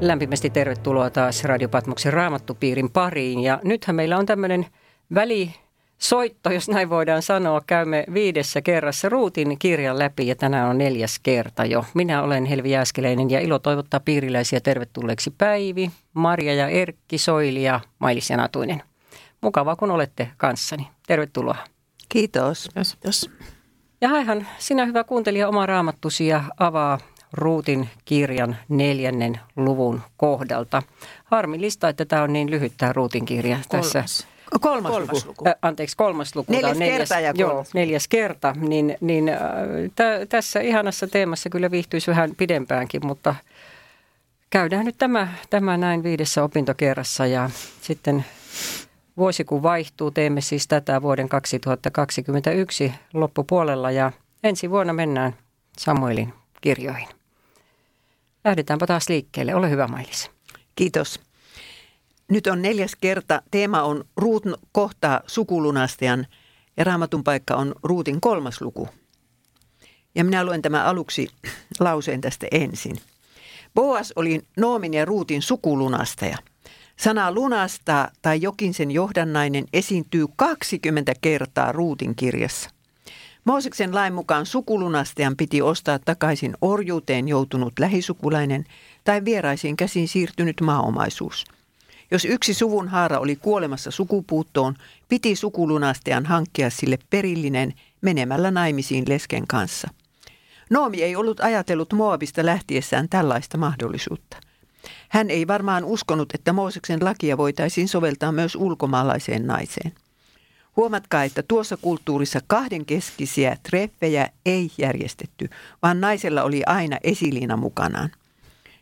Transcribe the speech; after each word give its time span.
Lämpimästi 0.00 0.50
tervetuloa 0.50 1.10
taas 1.10 1.44
Radio 1.44 1.68
Patmoksen 1.68 2.12
raamattupiirin 2.12 2.90
pariin. 2.90 3.40
Ja 3.40 3.60
nythän 3.64 3.96
meillä 3.96 4.18
on 4.18 4.26
tämmöinen 4.26 4.66
välisoitto, 5.14 6.50
jos 6.50 6.68
näin 6.68 6.90
voidaan 6.90 7.22
sanoa. 7.22 7.60
Käymme 7.66 8.04
viidessä 8.14 8.62
kerrassa 8.62 9.08
Ruutin 9.08 9.58
kirjan 9.58 9.98
läpi 9.98 10.26
ja 10.26 10.36
tänään 10.36 10.68
on 10.68 10.78
neljäs 10.78 11.18
kerta 11.22 11.64
jo. 11.64 11.84
Minä 11.94 12.22
olen 12.22 12.44
Helvi 12.44 12.70
Jääskeläinen 12.70 13.30
ja 13.30 13.40
ilo 13.40 13.58
toivottaa 13.58 14.00
piiriläisiä 14.00 14.60
tervetulleeksi 14.60 15.34
Päivi, 15.38 15.90
Marja 16.14 16.54
ja 16.54 16.68
Erkki, 16.68 17.18
Soili 17.18 17.62
ja 17.62 17.80
Mailis 17.98 18.30
Janatuinen. 18.30 18.82
Mukavaa 19.40 19.76
kun 19.76 19.90
olette 19.90 20.28
kanssani. 20.36 20.88
Tervetuloa. 21.06 21.56
Kiitos. 22.08 22.68
Kiitos. 22.74 23.30
Ja 24.00 24.08
haihan 24.08 24.46
sinä 24.58 24.84
hyvä 24.84 25.04
kuuntelija 25.04 25.48
oma 25.48 25.66
raamattusi 25.66 26.26
ja 26.26 26.44
avaa 26.58 26.98
Ruutin 27.32 27.88
kirjan 28.04 28.56
neljännen 28.68 29.40
luvun 29.56 30.00
kohdalta. 30.16 30.82
Harmillista, 31.24 31.88
että 31.88 32.04
tämä 32.04 32.22
on 32.22 32.32
niin 32.32 32.50
lyhyt 32.50 32.72
tämä 32.78 32.92
Ruutin 32.92 33.24
kirja 33.24 33.58
kolmas. 33.68 33.92
tässä. 33.92 34.26
Kolmas, 34.60 34.92
kolmas 34.92 35.26
luku. 35.26 35.48
Äh, 35.48 35.54
anteeksi, 35.62 35.96
kolmas 35.96 36.36
luku. 36.36 36.52
Neljäs, 36.52 36.70
on 36.70 36.78
neljäs 36.78 36.98
kerta 36.98 37.20
ja 37.20 37.32
Joo, 37.36 37.50
kolmas. 37.50 37.74
neljäs 37.74 38.08
kerta. 38.08 38.54
Niin, 38.60 38.96
niin 39.00 39.28
äh, 39.28 39.38
t- 39.94 40.28
tässä 40.28 40.60
ihanassa 40.60 41.06
teemassa 41.06 41.50
kyllä 41.50 41.70
viihtyisi 41.70 42.10
vähän 42.10 42.30
pidempäänkin, 42.36 43.06
mutta 43.06 43.34
käydään 44.50 44.84
nyt 44.84 44.98
tämä, 44.98 45.28
tämä 45.50 45.76
näin 45.76 46.02
viidessä 46.02 46.42
opintokerrassa 46.44 47.26
ja 47.26 47.50
sitten 47.80 48.24
vuosi 49.16 49.44
kun 49.44 49.62
vaihtuu, 49.62 50.10
teemme 50.10 50.40
siis 50.40 50.68
tätä 50.68 51.02
vuoden 51.02 51.28
2021 51.28 52.92
loppupuolella 53.14 53.90
ja 53.90 54.12
ensi 54.44 54.70
vuonna 54.70 54.92
mennään 54.92 55.34
Samuelin 55.78 56.32
kirjoihin. 56.60 57.17
Lähdetäänpä 58.44 58.86
taas 58.86 59.08
liikkeelle. 59.08 59.54
Ole 59.54 59.70
hyvä 59.70 59.86
Mailis. 59.86 60.30
Kiitos. 60.74 61.20
Nyt 62.30 62.46
on 62.46 62.62
neljäs 62.62 62.96
kerta. 63.00 63.42
Teema 63.50 63.82
on 63.82 64.04
Ruut 64.16 64.42
kohtaa 64.72 65.20
sukulunastajan 65.26 66.26
ja 66.76 66.84
raamatun 66.84 67.24
paikka 67.24 67.54
on 67.54 67.74
Ruutin 67.82 68.20
kolmas 68.20 68.60
luku. 68.60 68.88
Ja 70.14 70.24
minä 70.24 70.44
luen 70.44 70.62
tämän 70.62 70.86
aluksi 70.86 71.28
lauseen 71.80 72.20
tästä 72.20 72.46
ensin. 72.50 72.96
Boas 73.74 74.12
oli 74.16 74.42
Noomin 74.56 74.94
ja 74.94 75.04
Ruutin 75.04 75.42
sukulunastaja. 75.42 76.36
Sana 76.96 77.32
lunastaa 77.32 78.10
tai 78.22 78.42
jokin 78.42 78.74
sen 78.74 78.90
johdannainen 78.90 79.64
esiintyy 79.72 80.26
20 80.36 81.12
kertaa 81.20 81.72
Ruutin 81.72 82.14
kirjassa. 82.14 82.70
Mooseksen 83.48 83.94
lain 83.94 84.14
mukaan 84.14 84.46
sukulunastajan 84.46 85.36
piti 85.36 85.62
ostaa 85.62 85.98
takaisin 85.98 86.54
orjuuteen 86.60 87.28
joutunut 87.28 87.72
lähisukulainen 87.78 88.64
tai 89.04 89.24
vieraisiin 89.24 89.76
käsiin 89.76 90.08
siirtynyt 90.08 90.60
maaomaisuus. 90.60 91.44
Jos 92.10 92.24
yksi 92.24 92.54
suvun 92.54 92.88
haara 92.88 93.18
oli 93.18 93.36
kuolemassa 93.36 93.90
sukupuuttoon, 93.90 94.74
piti 95.08 95.36
sukulunastajan 95.36 96.26
hankkia 96.26 96.70
sille 96.70 96.98
perillinen 97.10 97.74
menemällä 98.00 98.50
naimisiin 98.50 99.04
lesken 99.08 99.46
kanssa. 99.46 99.88
Noomi 100.70 101.02
ei 101.02 101.16
ollut 101.16 101.40
ajatellut 101.40 101.92
Moabista 101.92 102.46
lähtiessään 102.46 103.08
tällaista 103.08 103.58
mahdollisuutta. 103.58 104.36
Hän 105.08 105.30
ei 105.30 105.46
varmaan 105.46 105.84
uskonut, 105.84 106.28
että 106.34 106.52
Mooseksen 106.52 107.04
lakia 107.04 107.36
voitaisiin 107.36 107.88
soveltaa 107.88 108.32
myös 108.32 108.54
ulkomaalaiseen 108.56 109.46
naiseen. 109.46 109.92
Huomatkaa, 110.78 111.24
että 111.24 111.42
tuossa 111.42 111.76
kulttuurissa 111.76 112.40
kahden 112.46 112.86
keskisiä 112.86 113.56
treffejä 113.62 114.28
ei 114.46 114.70
järjestetty, 114.78 115.48
vaan 115.82 116.00
naisella 116.00 116.42
oli 116.42 116.62
aina 116.66 116.98
esiliina 117.02 117.56
mukanaan. 117.56 118.10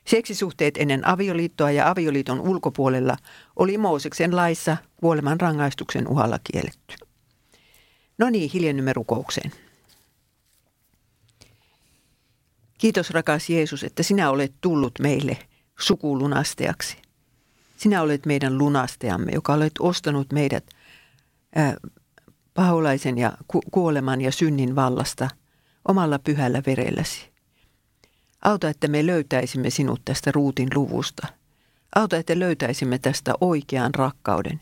Seksisuhteet 0.05 0.77
ennen 0.77 1.07
avioliittoa 1.07 1.71
ja 1.71 1.91
avioliiton 1.91 2.41
ulkopuolella 2.41 3.17
oli 3.57 3.79
Mooseksen 3.79 4.37
laissa 4.37 4.77
kuoleman 4.97 5.41
rangaistuksen 5.41 6.09
uhalla 6.09 6.39
kielletty. 6.53 6.95
No 8.19 8.31
niin, 8.31 8.51
hiljennymme 8.51 8.93
rukoukseen. 8.93 9.53
Kiitos 12.79 13.11
rakas 13.11 13.51
Jeesus, 13.51 13.85
että 13.85 14.03
sinä 14.03 14.31
olet 14.31 14.53
tullut 14.61 14.99
meille 14.99 15.39
sukulunastajaksi. 15.79 16.97
Sinä 17.77 18.03
olet 18.03 18.27
meidän 18.27 18.59
lunastajamme, 18.59 19.33
joka 19.35 19.55
olet 19.55 19.73
ostanut 19.81 20.33
meidät 20.33 20.65
paholaisen 22.55 23.19
ja 23.19 23.33
ku- 23.49 23.63
kuoleman 23.71 24.21
ja 24.21 24.33
synnin 24.33 24.77
vallasta 24.77 25.29
omalla 25.89 26.19
pyhällä 26.19 26.63
verelläsi. 26.67 27.29
Auta, 28.45 28.69
että 28.69 28.89
me 28.89 29.07
löytäisimme 29.07 29.71
sinut 29.71 30.01
tästä 30.05 30.33
ruutin 30.33 30.69
luvusta. 30.75 31.27
Auta, 31.95 32.17
että 32.17 32.39
löytäisimme 32.39 32.99
tästä 32.99 33.33
oikean 33.41 33.95
rakkauden, 33.95 34.61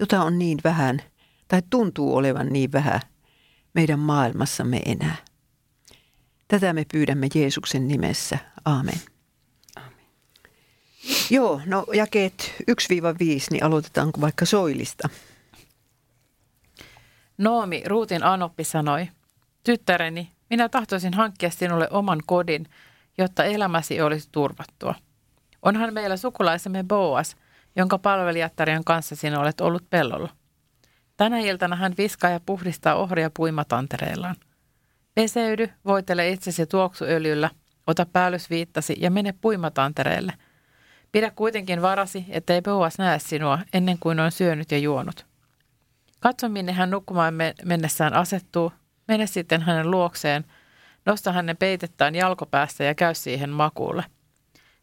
jota 0.00 0.22
on 0.22 0.38
niin 0.38 0.58
vähän 0.64 1.02
tai 1.48 1.62
tuntuu 1.70 2.16
olevan 2.16 2.48
niin 2.48 2.72
vähän 2.72 3.00
meidän 3.74 3.98
maailmassamme 3.98 4.80
enää. 4.86 5.16
Tätä 6.48 6.72
me 6.72 6.86
pyydämme 6.92 7.28
Jeesuksen 7.34 7.88
nimessä. 7.88 8.38
Aamen. 8.64 9.00
Amen. 9.76 10.06
Joo, 11.30 11.60
no 11.66 11.86
jakeet 11.94 12.54
1-5, 12.70 12.74
niin 13.50 13.64
aloitetaanko 13.64 14.20
vaikka 14.20 14.44
Soilista? 14.44 15.08
Noomi, 17.38 17.82
Ruutin 17.86 18.24
Anoppi 18.24 18.64
sanoi, 18.64 19.08
tyttäreni, 19.64 20.32
minä 20.50 20.68
tahtoisin 20.68 21.14
hankkia 21.14 21.50
sinulle 21.50 21.88
oman 21.90 22.22
kodin, 22.26 22.66
jotta 23.18 23.44
elämäsi 23.44 24.00
olisi 24.00 24.28
turvattua. 24.32 24.94
Onhan 25.62 25.94
meillä 25.94 26.16
sukulaisemme 26.16 26.84
Boas, 26.84 27.36
jonka 27.76 27.98
palvelijattarian 27.98 28.84
kanssa 28.84 29.16
sinä 29.16 29.40
olet 29.40 29.60
ollut 29.60 29.90
pellolla. 29.90 30.28
Tänä 31.16 31.38
iltana 31.38 31.76
hän 31.76 31.94
viskaa 31.98 32.30
ja 32.30 32.40
puhdistaa 32.46 32.94
ohria 32.94 33.30
puimatantereillaan. 33.36 34.36
Peseydy, 35.14 35.70
voitele 35.84 36.28
itsesi 36.28 36.66
tuoksuöljyllä, 36.66 37.50
ota 37.86 38.06
päällysviittasi 38.06 38.96
ja 39.00 39.10
mene 39.10 39.34
puimatantereelle. 39.40 40.32
Pidä 41.12 41.30
kuitenkin 41.30 41.82
varasi, 41.82 42.26
ettei 42.28 42.62
Boas 42.62 42.98
näe 42.98 43.18
sinua 43.18 43.58
ennen 43.72 43.98
kuin 43.98 44.20
on 44.20 44.32
syönyt 44.32 44.72
ja 44.72 44.78
juonut. 44.78 45.27
Katso, 46.20 46.48
minne 46.48 46.72
hän 46.72 46.90
nukkumaan 46.90 47.34
mennessään 47.64 48.14
asettuu, 48.14 48.72
mene 49.08 49.26
sitten 49.26 49.62
hänen 49.62 49.90
luokseen, 49.90 50.44
nosta 51.06 51.32
hänen 51.32 51.56
peitettään 51.56 52.14
jalkopäästä 52.14 52.84
ja 52.84 52.94
käy 52.94 53.14
siihen 53.14 53.50
makuulle. 53.50 54.04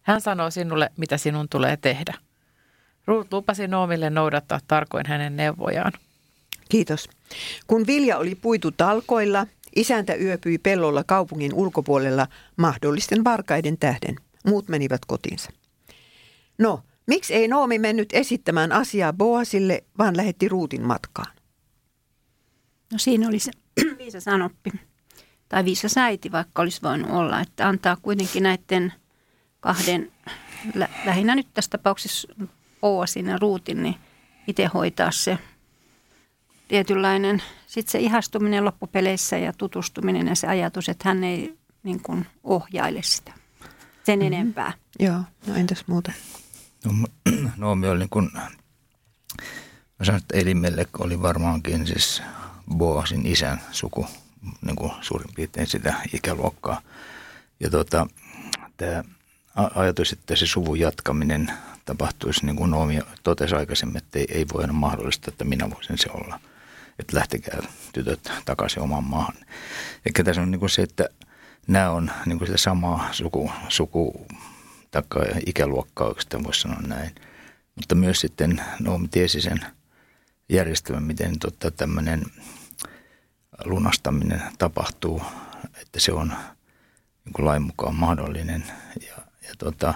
Hän 0.01 0.21
sanoo 0.21 0.51
sinulle, 0.51 0.89
mitä 0.97 1.17
sinun 1.17 1.49
tulee 1.49 1.77
tehdä. 1.77 2.13
Ruut 3.07 3.33
lupasi 3.33 3.67
Noomille 3.67 4.09
noudattaa 4.09 4.59
tarkoin 4.67 5.05
hänen 5.07 5.37
neuvojaan. 5.37 5.91
Kiitos. 6.69 7.09
Kun 7.67 7.87
vilja 7.87 8.17
oli 8.17 8.35
puitu 8.35 8.71
talkoilla, 8.71 9.47
isäntä 9.75 10.15
yöpyi 10.15 10.57
pellolla 10.57 11.03
kaupungin 11.03 11.53
ulkopuolella 11.53 12.27
mahdollisten 12.55 13.23
varkaiden 13.23 13.77
tähden. 13.77 14.15
Muut 14.45 14.67
menivät 14.67 15.01
kotiinsa. 15.07 15.51
No, 16.57 16.83
miksi 17.07 17.33
ei 17.33 17.47
Noomi 17.47 17.79
mennyt 17.79 18.09
esittämään 18.13 18.71
asiaa 18.71 19.13
Boasille, 19.13 19.83
vaan 19.97 20.17
lähetti 20.17 20.47
Ruutin 20.47 20.83
matkaan? 20.87 21.35
No 22.91 22.97
siinä 22.97 23.27
oli 23.27 23.39
se 23.39 23.51
viisas 23.97 24.27
anoppi, 24.27 24.71
tai 25.49 25.65
viisas 25.65 25.97
äiti, 25.97 26.31
vaikka 26.31 26.61
olisi 26.61 26.81
voinut 26.81 27.11
olla, 27.11 27.41
että 27.41 27.67
antaa 27.67 27.97
kuitenkin 28.01 28.43
näiden 28.43 28.93
kahden, 29.59 30.11
lä- 30.75 30.89
lähinnä 31.05 31.35
nyt 31.35 31.47
tässä 31.53 31.71
tapauksessa 31.71 32.27
Oasin 32.81 33.25
ja 33.25 33.37
Ruutin, 33.37 33.83
niin 33.83 33.95
itse 34.47 34.65
hoitaa 34.65 35.11
se 35.11 35.37
tietynlainen, 36.67 37.43
sitten 37.67 37.91
se 37.91 37.99
ihastuminen 37.99 38.65
loppupeleissä 38.65 39.37
ja 39.37 39.53
tutustuminen 39.53 40.27
ja 40.27 40.35
se 40.35 40.47
ajatus, 40.47 40.89
että 40.89 41.09
hän 41.09 41.23
ei 41.23 41.57
niin 41.83 42.01
kuin 42.01 42.25
ohjaile 42.43 43.01
sitä 43.03 43.33
sen 44.03 44.19
mm-hmm. 44.19 44.33
enempää. 44.33 44.73
Joo, 44.99 45.19
no 45.47 45.55
entäs 45.55 45.83
muuta? 45.87 46.11
No, 46.85 46.91
Noomi 47.57 47.87
oli 47.87 47.99
niin 47.99 48.09
kuin, 48.09 48.31
mä 49.99 50.05
sanon, 50.05 50.21
että 50.21 50.37
Elimelek 50.37 50.89
oli 50.99 51.21
varmaankin 51.21 51.87
siis 51.87 52.21
Boasin 52.77 53.25
isän 53.25 53.61
suku, 53.71 54.07
niin 54.65 54.75
kuin 54.75 54.91
suurin 55.01 55.33
piirtein 55.35 55.67
sitä 55.67 55.93
ikäluokkaa. 56.13 56.81
Ja 57.59 57.69
tota, 57.69 58.07
tämä 58.77 59.03
ajatus, 59.75 60.13
että 60.13 60.35
se 60.35 60.45
suvun 60.45 60.79
jatkaminen 60.79 61.51
tapahtuisi, 61.85 62.45
niin 62.45 62.55
kuin 62.55 62.71
Noomi 62.71 62.99
totesi 63.23 63.55
aikaisemmin, 63.55 63.97
että 63.97 64.19
ei, 64.19 64.25
ei 64.29 64.45
voi 64.53 64.63
olla 64.63 64.73
mahdollista, 64.73 65.31
että 65.31 65.45
minä 65.45 65.69
voisin 65.69 65.97
se 65.97 66.09
olla. 66.13 66.39
Että 66.99 67.17
lähtekää 67.17 67.59
tytöt 67.93 68.31
takaisin 68.45 68.83
omaan 68.83 69.03
maahan. 69.03 69.35
Eikä 70.05 70.23
tässä 70.23 70.41
on 70.41 70.51
niin 70.51 70.59
kuin 70.59 70.69
se, 70.69 70.81
että 70.81 71.09
nämä 71.67 71.91
on 71.91 72.11
niin 72.25 72.37
kuin 72.37 72.47
sitä 72.47 72.57
samaa 72.57 73.09
suku, 73.11 73.51
suku 73.69 74.27
taikka 74.95 75.39
ikäluokkaa, 75.45 76.07
oikeastaan 76.07 76.43
voisi 76.43 76.61
sanoa 76.61 76.81
näin. 76.87 77.15
Mutta 77.75 77.95
myös 77.95 78.19
sitten 78.19 78.61
Noomi 78.79 79.07
tiesi 79.07 79.41
sen 79.41 79.59
järjestelmän, 80.49 81.03
miten 81.03 81.39
tota, 81.39 81.71
tämmöinen 81.71 82.25
lunastaminen 83.65 84.41
tapahtuu, 84.57 85.21
että 85.81 85.99
se 85.99 86.13
on 86.13 86.27
niin 87.25 87.33
kuin 87.33 87.45
lain 87.45 87.61
mukaan 87.61 87.95
mahdollinen. 87.95 88.63
Ja, 89.07 89.15
ja 89.47 89.53
tota, 89.57 89.93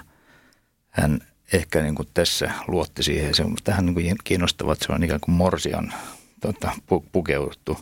hän 0.89 1.19
ehkä 1.53 1.81
niin 1.81 1.95
kuin 1.95 2.07
tässä 2.13 2.51
luotti 2.67 3.03
siihen. 3.03 3.35
Se 3.35 3.43
on 3.43 3.55
tähän 3.63 3.85
niin 3.85 3.93
kuin 3.93 4.15
kiinnostavaa, 4.23 4.73
että 4.73 4.85
se 4.85 4.93
on 4.93 5.03
ikään 5.03 5.19
kuin 5.19 5.35
morsian 5.35 5.93
tota, 6.41 6.71
pu, 6.87 7.05
pukeuttu 7.11 7.77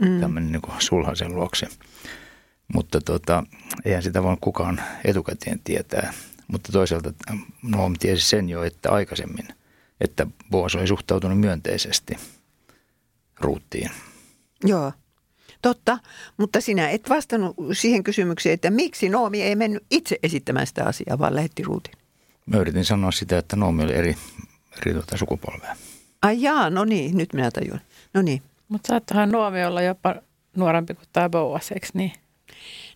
mm. 0.00 0.20
tämmöinen 0.20 0.52
niin 0.52 0.62
kuin 0.62 0.74
sulhasen 0.78 1.34
luokse. 1.34 1.66
Mutta 2.74 3.00
tota, 3.00 3.44
eihän 3.84 4.02
sitä 4.02 4.22
voi 4.22 4.36
kukaan 4.40 4.80
etukäteen 5.04 5.60
tietää. 5.64 6.12
Mutta 6.48 6.72
toisaalta 6.72 7.12
no, 7.62 7.92
tiesi 7.98 8.28
sen 8.28 8.48
jo, 8.48 8.62
että 8.62 8.90
aikaisemmin, 8.90 9.48
että 10.00 10.26
Boas 10.50 10.74
oli 10.74 10.86
suhtautunut 10.86 11.40
myönteisesti 11.40 12.16
ruuttiin. 13.40 13.90
Joo, 14.64 14.92
totta. 15.62 15.98
Mutta 16.36 16.60
sinä 16.60 16.90
et 16.90 17.08
vastannut 17.08 17.56
siihen 17.72 18.04
kysymykseen, 18.04 18.54
että 18.54 18.70
miksi 18.70 19.08
Noomi 19.08 19.42
ei 19.42 19.56
mennyt 19.56 19.84
itse 19.90 20.18
esittämään 20.22 20.66
sitä 20.66 20.84
asiaa, 20.84 21.18
vaan 21.18 21.34
lähetti 21.34 21.62
ruutin. 21.62 21.94
Mä 22.46 22.56
yritin 22.56 22.84
sanoa 22.84 23.10
sitä, 23.10 23.38
että 23.38 23.56
Noomi 23.56 23.84
oli 23.84 23.94
eri, 23.94 24.16
eri 24.82 24.92
tuota 24.92 25.16
sukupolvea. 25.16 25.76
Ai 26.22 26.42
jaa, 26.42 26.70
no 26.70 26.84
niin, 26.84 27.16
nyt 27.16 27.32
minä 27.32 27.50
tajuan. 27.50 27.80
No 28.14 28.22
niin. 28.22 28.42
Mutta 28.68 28.88
saattahan 28.88 29.30
Noomi 29.30 29.64
olla 29.64 29.82
jopa 29.82 30.14
nuorempi 30.56 30.94
kuin 30.94 31.08
tämä 31.12 31.28
Boas, 31.28 31.72
eikö 31.72 31.86
niin? 31.94 32.12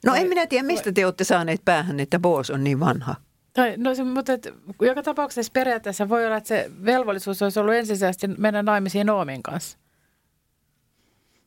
No 0.04 0.14
en 0.14 0.26
minä 0.26 0.46
tiedä, 0.46 0.66
mistä 0.66 0.92
te 0.92 1.06
olette 1.06 1.24
saaneet 1.24 1.64
päähän, 1.64 2.00
että 2.00 2.18
Boas 2.18 2.50
on 2.50 2.64
niin 2.64 2.80
vanha. 2.80 3.14
Tai, 3.58 3.74
no 3.76 3.94
se, 3.94 4.04
mutta 4.04 4.32
et, 4.32 4.54
joka 4.80 5.02
tapauksessa 5.02 5.52
periaatteessa 5.52 6.08
voi 6.08 6.26
olla, 6.26 6.36
että 6.36 6.48
se 6.48 6.70
velvollisuus 6.84 7.42
olisi 7.42 7.60
ollut 7.60 7.74
ensisijaisesti 7.74 8.28
mennä 8.28 8.62
naimisiin 8.62 9.06
Noomin 9.06 9.42
kanssa. 9.42 9.78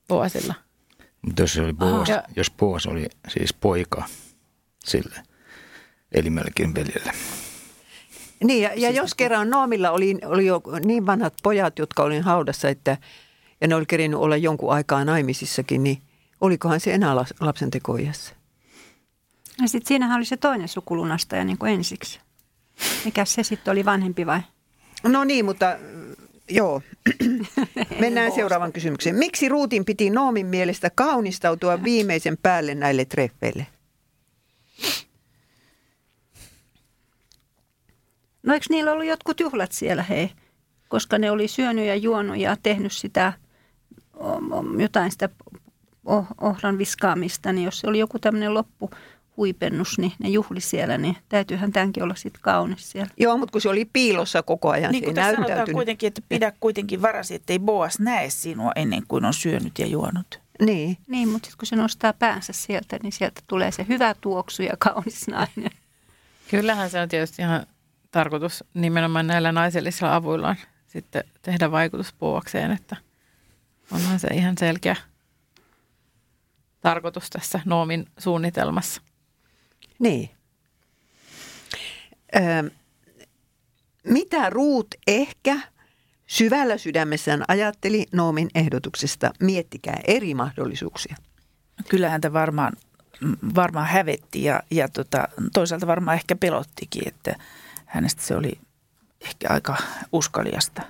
Boasilla. 0.07 0.53
Mutta 1.21 1.41
jos, 1.41 1.53
se 1.53 1.61
oli 1.61 1.73
Boas, 1.73 2.09
jos 2.35 2.51
Boas 2.51 2.85
oli 2.85 3.07
siis 3.27 3.53
poika 3.53 4.03
sille 4.79 5.15
elimellekin 6.11 6.75
veljelle. 6.75 7.11
Niin, 8.43 8.63
ja, 8.63 8.69
ja 8.69 8.75
siis 8.75 8.95
jos 8.95 9.15
kerran 9.15 9.49
Noomilla 9.49 9.91
oli, 9.91 10.17
oli 10.25 10.45
jo 10.45 10.61
niin 10.85 11.05
vanhat 11.05 11.33
pojat, 11.43 11.79
jotka 11.79 12.03
olin 12.03 12.23
haudassa, 12.23 12.69
että, 12.69 12.97
ja 13.61 13.67
ne 13.67 13.75
oli 13.75 13.85
kerinyt 13.85 14.19
olla 14.19 14.37
jonkun 14.37 14.73
aikaa 14.73 15.05
naimisissakin, 15.05 15.83
niin 15.83 16.01
olikohan 16.41 16.79
se 16.79 16.93
enää 16.93 17.15
lapsen 17.39 17.71
tekoijassa? 17.71 18.35
Ja 19.61 19.67
sitten 19.67 19.87
siinähän 19.87 20.17
oli 20.17 20.25
se 20.25 20.37
toinen 20.37 20.67
sukulunastaja 20.67 21.43
niin 21.43 21.57
kuin 21.57 21.73
ensiksi. 21.73 22.19
Mikä 23.05 23.25
se 23.25 23.43
sitten 23.43 23.71
oli, 23.71 23.85
vanhempi 23.85 24.25
vai? 24.25 24.39
No 25.03 25.23
niin, 25.23 25.45
mutta 25.45 25.77
joo. 26.49 26.81
Mennään 27.99 28.31
seuraavan 28.31 28.73
kysymykseen. 28.73 29.15
Miksi 29.15 29.49
Ruutin 29.49 29.85
piti 29.85 30.09
Noomin 30.09 30.45
mielestä 30.45 30.89
kaunistautua 30.95 31.83
viimeisen 31.83 32.37
päälle 32.43 32.75
näille 32.75 33.05
treffeille? 33.05 33.67
No 38.43 38.53
eikö 38.53 38.65
niillä 38.69 38.91
ollut 38.91 39.05
jotkut 39.05 39.39
juhlat 39.39 39.71
siellä, 39.71 40.03
hei? 40.03 40.31
Koska 40.87 41.17
ne 41.17 41.31
oli 41.31 41.47
syönyt 41.47 41.85
ja 41.85 41.95
juonut 41.95 42.37
ja 42.37 42.57
tehnyt 42.63 42.93
sitä 42.93 43.33
jotain 44.79 45.11
sitä 45.11 45.29
ohran 46.41 46.77
viskaamista, 46.77 47.53
niin 47.53 47.65
jos 47.65 47.79
se 47.79 47.87
oli 47.87 47.99
joku 47.99 48.19
tämmöinen 48.19 48.53
loppu 48.53 48.89
huipennus, 49.37 49.97
niin 49.97 50.11
ne 50.19 50.29
juhli 50.29 50.61
siellä, 50.61 50.97
niin 50.97 51.17
täytyyhän 51.29 51.71
tämänkin 51.71 52.03
olla 52.03 52.15
sitten 52.15 52.41
kaunis 52.41 52.91
siellä. 52.91 53.11
Joo, 53.17 53.37
mutta 53.37 53.51
kun 53.51 53.61
se 53.61 53.69
oli 53.69 53.85
piilossa 53.93 54.43
koko 54.43 54.69
ajan, 54.69 54.91
niin, 54.91 55.15
se 55.15 55.21
ei 55.21 55.35
sanotaan 55.35 55.67
kuitenkin, 55.73 56.07
että 56.07 56.21
pidä 56.29 56.53
kuitenkin 56.59 57.01
varasi, 57.01 57.35
ettei 57.35 57.59
Boas 57.59 57.99
näe 57.99 58.29
sinua 58.29 58.71
ennen 58.75 59.03
kuin 59.07 59.25
on 59.25 59.33
syönyt 59.33 59.79
ja 59.79 59.85
juonut. 59.85 60.39
Niin. 60.61 60.97
Niin, 61.07 61.29
mutta 61.29 61.45
sitten 61.45 61.57
kun 61.57 61.67
se 61.67 61.75
nostaa 61.75 62.13
päänsä 62.13 62.53
sieltä, 62.53 62.99
niin 63.03 63.11
sieltä 63.11 63.41
tulee 63.47 63.71
se 63.71 63.85
hyvä 63.89 64.15
tuoksu 64.21 64.63
ja 64.63 64.73
kaunis 64.79 65.27
nainen. 65.27 65.71
Kyllähän 66.49 66.89
se 66.89 67.01
on 67.01 67.09
tietysti 67.09 67.41
ihan 67.41 67.65
tarkoitus 68.11 68.63
nimenomaan 68.73 69.27
näillä 69.27 69.51
naisellisilla 69.51 70.15
avuillaan 70.15 70.55
sitten 70.87 71.23
tehdä 71.41 71.71
vaikutus 71.71 72.13
puokseen, 72.13 72.71
että 72.71 72.95
onhan 73.91 74.19
se 74.19 74.27
ihan 74.27 74.57
selkeä 74.57 74.95
tarkoitus 76.81 77.29
tässä 77.29 77.59
Noomin 77.65 78.05
suunnitelmassa. 78.17 79.01
Niin. 80.01 80.29
Ö, 82.35 82.71
mitä 84.03 84.49
Ruut 84.49 84.95
ehkä 85.07 85.59
syvällä 86.27 86.77
sydämessään 86.77 87.43
ajatteli 87.47 88.05
Noomin 88.13 88.49
ehdotuksesta? 88.55 89.31
Miettikää 89.39 89.99
eri 90.07 90.33
mahdollisuuksia. 90.33 91.15
Kyllähän 91.89 92.11
häntä 92.11 92.33
varmaan, 92.33 92.73
varmaan 93.55 93.87
hävetti 93.87 94.43
ja, 94.43 94.63
ja 94.71 94.89
tota, 94.89 95.27
toisaalta 95.53 95.87
varmaan 95.87 96.17
ehkä 96.17 96.35
pelottikin, 96.35 97.07
että 97.07 97.35
hänestä 97.85 98.21
se 98.21 98.35
oli 98.35 98.59
ehkä 99.21 99.47
aika 99.49 99.77
uskaliasta. 100.11 100.81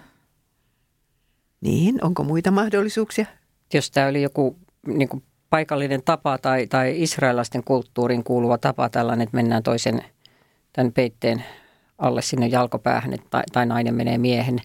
Niin, 1.61 2.05
onko 2.05 2.23
muita 2.23 2.51
mahdollisuuksia? 2.51 3.25
Jos 3.73 3.91
tämä 3.91 4.07
oli 4.07 4.21
joku 4.21 4.57
niin 4.87 5.09
kuin 5.09 5.23
paikallinen 5.51 6.03
tapa 6.05 6.37
tai, 6.37 6.67
tai 6.67 7.01
israelaisten 7.01 7.63
kulttuuriin 7.63 8.23
kuuluva 8.23 8.57
tapa 8.57 8.89
tällainen, 8.89 9.23
että 9.23 9.37
mennään 9.37 9.63
toisen 9.63 10.03
tämän 10.73 10.91
peitteen 10.91 11.43
alle 11.97 12.21
sinne 12.21 12.47
jalkopäähän, 12.47 13.13
tai, 13.29 13.43
tai 13.51 13.65
nainen 13.65 13.95
menee 13.95 14.17
miehen. 14.17 14.61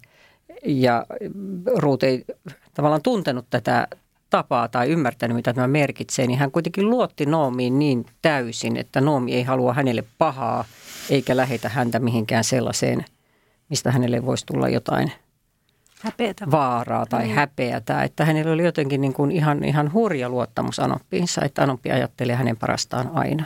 Ja 0.65 1.07
Ruut 1.77 2.03
ei 2.03 2.25
tavallaan 2.75 3.03
tuntenut 3.03 3.47
tätä 3.51 3.89
tapaa 4.31 4.69
tai 4.69 4.89
ymmärtänyt, 4.89 5.37
mitä 5.37 5.53
tämä 5.53 5.69
merkitsee, 5.69 6.27
niin 6.27 6.39
hän 6.39 6.51
kuitenkin 6.51 6.91
luotti 6.91 7.27
Noomiin 7.27 7.79
niin 7.79 8.07
täysin, 8.23 8.77
että 8.77 9.01
Noomi 9.01 9.35
ei 9.35 9.43
halua 9.43 9.75
hänelle 9.75 10.05
pahaa 10.19 10.65
eikä 11.11 11.37
lähetä 11.37 11.69
häntä 11.69 11.99
mihinkään 11.99 12.45
sellaiseen, 12.45 13.05
mistä 13.69 13.91
hänelle 13.91 14.27
voisi 14.27 14.47
tulla 14.47 14.69
jotain– 14.69 15.13
häpeätä. 16.03 16.51
vaaraa 16.51 17.07
tai 17.07 17.27
mm. 17.27 17.35
häpeätä. 17.35 18.03
Että 18.03 18.25
hänellä 18.25 18.53
oli 18.53 18.65
jotenkin 18.65 19.01
niin 19.01 19.15
kuin 19.15 19.31
ihan, 19.31 19.65
ihan 19.65 19.93
hurja 19.93 20.29
luottamus 20.29 20.79
Anoppiinsa, 20.79 21.43
että 21.45 21.63
Anoppi 21.63 21.91
ajattelee 21.91 22.37
hänen 22.37 22.57
parastaan 22.57 23.11
aina. 23.15 23.45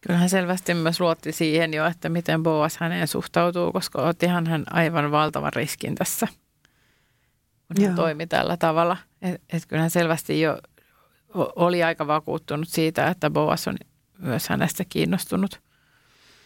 Kyllähän 0.00 0.28
selvästi 0.28 0.74
myös 0.74 1.00
luotti 1.00 1.32
siihen 1.32 1.74
jo, 1.74 1.86
että 1.86 2.08
miten 2.08 2.42
Boas 2.42 2.76
häneen 2.76 3.08
suhtautuu, 3.08 3.72
koska 3.72 4.02
ottihan 4.02 4.46
hän 4.46 4.64
aivan 4.70 5.10
valtavan 5.10 5.52
riskin 5.52 5.94
tässä, 5.94 6.28
kun 7.76 7.86
hän 7.86 7.96
toimi 7.96 8.26
tällä 8.26 8.56
tavalla. 8.56 8.96
Et, 9.22 9.42
et 9.52 9.66
kyllähän 9.66 9.90
selvästi 9.90 10.40
jo 10.40 10.58
oli 11.34 11.82
aika 11.82 12.06
vakuuttunut 12.06 12.68
siitä, 12.68 13.06
että 13.06 13.30
Boas 13.30 13.68
on 13.68 13.76
myös 14.18 14.48
hänestä 14.48 14.84
kiinnostunut. 14.88 15.60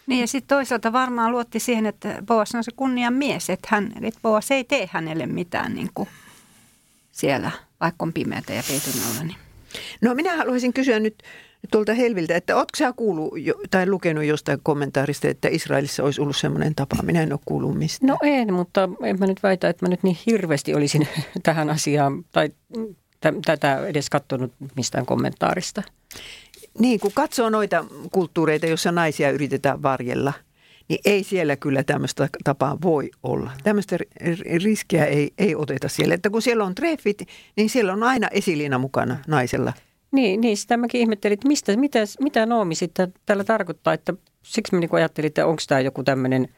Niin 0.06 0.20
ja 0.20 0.26
sitten 0.26 0.56
toisaalta 0.56 0.92
varmaan 0.92 1.32
luotti 1.32 1.60
siihen, 1.60 1.86
että 1.86 2.22
Boas 2.26 2.54
on 2.54 2.64
se 2.64 2.70
kunnian 2.76 3.14
mies, 3.14 3.50
että, 3.50 3.68
hän, 3.70 3.92
että 4.02 4.20
Boas 4.22 4.50
ei 4.50 4.64
tee 4.64 4.88
hänelle 4.92 5.26
mitään 5.26 5.74
niin 5.74 5.90
kuin 5.94 6.08
siellä, 7.12 7.50
vaikka 7.80 8.04
on 8.04 8.12
pimeätä 8.12 8.52
ja 8.52 8.62
peiton 8.68 8.92
alla. 9.10 9.24
Niin. 9.24 9.36
No 10.00 10.14
minä 10.14 10.36
haluaisin 10.36 10.72
kysyä 10.72 11.00
nyt 11.00 11.22
tuolta 11.70 11.94
Helviltä, 11.94 12.36
että 12.36 12.56
oletko 12.56 12.76
sinä 12.76 12.92
kuullut 12.92 13.40
jo, 13.40 13.54
tai 13.70 13.86
lukenut 13.86 14.24
jostain 14.24 14.58
kommentaarista, 14.62 15.28
että 15.28 15.48
Israelissa 15.48 16.02
olisi 16.02 16.20
ollut 16.20 16.36
sellainen 16.36 16.74
tapa? 16.74 16.96
Minä 17.02 17.22
en 17.22 17.32
ole 17.32 17.40
kuullut 17.44 17.78
mistään. 17.78 18.08
No 18.08 18.18
en, 18.22 18.54
mutta 18.54 18.88
en 19.02 19.18
mä 19.18 19.26
nyt 19.26 19.42
väitä, 19.42 19.68
että 19.68 19.86
mä 19.86 19.90
nyt 19.90 20.02
niin 20.02 20.18
hirveästi 20.26 20.74
olisin 20.74 21.08
tähän 21.42 21.70
asiaan 21.70 22.24
tai 22.32 22.50
tätä 23.44 23.86
edes 23.86 24.10
katsonut 24.10 24.52
mistään 24.76 25.06
kommentaarista. 25.06 25.82
Niin, 26.78 27.00
kun 27.00 27.12
katsoo 27.14 27.50
noita 27.50 27.84
kulttuureita, 28.12 28.66
joissa 28.66 28.92
naisia 28.92 29.30
yritetään 29.30 29.82
varjella, 29.82 30.32
niin 30.88 31.00
ei 31.04 31.24
siellä 31.24 31.56
kyllä 31.56 31.84
tämmöistä 31.84 32.28
tapaa 32.44 32.78
voi 32.82 33.10
olla. 33.22 33.50
Tämmöistä 33.62 33.98
riskiä 34.64 35.04
ei, 35.04 35.30
ei 35.38 35.54
oteta 35.54 35.88
siellä. 35.88 36.14
Että 36.14 36.30
kun 36.30 36.42
siellä 36.42 36.64
on 36.64 36.74
treffit, 36.74 37.22
niin 37.56 37.70
siellä 37.70 37.92
on 37.92 38.02
aina 38.02 38.28
esiliina 38.28 38.78
mukana 38.78 39.16
naisella. 39.26 39.72
Niin, 40.12 40.40
niin 40.40 40.56
sitä 40.56 40.76
mäkin 40.76 41.00
ihmettelin, 41.00 41.34
että 41.34 41.48
mistä, 41.48 41.76
mitä, 41.76 41.98
mitä 42.20 42.46
Noomi 42.46 42.74
sitten 42.74 43.14
tällä 43.26 43.44
tarkoittaa. 43.44 43.92
Että 43.92 44.14
siksi 44.42 44.74
mä 44.74 44.80
niin 44.80 44.90
ajattelin, 44.92 45.26
että 45.26 45.46
onko 45.46 45.62
tämä 45.68 45.80
joku 45.80 46.02
tämmöinen– 46.02 46.48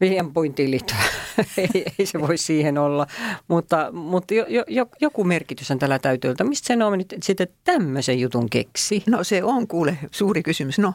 Viljan 0.00 0.32
pointtiin 0.32 0.70
liittyvä. 0.70 1.00
ei, 1.58 1.84
ei 1.98 2.06
se 2.06 2.20
voi 2.20 2.38
siihen 2.38 2.78
olla, 2.78 3.06
mutta, 3.48 3.92
mutta 3.92 4.34
jo, 4.34 4.46
jo, 4.68 4.86
joku 5.00 5.24
on 5.70 5.78
tällä 5.78 5.98
täytyy 5.98 6.28
olla. 6.30 6.48
Mistä 6.48 6.66
se 6.66 6.84
on 6.84 6.98
nyt 6.98 7.14
sitten 7.22 7.48
tämmöisen 7.64 8.20
jutun 8.20 8.50
keksi? 8.50 9.02
No 9.06 9.24
se 9.24 9.44
on 9.44 9.68
kuule 9.68 9.98
suuri 10.10 10.42
kysymys, 10.42 10.78
no. 10.78 10.94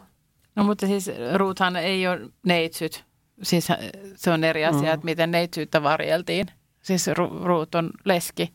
No 0.55 0.63
mutta 0.63 0.87
siis 0.87 1.11
Ruuthan 1.35 1.75
ei 1.75 2.07
ole 2.07 2.19
neitsyt. 2.45 3.03
Siis 3.41 3.67
se 4.15 4.31
on 4.31 4.43
eri 4.43 4.65
asia, 4.65 4.81
mm. 4.89 4.93
että 4.93 5.05
miten 5.05 5.31
neitsyyttä 5.31 5.83
varjeltiin. 5.83 6.47
Siis 6.81 7.07
Ruut 7.43 7.75
on 7.75 7.91
leski 8.05 8.53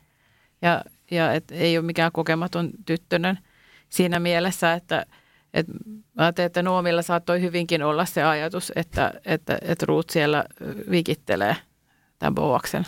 ja, 0.62 0.84
ja 1.10 1.32
et 1.32 1.44
ei 1.50 1.78
ole 1.78 1.86
mikään 1.86 2.12
kokematon 2.12 2.70
tyttönen 2.86 3.38
siinä 3.88 4.20
mielessä, 4.20 4.72
että– 4.72 5.06
et 5.54 5.66
mä 6.14 6.22
ajattelin, 6.24 6.46
että 6.46 6.62
Nuomilla 6.62 7.02
saattoi 7.02 7.40
hyvinkin 7.40 7.82
olla 7.82 8.04
se 8.04 8.22
ajatus, 8.22 8.72
että, 8.76 9.12
että, 9.24 9.58
että 9.62 9.86
Ruut 9.86 10.10
siellä 10.10 10.44
vikittelee 10.90 11.56
tämän 12.18 12.34
Boaksen. 12.34 12.84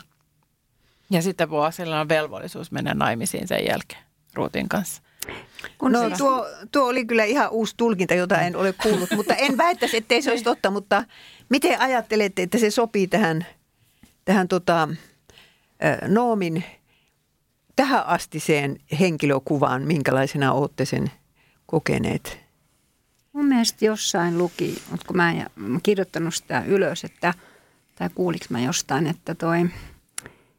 Ja 1.11 1.23
sitten 1.23 1.49
Boaksella 1.49 2.00
on 2.00 2.08
velvollisuus 2.08 2.73
mennä 2.73 2.94
naimisiin 2.94 3.49
sen 3.49 3.66
jälkeen 3.68 4.02
Ruutin 4.35 4.68
kanssa. 4.68 5.02
Kun 5.78 5.92
No 5.92 6.00
siis- 6.06 6.18
tuo, 6.18 6.46
tuo 6.73 6.88
oli 6.88 7.04
kyllä 7.06 7.25
ihan 7.25 7.50
uusi 7.50 7.75
tulkinta, 7.76 8.14
jota 8.14 8.40
en 8.40 8.56
ole 8.56 8.73
kuullut, 8.82 9.11
mutta 9.16 9.35
en 9.35 9.56
väittäisi, 9.56 9.96
ettei 9.96 10.23
se 10.23 10.30
olisi 10.30 10.44
totta, 10.44 10.70
mutta 10.70 11.04
miten 11.49 11.80
ajattelette, 11.80 12.42
että 12.42 12.58
se 12.58 12.70
sopii 12.70 13.06
tähän, 13.06 13.46
tähän 14.25 14.49
tota, 14.49 14.88
Noomin 16.08 16.64
tähän 17.76 18.06
astiseen 18.06 18.76
henkilökuvaan, 19.00 19.82
minkälaisena 19.82 20.52
olette 20.52 20.85
sen 20.85 21.11
kokeneet? 21.66 22.45
Mun 23.37 23.47
mielestä 23.47 23.85
jossain 23.85 24.38
luki, 24.38 24.83
mutta 24.90 25.07
kun 25.07 25.16
mä 25.16 25.31
en 25.31 25.47
kirjoittanut 25.83 26.35
sitä 26.35 26.64
ylös, 26.66 27.05
että, 27.05 27.35
tai 27.97 28.11
kuuliks 28.14 28.50
mä 28.50 28.61
jostain, 28.61 29.07
että 29.07 29.35
toi, 29.35 29.59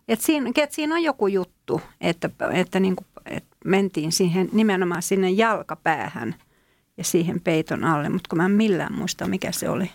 että 0.07 0.25
siinä, 0.25 0.51
että 0.55 0.75
siinä 0.75 0.95
on 0.95 1.03
joku 1.03 1.27
juttu, 1.27 1.81
että, 2.01 2.29
että, 2.53 2.79
niin 2.79 2.95
kuin, 2.95 3.07
että 3.25 3.55
mentiin 3.65 4.11
siihen 4.11 4.49
nimenomaan 4.51 5.01
sinne 5.01 5.29
jalkapäähän 5.29 6.35
ja 6.97 7.03
siihen 7.03 7.41
peiton 7.41 7.83
alle, 7.83 8.09
mutta 8.09 8.29
kun 8.29 8.37
mä 8.37 8.45
en 8.45 8.51
millään 8.51 8.93
muista, 8.93 9.27
mikä 9.27 9.51
se 9.51 9.69
oli. 9.69 9.91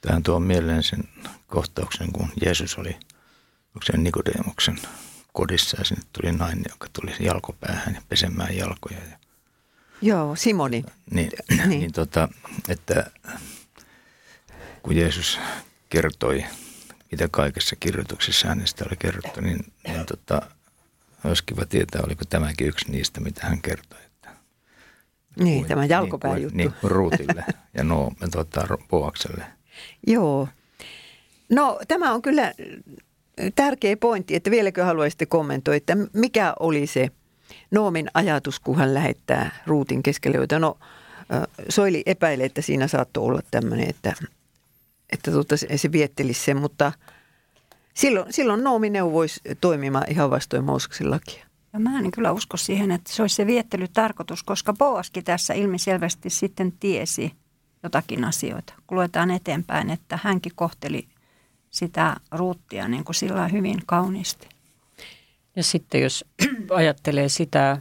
Tähän 0.00 0.22
tuo 0.22 0.40
mieleen 0.40 0.82
sen 0.82 1.04
kohtauksen, 1.46 2.12
kun 2.12 2.28
Jeesus 2.44 2.78
oli 2.78 2.96
onko 3.66 3.84
se 3.84 3.96
Nikodemuksen 3.96 4.78
kodissa 5.32 5.76
ja 5.80 5.84
sinne 5.84 6.02
tuli 6.12 6.32
nainen, 6.32 6.64
joka 6.70 6.86
tuli 6.92 7.12
jalkopäähän 7.20 7.94
ja 7.94 8.02
pesemään 8.08 8.56
jalkoja. 8.56 8.98
Ja, 9.10 9.25
Joo, 10.02 10.36
Simoni. 10.36 10.84
niin, 11.10 11.30
Niin. 11.50 11.68
niin. 11.70 11.92
tota, 11.92 12.28
että 12.68 13.10
kun 14.82 14.96
Jeesus 14.96 15.38
kertoi, 15.88 16.44
mitä 17.10 17.28
kaikessa 17.30 17.76
kirjoituksessa 17.76 18.48
hänestä 18.48 18.84
oli 18.88 18.96
kerrottu, 18.96 19.40
niin, 19.40 19.72
niin 19.86 20.06
tota, 20.06 20.42
olisi 21.24 21.42
kiva 21.46 21.64
tietää, 21.66 22.02
oliko 22.06 22.24
tämäkin 22.28 22.66
yksi 22.66 22.90
niistä, 22.90 23.20
mitä 23.20 23.46
hän 23.46 23.62
kertoi. 23.62 23.98
Että 24.06 24.30
Niin, 25.38 25.58
kuin- 25.58 25.68
tämä 25.68 25.84
jalkopääjuttu. 25.84 26.56
Niin, 26.56 26.70
kuin- 26.72 26.80
niin 26.82 26.90
Ruutille 26.90 27.44
ja 27.78 27.84
no, 27.84 28.12
tuota, 28.32 28.78
Boakselle. 28.90 29.44
Joo. 30.06 30.48
No 31.50 31.80
tämä 31.88 32.12
on 32.12 32.22
kyllä 32.22 32.52
tärkeä 33.54 33.96
pointti, 33.96 34.34
että 34.34 34.50
vieläkö 34.50 34.84
haluaisitte 34.84 35.26
kommentoida, 35.26 35.76
että 35.76 35.96
mikä 36.12 36.54
oli 36.60 36.86
se 36.86 37.10
Noomin 37.70 38.10
ajatus, 38.14 38.60
kun 38.60 38.76
hän 38.76 38.94
lähettää 38.94 39.50
ruutin 39.66 40.02
keskelle, 40.02 40.58
no 40.58 40.78
Soili 41.68 42.02
epäilee, 42.06 42.46
että 42.46 42.62
siinä 42.62 42.88
saattoi 42.88 43.24
olla 43.24 43.40
tämmöinen, 43.50 43.90
että, 43.90 44.14
että 45.10 45.30
tuota, 45.30 45.56
se 45.76 45.92
viettelisi 45.92 46.44
sen, 46.44 46.56
mutta 46.56 46.92
silloin, 47.94 48.32
silloin 48.32 48.64
Noomi 48.64 48.90
neuvoisi 48.90 49.40
toimimaan 49.60 50.10
ihan 50.10 50.30
vastoin 50.30 50.64
Mooseksen 50.64 51.10
lakia. 51.10 51.46
Ja 51.72 51.78
mä 51.78 51.98
en 51.98 52.10
kyllä 52.10 52.32
usko 52.32 52.56
siihen, 52.56 52.90
että 52.90 53.12
se 53.12 53.22
olisi 53.22 53.34
se 53.34 53.46
viettelytarkoitus, 53.46 54.42
koska 54.42 54.72
Boaskin 54.72 55.24
tässä 55.24 55.54
ilmiselvästi 55.54 56.30
sitten 56.30 56.72
tiesi 56.72 57.32
jotakin 57.82 58.24
asioita. 58.24 58.74
Kun 58.86 58.96
luetaan 58.96 59.30
eteenpäin, 59.30 59.90
että 59.90 60.18
hänkin 60.22 60.52
kohteli 60.54 61.08
sitä 61.70 62.16
ruuttia 62.30 62.88
niin 62.88 63.04
kuin 63.04 63.14
sillä 63.14 63.48
hyvin 63.48 63.78
kauniisti. 63.86 64.48
Ja 65.56 65.62
sitten 65.62 66.02
jos 66.02 66.24
ajattelee 66.70 67.28
sitä, 67.28 67.80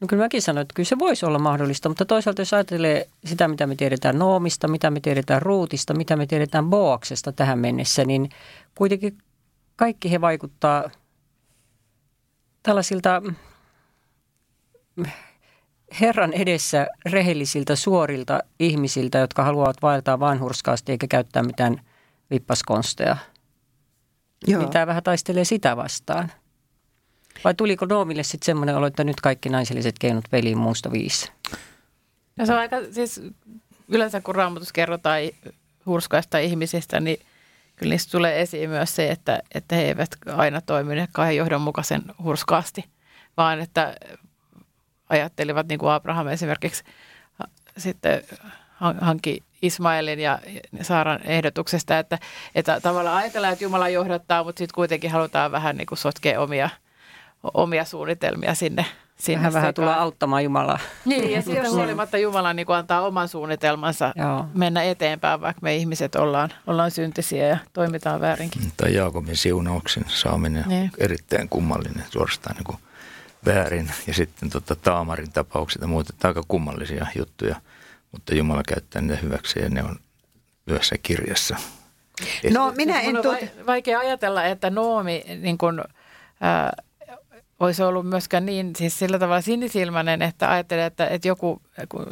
no 0.00 0.06
kyllä 0.06 0.22
mäkin 0.22 0.42
sanoin, 0.42 0.62
että 0.62 0.74
kyllä 0.74 0.88
se 0.88 0.98
voisi 0.98 1.26
olla 1.26 1.38
mahdollista, 1.38 1.88
mutta 1.88 2.04
toisaalta 2.04 2.42
jos 2.42 2.54
ajattelee 2.54 3.08
sitä, 3.24 3.48
mitä 3.48 3.66
me 3.66 3.76
tiedetään 3.76 4.18
Noomista, 4.18 4.68
mitä 4.68 4.90
me 4.90 5.00
tiedetään 5.00 5.42
Ruutista, 5.42 5.94
mitä 5.94 6.16
me 6.16 6.26
tiedetään 6.26 6.70
Boaksesta 6.70 7.32
tähän 7.32 7.58
mennessä, 7.58 8.04
niin 8.04 8.30
kuitenkin 8.74 9.18
kaikki 9.76 10.10
he 10.10 10.20
vaikuttaa 10.20 10.90
tällaisilta 12.62 13.22
Herran 16.00 16.32
edessä 16.32 16.86
rehellisiltä, 17.06 17.76
suorilta 17.76 18.40
ihmisiltä, 18.58 19.18
jotka 19.18 19.44
haluavat 19.44 19.82
vaeltaa 19.82 20.20
vanhurskaasti 20.20 20.92
eikä 20.92 21.06
käyttää 21.06 21.42
mitään 21.42 21.80
vippaskonsteja. 22.30 23.16
Joo. 24.46 24.60
Niin 24.60 24.70
tämä 24.70 24.86
vähän 24.86 25.02
taistelee 25.02 25.44
sitä 25.44 25.76
vastaan. 25.76 26.32
Vai 27.44 27.54
tuliko 27.54 27.86
Noomille 27.86 28.22
sitten 28.22 28.46
semmoinen 28.46 28.76
olo, 28.76 28.86
että 28.86 29.04
nyt 29.04 29.20
kaikki 29.20 29.48
naiselliset 29.48 29.98
keinot 29.98 30.24
peliin 30.30 30.58
muusta 30.58 30.92
viisi? 30.92 31.32
Ja 32.36 32.46
se 32.46 32.52
on 32.52 32.58
aika, 32.58 32.76
siis 32.90 33.22
yleensä 33.88 34.20
kun 34.20 34.34
raamatus 34.34 34.72
kerrotaan 34.72 35.20
hurskaista 35.86 36.38
ihmisistä, 36.38 37.00
niin 37.00 37.20
kyllä 37.76 37.90
niistä 37.90 38.10
tulee 38.10 38.40
esiin 38.40 38.70
myös 38.70 38.96
se, 38.96 39.10
että, 39.10 39.42
että 39.54 39.76
he 39.76 39.82
eivät 39.82 40.10
aina 40.36 40.60
toimineet 40.60 41.10
kauhean 41.12 41.36
johdonmukaisen 41.36 42.02
hurskaasti, 42.22 42.84
vaan 43.36 43.60
että 43.60 43.96
ajattelivat, 45.08 45.68
niin 45.68 45.78
kuin 45.78 45.92
Abraham 45.92 46.28
esimerkiksi 46.28 46.84
sitten 47.76 48.22
han- 48.70 49.00
hankki 49.00 49.42
Ismaelin 49.62 50.20
ja 50.20 50.38
Saaran 50.82 51.20
ehdotuksesta, 51.24 51.98
että, 51.98 52.18
että 52.54 52.80
tavallaan 52.80 53.16
ajatellaan, 53.16 53.52
että 53.52 53.64
Jumala 53.64 53.88
johdattaa, 53.88 54.44
mutta 54.44 54.58
sitten 54.58 54.74
kuitenkin 54.74 55.10
halutaan 55.10 55.52
vähän 55.52 55.76
niin 55.76 55.86
kuin 55.86 55.98
sotkea 55.98 56.40
omia, 56.40 56.70
omia 57.54 57.84
suunnitelmia 57.84 58.54
sinne. 58.54 58.86
sinne 59.16 59.38
Vähän 59.38 59.52
vähän 59.52 59.62
sekaan. 59.68 59.74
tulee 59.74 59.94
auttamaan 59.94 60.44
Jumalaa. 60.44 60.78
Niin, 61.04 61.30
ja 61.32 61.42
siitä 61.42 61.70
huolimatta 61.70 62.18
Jumala 62.18 62.52
niin 62.52 62.66
kuin 62.66 62.76
antaa 62.76 63.00
oman 63.06 63.28
suunnitelmansa 63.28 64.12
Joo. 64.16 64.46
mennä 64.54 64.82
eteenpäin, 64.82 65.40
vaikka 65.40 65.60
me 65.62 65.76
ihmiset 65.76 66.14
ollaan, 66.14 66.50
ollaan 66.66 66.90
syntisiä 66.90 67.46
ja 67.46 67.58
toimitaan 67.72 68.20
väärinkin. 68.20 68.62
Tai 68.76 68.94
Jaakobin 68.94 69.36
siunauksen 69.36 70.04
saaminen 70.08 70.64
Niin. 70.66 70.90
erittäin 70.98 71.48
kummallinen, 71.48 72.04
suorastaan 72.10 72.56
niin 72.56 72.64
kuin 72.64 72.78
väärin. 73.46 73.90
Ja 74.06 74.14
sitten 74.14 74.50
tota, 74.50 74.76
Taamarin 74.76 75.32
tapaukset 75.32 75.82
ja 75.82 75.88
muut, 75.88 76.10
että 76.10 76.28
aika 76.28 76.42
kummallisia 76.48 77.06
juttuja, 77.18 77.56
mutta 78.12 78.34
Jumala 78.34 78.62
käyttää 78.68 79.02
ne 79.02 79.18
hyväksi 79.22 79.58
ja 79.60 79.68
ne 79.70 79.84
on 79.84 79.96
yhdessä 80.66 80.96
kirjassa. 81.02 81.56
No 82.52 82.72
minä 82.76 82.94
Siis 83.00 83.06
en 83.08 83.12
tuota... 83.22 83.28
vai- 83.28 83.66
vaikea 83.66 83.98
ajatella, 83.98 84.44
että 84.44 84.70
Noomi 84.70 85.24
niin 85.40 85.58
kuin, 85.58 85.80
ää, 86.40 86.72
olisi 87.60 87.82
ollut 87.82 88.06
myöskään 88.06 88.46
niin 88.46 88.76
siis 88.76 88.98
sillä 88.98 89.18
tavalla 89.18 89.40
sinisilmäinen, 89.40 90.22
että 90.22 90.50
ajattelee, 90.50 90.86
että, 90.86 91.06
että 91.06 91.28
joku 91.28 91.62
kun 91.88 92.06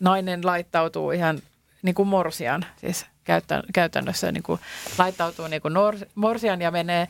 nainen 0.00 0.46
laittautuu 0.46 1.10
ihan 1.10 1.38
niin 1.82 1.94
kuin 1.94 2.08
morsian, 2.08 2.64
siis 2.76 3.06
käytän, 3.24 3.62
käytännössä 3.74 4.32
niin 4.32 4.42
kuin 4.42 4.60
laittautuu 4.98 5.46
niin 5.46 5.62
kuin 5.62 5.74
morsian 6.14 6.62
ja 6.62 6.70
menee 6.70 7.08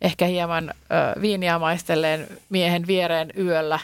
ehkä 0.00 0.26
hieman 0.26 0.70
ö, 0.70 1.20
viiniä 1.20 1.58
maistelleen 1.58 2.28
miehen 2.48 2.86
viereen 2.86 3.30
yöllä 3.38 3.78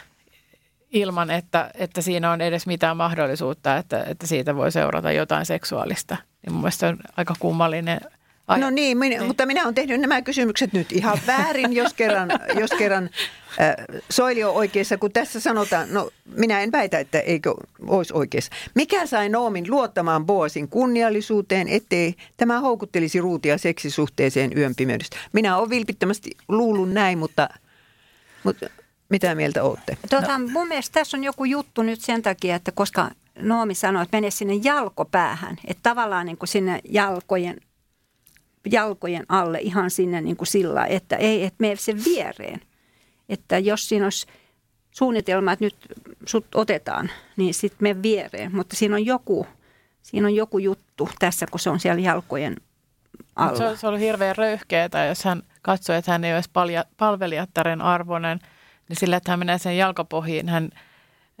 ilman, 0.91 1.31
että, 1.31 1.71
että 1.73 2.01
siinä 2.01 2.31
on 2.31 2.41
edes 2.41 2.67
mitään 2.67 2.97
mahdollisuutta, 2.97 3.77
että, 3.77 4.03
että 4.03 4.27
siitä 4.27 4.55
voi 4.55 4.71
seurata 4.71 5.11
jotain 5.11 5.45
seksuaalista. 5.45 6.17
Niin 6.41 6.53
mun 6.53 6.61
mielestä 6.61 6.87
on 6.87 6.97
aika 7.17 7.33
kummallinen 7.39 7.99
Ai- 8.47 8.59
No 8.59 8.69
niin, 8.69 8.97
minä, 8.97 9.17
niin. 9.17 9.27
mutta 9.27 9.45
minä 9.45 9.63
olen 9.63 9.75
tehnyt 9.75 10.01
nämä 10.01 10.21
kysymykset 10.21 10.73
nyt 10.73 10.91
ihan 10.91 11.17
väärin, 11.27 11.73
jos 11.73 11.93
kerran, 11.93 12.29
jos 12.61 12.69
kerran 12.77 13.09
äh, 13.61 13.75
Soili 14.09 14.43
on 14.43 14.53
oikeassa, 14.53 14.97
kun 14.97 15.11
tässä 15.11 15.39
sanotaan, 15.39 15.93
no 15.93 16.09
minä 16.35 16.61
en 16.61 16.71
väitä, 16.71 16.99
että 16.99 17.19
eikö 17.19 17.53
olisi 17.87 18.13
oikeassa. 18.13 18.51
Mikä 18.75 19.05
sai 19.05 19.29
Noomin 19.29 19.71
luottamaan 19.71 20.25
Boasin 20.25 20.67
kunniallisuuteen, 20.69 21.67
ettei 21.67 22.15
tämä 22.37 22.59
houkuttelisi 22.59 23.21
ruutia 23.21 23.57
seksisuhteeseen 23.57 24.57
yön 24.57 24.75
pimeydestä? 24.75 25.17
Minä 25.33 25.57
olen 25.57 25.69
vilpittömästi 25.69 26.31
luullut 26.47 26.91
näin, 26.91 27.17
mutta, 27.17 27.49
mutta 28.43 28.65
mitä 29.09 29.35
mieltä 29.35 29.63
olette? 29.63 29.97
Tota, 30.09 30.37
no. 30.37 30.47
Mun 30.47 30.67
mielestä 30.67 30.93
tässä 30.99 31.17
on 31.17 31.23
joku 31.23 31.45
juttu 31.45 31.83
nyt 31.83 32.01
sen 32.01 32.21
takia, 32.21 32.55
että 32.55 32.71
koska 32.71 33.11
Noomi 33.39 33.75
sanoi, 33.75 34.03
että 34.03 34.17
mene 34.17 34.31
sinne 34.31 34.53
jalkopäähän, 34.63 35.57
että 35.67 35.83
tavallaan 35.89 36.25
niin 36.25 36.37
kuin 36.37 36.47
sinne 36.49 36.79
jalkojen, 36.89 37.57
jalkojen 38.71 39.25
alle 39.29 39.59
ihan 39.61 39.91
sinne 39.91 40.21
niin 40.21 40.37
kuin 40.37 40.47
sillä, 40.47 40.85
että 40.85 41.15
ei, 41.15 41.43
että 41.43 41.57
mene 41.59 41.75
sen 41.75 42.03
viereen. 42.05 42.61
Että 43.29 43.57
jos 43.57 43.89
siinä 43.89 44.05
olisi 44.05 44.27
suunnitelma, 44.91 45.51
että 45.51 45.65
nyt 45.65 45.75
sut 46.25 46.55
otetaan, 46.55 47.11
niin 47.37 47.53
sitten 47.53 47.77
me 47.79 48.01
viereen. 48.03 48.55
Mutta 48.55 48.75
siinä 48.75 48.95
on 48.95 49.05
joku, 49.05 49.47
siinä 50.01 50.27
on 50.27 50.35
joku 50.35 50.57
juttu 50.57 51.09
tässä, 51.19 51.45
kun 51.51 51.59
se 51.59 51.69
on 51.69 51.79
siellä 51.79 52.01
jalkojen 52.01 52.55
alla. 53.35 53.57
Se 53.57 53.67
olisi 53.67 53.87
ollut 53.87 54.01
hirveän 54.01 54.35
röyhkeetä, 54.35 55.05
jos 55.05 55.23
hän 55.23 55.43
katsoi, 55.61 55.95
että 55.95 56.11
hän 56.11 56.23
ei 56.23 56.35
olisi 56.35 56.49
palja, 56.53 56.85
palvelijattaren 56.97 57.81
arvoinen, 57.81 58.39
niin 58.89 58.97
sillä, 58.99 59.17
että 59.17 59.31
hän 59.31 59.39
menee 59.39 59.57
sen 59.57 59.77
jalkapohjiin, 59.77 60.49
hän 60.49 60.69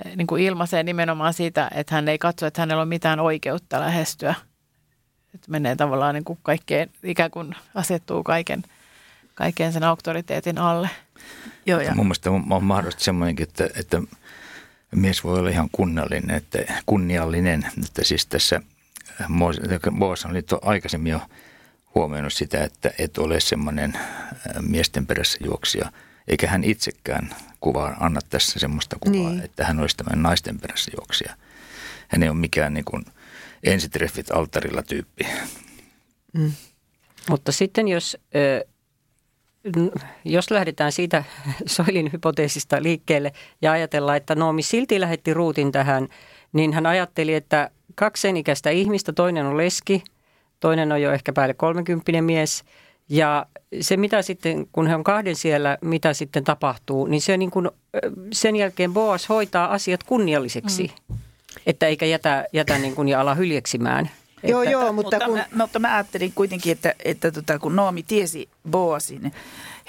eh, 0.05 0.15
niin 0.15 0.27
kuin 0.27 0.43
ilmaisee 0.43 0.83
nimenomaan 0.83 1.33
sitä, 1.33 1.69
että 1.73 1.95
hän 1.95 2.07
ei 2.07 2.17
katso, 2.17 2.45
että 2.45 2.61
hänellä 2.61 2.81
on 2.81 2.87
mitään 2.87 3.19
oikeutta 3.19 3.79
lähestyä. 3.79 4.35
Että 5.35 5.51
menee 5.51 5.75
tavallaan 5.75 6.15
niin 6.15 6.23
kuin 6.23 6.39
kaikkeen, 6.43 6.89
ikään 7.03 7.31
kuin 7.31 7.55
asettuu 7.75 8.23
kaiken, 8.23 8.63
kaiken 9.35 9.73
sen 9.73 9.83
auktoriteetin 9.83 10.57
alle. 10.57 10.89
Joo, 11.65 11.79
Ja 11.79 11.95
mun 11.95 12.05
mielestä 12.05 12.31
on, 12.31 12.63
mahdollista 12.63 13.03
semmoinenkin, 13.03 13.43
että, 13.43 13.69
että 13.75 14.01
mies 14.95 15.23
voi 15.23 15.39
olla 15.39 15.49
ihan 15.49 15.69
kunniallinen, 15.71 16.35
että 16.35 16.59
kunniallinen, 16.85 17.65
että 17.83 18.03
siis 18.03 18.25
tässä 18.25 18.61
Boas 19.97 20.25
oli 20.25 20.41
to, 20.41 20.59
aikaisemmin 20.61 21.11
jo 21.11 21.21
huomioinut 21.95 22.33
sitä, 22.33 22.63
että 22.63 22.91
et 22.99 23.17
ole 23.17 23.39
semmoinen 23.39 23.95
äh, 23.95 24.01
miesten 24.61 25.05
perässä 25.05 25.37
juoksija, 25.45 25.91
Eikä 26.27 26.47
hän 26.47 26.63
itsekään 26.63 27.35
kuvaa, 27.59 27.95
anna 27.99 28.19
tässä 28.29 28.59
semmoista 28.59 28.97
kuvaa, 28.99 29.19
Niin. 29.19 29.31
niin. 29.31 29.45
että 29.45 29.65
hän 29.65 29.79
olisi 29.79 29.97
tämän 29.97 30.23
naisten 30.23 30.59
perässä 30.59 30.91
juoksija. 30.97 31.35
Hän 32.07 32.23
ei 32.23 32.29
ole 32.29 32.37
mikään 32.37 32.73
niin 32.73 32.85
kuin 32.85 33.05
ensitreffit 33.65 34.31
alttarilla 34.31 34.83
tyyppi. 34.83 35.27
Mutta 37.29 37.51
sitten 37.51 37.87
jos, 37.87 38.17
jos 40.25 40.51
lähdetään 40.51 40.91
siitä 40.91 41.23
Soilin 41.65 42.09
hypoteesista 42.13 42.83
liikkeelle 42.83 43.31
ja 43.61 43.71
ajatellaan, 43.71 44.17
että 44.17 44.35
Noomi 44.35 44.61
silti 44.61 45.01
lähetti 45.01 45.33
ruutin 45.33 45.71
tähän, 45.71 46.07
niin 46.53 46.73
hän 46.73 46.85
ajatteli, 46.85 47.33
että 47.33 47.69
kaksi 47.95 48.21
sen 48.21 48.37
ikäistä 48.37 48.69
ihmistä, 48.69 49.13
toinen 49.13 49.45
on 49.45 49.57
leski, 49.57 50.03
toinen 50.59 50.91
on 50.91 51.01
jo 51.01 51.11
ehkä 51.11 51.33
päälle 51.33 51.53
30 51.53 52.21
mies. 52.21 52.63
Ja 53.09 53.45
se 53.81 53.97
mitä 53.97 54.21
sitten, 54.21 54.67
kun 54.71 54.87
he 54.87 54.95
on 54.95 55.03
kahden 55.03 55.35
siellä, 55.35 55.77
mitä 55.81 56.13
sitten 56.13 56.43
tapahtuu, 56.43 57.05
niin 57.05 57.21
se 57.21 57.37
niin 57.37 57.51
kuin, 57.51 57.69
sen 58.33 58.55
jälkeen 58.55 58.93
Boas 58.93 59.29
hoitaa 59.29 59.73
asiat 59.73 60.03
kunnialliseksi. 60.03 60.91
Mm. 61.09 61.17
Että 61.65 61.87
eikä 61.87 62.05
jätä, 62.05 62.45
jätä 62.53 62.77
niin 62.77 62.95
kuin 62.95 63.07
ja 63.07 63.21
ala 63.21 63.35
hyljeksimään. 63.35 64.09
Joo, 64.43 64.61
Että- 64.61 64.71
joo, 64.71 64.93
mutta, 64.93 65.17
mutta, 65.17 65.25
kun... 65.25 65.37
mä, 65.37 65.45
mutta 65.55 65.79
mä 65.79 65.95
ajattelin 65.95 66.31
kuitenkin, 66.35 66.71
että, 66.71 66.93
että 67.05 67.31
tota, 67.31 67.59
kun 67.59 67.75
Noomi 67.75 68.03
tiesi 68.03 68.49
Boasin 68.69 69.31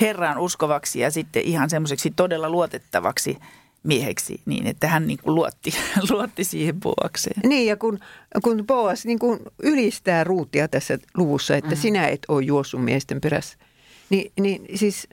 Herraan 0.01 0.39
uskovaksi 0.39 1.01
ja 1.01 1.11
sitten 1.11 1.43
ihan 1.43 1.71
semmoiseksi 1.71 2.13
todella 2.17 2.51
luotettavaksi 2.51 3.39
mieheksi, 3.83 4.41
niin 4.47 4.67
että 4.67 4.89
hän 4.89 5.07
niin 5.07 5.19
kuin 5.23 5.35
luotti, 5.35 5.75
luotti 6.11 6.45
siihen 6.45 6.81
Boakseen. 6.81 7.41
Niin, 7.49 7.67
ja 7.67 7.77
kun, 7.77 7.99
kun 8.45 8.67
Boas 8.67 9.05
niin 9.05 9.19
kun 9.19 9.41
ylistää 9.63 10.25
Ruutia 10.25 10.69
tässä 10.69 10.99
luvussa, 11.17 11.57
että 11.57 11.75
mm. 11.75 11.77
sinä 11.77 12.09
et 12.09 12.21
ole 12.29 12.45
juossut 12.45 12.85
miesten 12.85 13.21
perässä, 13.21 13.59
niin, 14.11 14.33
niin 14.41 14.67
siis, 14.75 15.09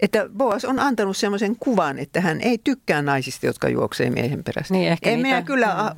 että 0.00 0.28
Boas 0.36 0.64
on 0.64 0.78
antanut 0.78 1.16
semmoisen 1.16 1.56
kuvan, 1.60 1.98
että 1.98 2.20
hän 2.20 2.40
ei 2.40 2.58
tykkää 2.64 3.02
naisista, 3.02 3.46
jotka 3.46 3.68
juoksee 3.68 4.10
miehen 4.10 4.44
perässä. 4.44 4.74
Niin, 4.74 4.88
ehkä 4.92 5.10
en 5.10 5.22
niitä- 5.22 5.42
kyllä, 5.42 5.84
a- 5.84 5.92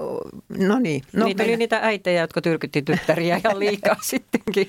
no 0.58 0.78
niin. 0.78 1.02
No, 1.12 1.20
No, 1.20 1.26
niitä 1.26 1.42
oli 1.42 1.56
niitä 1.56 1.78
äitejä, 1.82 2.20
jotka 2.20 2.40
tyrkytti 2.40 2.82
tyttäriä 2.82 3.36
ihan 3.36 3.58
liikaa 3.58 3.96
sittenkin. 4.10 4.68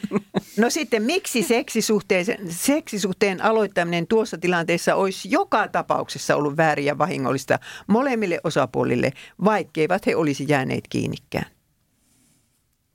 no 0.58 0.70
sitten 0.70 1.04
miksi 1.04 1.44
seksisuhteen, 1.44 2.26
seksisuhteen 2.50 3.44
aloittaminen 3.44 4.08
tuossa 4.08 4.38
tilanteessa 4.38 4.96
olisi 4.96 5.32
joka 5.32 5.68
tapauksessa 5.68 6.36
ollut 6.36 6.58
väärin 6.58 6.86
ja 6.86 6.98
vahingollista 6.98 7.60
molemmille 7.88 8.40
osapuolille, 8.44 9.12
vaikkeivat 9.46 10.06
he 10.06 10.16
olisi 10.16 10.46
jääneet 10.48 10.84
kiinnikään? 10.90 11.46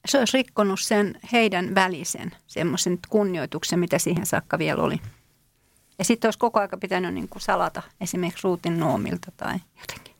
Se 0.09 0.19
olisi 0.19 0.37
rikkonut 0.37 0.81
sen 0.81 1.15
heidän 1.33 1.75
välisen 1.75 2.31
semmoisen 2.47 2.99
kunnioituksen, 3.09 3.79
mitä 3.79 3.99
siihen 3.99 4.27
saakka 4.27 4.59
vielä 4.59 4.83
oli. 4.83 4.97
Ja 5.99 6.05
sitten 6.05 6.29
olisi 6.29 6.39
koko 6.39 6.61
aika 6.61 6.77
pitänyt 6.77 7.15
niin 7.15 7.29
kuin 7.29 7.43
salata 7.43 7.83
esimerkiksi 8.01 8.45
ruutin 8.45 8.81
noomilta 8.81 9.33
tai 9.37 9.55
jotenkin. 9.81 10.15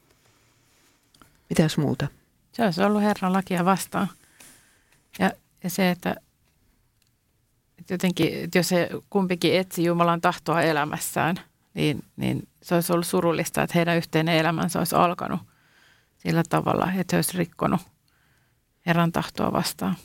Mitäs 1.51 1.79
muuta? 1.79 2.09
Se 2.53 2.65
olisi 2.65 2.83
ollut 2.83 3.03
Herran 3.03 3.33
lakia 3.33 3.65
vastaan. 3.65 4.09
Ja, 5.19 5.31
ja 5.65 5.71
se, 5.71 5.91
että, 5.91 6.17
että 7.79 7.95
jotenkin, 7.95 8.45
että 8.45 8.59
jos 8.59 8.69
se 8.69 8.89
kumpikin 9.11 9.57
etsi 9.57 9.85
Jumalan 9.85 10.21
tahtoa 10.21 10.63
elämässään, 10.63 11.37
niin, 11.75 12.05
niin 12.17 12.49
se 12.63 12.75
olisi 12.75 12.93
ollut 12.93 13.07
surullista, 13.07 13.63
että 13.63 13.79
heidän 13.79 13.97
yhteinen 13.97 14.37
elämänsä 14.37 14.79
olisi 14.79 14.95
alkanut 14.97 15.41
sillä 16.19 16.43
tavalla, 16.49 16.93
että 16.97 17.17
he 17.17 17.19
olisi 17.19 17.39
rikkonut 17.39 17.81
Herran 18.87 19.13
tahtoa 19.13 19.53
vastaan. 19.53 19.97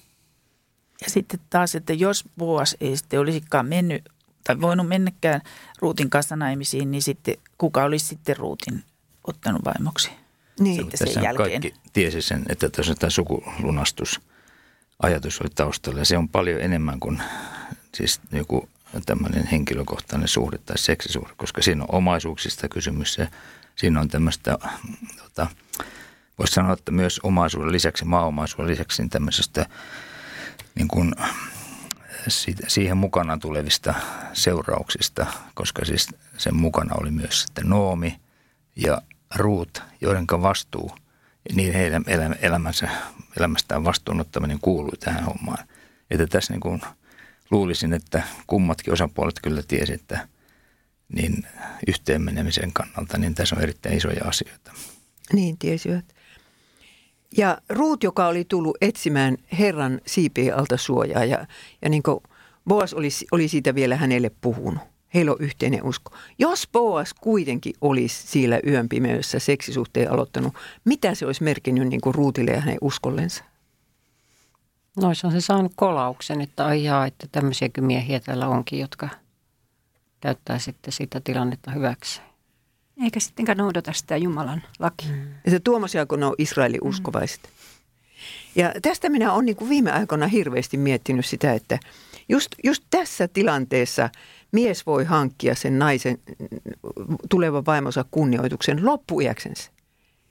Ja 1.01 1.09
sitten 1.09 1.39
taas, 1.49 1.75
että 1.75 1.93
jos 1.93 2.23
Boas 2.37 2.77
ei 2.81 2.97
sitten 2.97 3.19
olisikaan 3.19 3.65
mennyt 3.65 4.09
tai 4.43 4.61
voinut 4.61 4.87
mennäkään 4.87 5.41
Ruutin 5.79 6.09
kanssa 6.09 6.35
naimisiin, 6.35 6.91
niin 6.91 7.01
sitten 7.01 7.35
kuka 7.57 7.83
olisi 7.83 8.05
sitten 8.05 8.37
Ruutin 8.37 8.83
ottanut 9.27 9.65
vaimoksi? 9.65 10.11
Niin. 10.59 10.75
Sitten 10.75 11.13
sen 11.13 11.23
jälkeen. 11.23 11.49
kaikki 11.49 11.73
tiesi 11.93 12.21
sen, 12.21 12.45
että 12.49 12.69
tässä 12.69 12.95
tämä 12.95 13.09
sukulunastus 13.09 14.21
ajatus 15.03 15.41
oli 15.41 15.49
taustalla. 15.55 15.99
Ja 15.99 16.05
se 16.05 16.17
on 16.17 16.29
paljon 16.29 16.61
enemmän 16.61 16.99
kuin 16.99 17.21
siis 17.95 18.21
joku 18.31 18.69
tämmöinen 19.05 19.47
henkilökohtainen 19.47 20.27
suhde 20.27 20.57
tai 20.57 20.77
seksisuhde, 20.77 21.33
koska 21.37 21.61
siinä 21.61 21.83
on 21.83 21.95
omaisuuksista 21.95 22.69
kysymys 22.69 23.17
ja 23.17 23.27
siinä 23.75 23.99
on 23.99 24.07
tämmöistä, 24.07 24.57
tota, 25.23 25.47
voisi 26.39 26.53
sanoa, 26.53 26.73
että 26.73 26.91
myös 26.91 27.19
omaisuuden 27.23 27.71
lisäksi, 27.71 28.05
maaomaisuuden 28.05 28.71
lisäksi 28.71 29.01
niin 29.01 29.09
tämmöisestä 29.09 29.65
niin 30.75 30.87
kuin, 30.87 31.15
siihen 32.67 32.97
mukana 32.97 33.37
tulevista 33.37 33.93
seurauksista, 34.33 35.25
koska 35.53 35.85
siis 35.85 36.07
sen 36.37 36.55
mukana 36.55 36.95
oli 37.01 37.11
myös 37.11 37.41
sitten 37.41 37.69
Noomi 37.69 38.19
ja 38.75 39.01
Ruut, 39.35 39.83
joiden 40.01 40.27
vastuu, 40.41 40.91
niin 41.55 41.73
heidän 41.73 42.03
elä- 42.07 42.35
elämänsä, 42.41 42.89
elämästään 43.37 43.83
vastuunottaminen 43.83 44.59
kuului 44.61 44.97
tähän 44.99 45.23
hommaan. 45.23 45.67
Että 46.11 46.27
tässä 46.27 46.53
niin 46.53 46.61
kuin 46.61 46.81
luulisin, 47.51 47.93
että 47.93 48.23
kummatkin 48.47 48.93
osapuolet 48.93 49.35
kyllä 49.43 49.63
tiesi, 49.67 49.93
että 49.93 50.27
niin 51.13 51.47
yhteen 51.87 52.21
menemisen 52.21 52.73
kannalta, 52.73 53.17
niin 53.17 53.35
tässä 53.35 53.55
on 53.55 53.61
erittäin 53.61 53.97
isoja 53.97 54.25
asioita. 54.25 54.71
Niin, 55.33 55.57
tiesivät. 55.57 56.05
Ja 57.37 57.57
Ruut, 57.69 58.03
joka 58.03 58.27
oli 58.27 58.45
tullut 58.45 58.77
etsimään 58.81 59.37
Herran 59.59 60.01
siipien 60.05 60.57
alta 60.57 60.77
suojaa 60.77 61.25
ja, 61.25 61.45
ja 61.81 61.89
niin 61.89 62.03
kuin 62.03 62.19
Boas 62.67 62.93
oli, 62.93 63.09
oli 63.31 63.47
siitä 63.47 63.75
vielä 63.75 63.95
hänelle 63.95 64.31
puhunut. 64.41 64.83
Heillä 65.13 65.31
on 65.31 65.37
yhteinen 65.39 65.83
usko. 65.83 66.11
Jos 66.39 66.67
Boas 66.71 67.13
kuitenkin 67.13 67.73
olisi 67.81 68.27
siellä 68.27 68.59
yön 68.67 68.89
pimeydessä 68.89 69.39
seksisuhteen 69.39 70.11
aloittanut, 70.11 70.53
mitä 70.85 71.15
se 71.15 71.25
olisi 71.25 71.43
merkinnyt 71.43 71.87
niin 71.87 72.01
kuin 72.01 72.15
Ruutille 72.15 72.51
ja 72.51 72.59
hänen 72.59 72.77
uskollensa? 72.81 73.43
Noissa 74.97 75.31
se 75.31 75.41
saanut 75.41 75.71
kolauksen, 75.75 76.41
että 76.41 76.65
ai 76.65 76.83
jaa, 76.83 77.05
että 77.05 77.27
tämmöisiäkin 77.31 77.83
miehiä 77.83 78.19
täällä 78.19 78.47
onkin, 78.47 78.79
jotka 78.79 79.09
käyttää 80.21 80.59
sitten 80.59 80.93
sitä 80.93 81.21
tilannetta 81.23 81.71
hyväksi. 81.71 82.21
Eikä 83.03 83.19
sittenkään 83.19 83.57
noudata 83.57 83.93
sitä 83.93 84.17
Jumalan 84.17 84.63
lakia. 84.79 85.11
Mm. 85.11 85.27
Ja 85.45 85.51
se 85.51 85.59
tuommoisia, 85.59 86.05
kun 86.05 86.19
ne 86.19 86.25
on 86.25 86.35
Israelin 86.37 86.79
uskovaiset. 86.83 87.49
Ja 88.55 88.73
tästä 88.81 89.09
minä 89.09 89.33
olen 89.33 89.45
niin 89.45 89.69
viime 89.69 89.91
aikoina 89.91 90.27
hirveästi 90.27 90.77
miettinyt 90.77 91.25
sitä, 91.25 91.53
että 91.53 91.79
just, 92.29 92.47
just 92.63 92.83
tässä 92.89 93.27
tilanteessa 93.27 94.09
mies 94.51 94.85
voi 94.85 95.05
hankkia 95.05 95.55
sen 95.55 95.79
naisen 95.79 96.17
tulevan 97.29 97.65
vaimonsa 97.65 98.05
kunnioituksen 98.11 98.85
loppuiäksensä. 98.85 99.71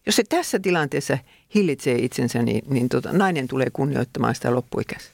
Jos 0.06 0.16
se 0.16 0.24
tässä 0.28 0.58
tilanteessa 0.58 1.18
hillitsee 1.54 1.98
itsensä, 1.98 2.42
niin, 2.42 2.64
niin 2.68 2.88
tota, 2.88 3.12
nainen 3.12 3.48
tulee 3.48 3.70
kunnioittamaan 3.72 4.34
sitä 4.34 4.54
loppuikänsä. 4.54 5.10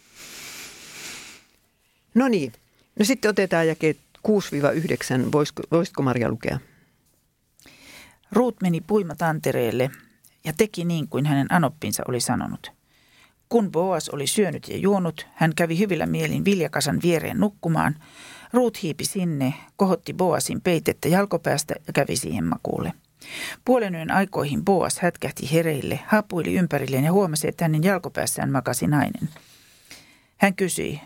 No 2.14 2.28
niin, 2.28 2.52
no 2.98 3.04
sitten 3.04 3.28
otetaan 3.28 3.68
jakeet 3.68 3.98
6-9. 4.28 4.30
Voisiko, 5.32 5.62
voisitko 5.70 6.02
Maria 6.02 6.28
lukea? 6.28 6.58
Ruut 8.34 8.56
meni 8.62 8.80
puimatantereelle 8.80 9.90
ja 10.44 10.52
teki 10.52 10.84
niin 10.84 11.08
kuin 11.08 11.26
hänen 11.26 11.46
anoppinsa 11.52 12.02
oli 12.08 12.20
sanonut. 12.20 12.72
Kun 13.48 13.70
Boas 13.70 14.08
oli 14.08 14.26
syönyt 14.26 14.68
ja 14.68 14.76
juonut, 14.76 15.26
hän 15.34 15.54
kävi 15.54 15.78
hyvillä 15.78 16.06
mielin 16.06 16.44
viljakasan 16.44 17.00
viereen 17.02 17.40
nukkumaan. 17.40 17.96
Ruut 18.52 18.82
hiipi 18.82 19.04
sinne, 19.04 19.54
kohotti 19.76 20.14
Boasin 20.14 20.60
peitettä 20.60 21.08
jalkopäästä 21.08 21.74
ja 21.86 21.92
kävi 21.92 22.16
siihen 22.16 22.44
makuulle. 22.44 22.92
Puolen 23.64 23.94
yön 23.94 24.10
aikoihin 24.10 24.64
Boas 24.64 24.98
hätkähti 24.98 25.52
hereille, 25.52 26.00
hapuili 26.06 26.54
ympärilleen 26.54 27.04
ja 27.04 27.12
huomasi, 27.12 27.48
että 27.48 27.64
hänen 27.64 27.82
jalkopäässään 27.82 28.52
makasi 28.52 28.86
nainen. 28.86 29.28
Hän 30.36 30.54
kysyi, 30.54 31.00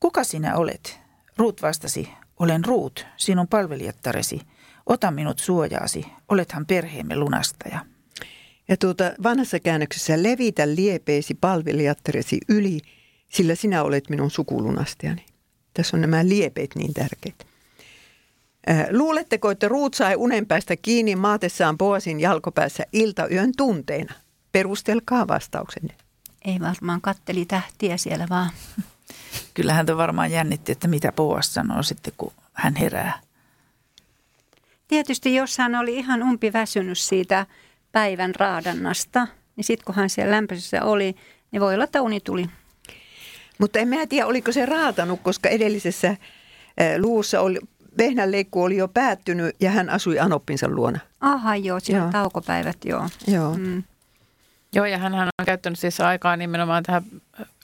kuka 0.00 0.24
sinä 0.24 0.56
olet? 0.56 1.00
Ruut 1.36 1.62
vastasi, 1.62 2.08
olen 2.38 2.64
Ruut, 2.64 3.06
sinun 3.16 3.48
palvelijattaresi. 3.48 4.40
Ota 4.86 5.10
minut 5.10 5.38
suojaasi, 5.38 6.06
olethan 6.28 6.66
perheemme 6.66 7.16
lunastaja. 7.16 7.84
Ja 8.68 8.76
tuota, 8.76 9.12
vanhassa 9.22 9.60
käännöksessä 9.60 10.22
levitä 10.22 10.74
liepeesi 10.74 11.34
palvelijattaresi 11.34 12.40
yli, 12.48 12.80
sillä 13.28 13.54
sinä 13.54 13.82
olet 13.82 14.10
minun 14.10 14.30
sukulunastajani. 14.30 15.26
Tässä 15.74 15.96
on 15.96 16.00
nämä 16.00 16.28
liepeet 16.28 16.70
niin 16.74 16.94
tärkeitä. 16.94 17.44
Äh, 18.70 18.86
Luuletteko, 18.90 19.50
että 19.50 19.68
Ruut 19.68 19.94
sai 19.94 20.16
unen 20.16 20.46
päästä 20.46 20.76
kiinni 20.76 21.16
maatessaan 21.16 21.78
Boasin 21.78 22.20
jalkopäässä 22.20 22.84
iltayön 22.92 23.52
tunteina? 23.56 24.14
Perustelkaa 24.52 25.28
vastauksenne. 25.28 25.94
Ei 26.44 26.60
varmaan 26.60 27.00
katteli 27.00 27.44
tähtiä 27.44 27.96
siellä 27.96 28.26
vaan. 28.30 28.50
Kyllä 29.54 29.74
häntä 29.74 29.96
varmaan 29.96 30.30
jännitti, 30.30 30.72
että 30.72 30.88
mitä 30.88 31.12
Boas 31.12 31.54
sanoo 31.54 31.82
sitten, 31.82 32.12
kun 32.16 32.32
hän 32.52 32.76
herää. 32.76 33.20
Tietysti 34.92 35.34
jos 35.34 35.58
hän 35.58 35.74
oli 35.74 35.94
ihan 35.94 36.22
umpiväsynyt 36.22 36.98
siitä 36.98 37.46
päivän 37.92 38.34
raadannasta, 38.34 39.28
niin 39.56 39.64
sitten 39.64 39.84
kun 39.84 39.94
hän 39.94 40.10
siellä 40.10 40.30
lämpöisessä 40.30 40.84
oli, 40.84 41.14
niin 41.50 41.60
voi 41.60 41.74
olla, 41.74 41.84
että 41.84 42.02
uni 42.02 42.20
tuli. 42.20 42.46
Mutta 43.58 43.78
en 43.78 43.88
mä 43.88 44.06
tiedä, 44.06 44.26
oliko 44.26 44.52
se 44.52 44.66
raatanut, 44.66 45.20
koska 45.22 45.48
edellisessä 45.48 46.08
äh, 46.08 46.18
luussa 46.98 47.40
oli, 47.40 47.58
vehnänleikku 47.98 48.62
oli 48.62 48.76
jo 48.76 48.88
päättynyt 48.88 49.56
ja 49.60 49.70
hän 49.70 49.90
asui 49.90 50.18
Anoppinsa 50.18 50.68
luona. 50.68 50.98
Aha, 51.20 51.56
joo, 51.56 51.80
siinä 51.80 51.98
Joo. 51.98 52.06
joo. 52.06 52.12
taukopäivät, 52.12 52.76
joo. 52.84 53.08
Joo. 53.26 53.54
Mm. 53.54 53.82
Joo, 54.72 54.86
ja 54.86 54.98
hän 54.98 55.14
on 55.14 55.28
käyttänyt 55.46 55.78
siis 55.78 56.00
aikaa 56.00 56.36
nimenomaan 56.36 56.82
tähän 56.82 57.02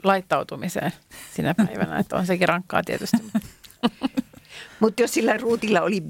laittautumiseen 0.02 0.92
sinä 1.34 1.54
päivänä, 1.54 1.98
että 1.98 2.16
on 2.16 2.26
sekin 2.26 2.48
rankkaa 2.48 2.82
tietysti. 2.82 3.16
Mutta 4.80 5.02
jos 5.02 5.14
sillä 5.14 5.36
Ruutilla 5.36 5.80
oli 5.80 6.02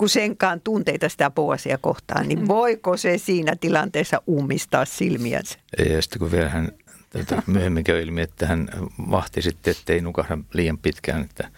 pikkusenkaan 0.00 0.60
tunteita 0.60 1.08
sitä 1.08 1.30
Boasia 1.30 1.78
kohtaan, 1.78 2.28
niin 2.28 2.48
voiko 2.48 2.96
se 2.96 3.18
siinä 3.18 3.56
tilanteessa 3.60 4.22
ummistaa 4.28 4.84
silmiänsä? 4.84 5.58
Ei, 5.78 5.92
Ja 5.92 6.02
sitten 6.02 6.18
kun 6.18 6.30
vielä 6.32 6.48
hän 6.48 6.72
tätä 7.10 7.42
myöhemmin 7.46 7.84
käy 7.84 8.02
ilmi, 8.02 8.20
että 8.20 8.46
hän 8.46 8.68
vahti 9.10 9.42
sitten, 9.42 9.70
ettei 9.70 10.00
nukahda 10.00 10.38
liian 10.54 10.78
pitkään, 10.78 11.22
että 11.22 11.50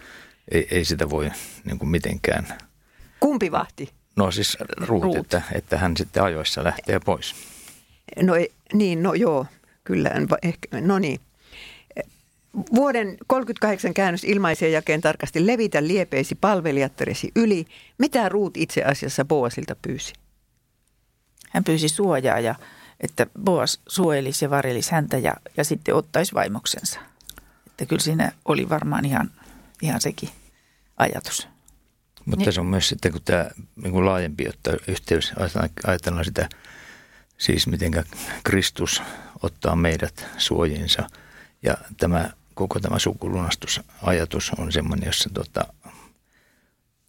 ei, 0.51 0.67
ei 0.71 0.85
sitä 0.85 1.09
voi 1.09 1.31
niin 1.65 1.79
kuin 1.79 1.89
mitenkään. 1.89 2.47
Kumpi 3.19 3.51
vahti? 3.51 3.89
No 4.15 4.31
siis 4.31 4.57
ruut, 4.87 5.03
Ruut. 5.03 5.17
Että, 5.17 5.41
että 5.53 5.77
hän 5.77 5.97
sitten 5.97 6.23
ajoissa 6.23 6.63
lähtee 6.63 6.99
pois. 6.99 7.35
No 8.21 8.35
ei- 8.35 8.51
niin, 8.73 9.03
no 9.03 9.13
joo, 9.13 9.45
kyllä. 9.83 10.11
Ehkä, 10.43 10.81
no 10.81 10.99
niin. 10.99 11.19
Vuoden 12.75 13.17
38 13.27 13.93
käännös 13.93 14.23
ilmaisen 14.23 14.71
jakeen 14.71 15.01
tarkasti 15.01 15.47
levitä 15.47 15.87
liepeisi 15.87 16.35
palvelijatteresi 16.35 17.31
yli. 17.35 17.65
Mitä 17.97 18.29
Ruut 18.29 18.57
itse 18.57 18.83
asiassa 18.83 19.25
Boasilta 19.25 19.75
pyysi? 19.81 20.13
Hän 21.49 21.63
pyysi 21.63 21.89
suojaa 21.89 22.39
ja 22.39 22.55
että 22.99 23.27
Boas 23.43 23.81
suojelisi 23.87 24.45
ja 24.45 24.49
varjelisi 24.49 24.91
häntä 24.91 25.17
ja, 25.17 25.33
ja 25.57 25.63
sitten 25.63 25.95
ottaisi 25.95 26.33
vaimoksensa. 26.33 26.99
Että 27.67 27.85
kyllä 27.85 28.01
siinä 28.01 28.31
oli 28.45 28.69
varmaan 28.69 29.05
ihan, 29.05 29.31
ihan 29.81 30.01
sekin 30.01 30.29
ajatus. 30.97 31.47
Mutta 32.25 32.51
se 32.51 32.59
on 32.59 32.65
myös 32.65 32.89
sitten, 32.89 33.11
kun 33.11 33.21
tämä 33.25 33.49
niin 33.75 33.91
kuin 33.91 34.05
laajempi 34.05 34.49
ottaa 34.49 34.73
yhteys, 34.87 35.33
ajatellaan- 35.35 35.69
ajatellaan 35.87 36.25
sitä, 36.25 36.49
siis 37.37 37.67
miten 37.67 37.91
Kristus 38.43 39.01
ottaa 39.43 39.75
meidät 39.75 40.25
suojinsa. 40.37 41.07
Ja 41.63 41.77
tämä, 41.97 42.29
koko 42.53 42.79
tämä 42.79 42.99
sukulunastusajatus 42.99 44.51
on 44.57 44.71
semmoinen, 44.71 45.07
jossa 45.07 45.29
tota, 45.33 45.73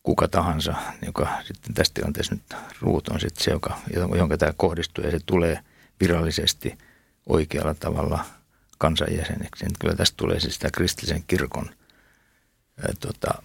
kuka 0.02 0.28
tahansa, 0.28 0.74
joka 1.06 1.42
sitten 1.44 1.74
tässä 1.74 1.94
tilanteessa 1.94 2.34
nyt 2.34 2.54
ruut 2.80 3.08
on 3.08 3.20
sitten 3.20 3.44
se, 3.44 3.50
joka, 3.50 3.78
jonka 4.16 4.38
tämä 4.38 4.52
kohdistuu 4.56 5.04
ja 5.04 5.10
se 5.10 5.18
tulee 5.26 5.60
virallisesti 6.00 6.78
oikealla 7.26 7.74
tavalla 7.74 8.24
kansanjäseneksi. 8.78 9.64
Niin 9.64 9.76
kyllä 9.80 9.94
tästä 9.94 10.16
tulee 10.16 10.40
siis 10.40 10.54
sitä 10.54 10.70
kristillisen 10.70 11.24
kirkon 11.26 11.70
ää, 12.78 12.94
tota, 13.00 13.42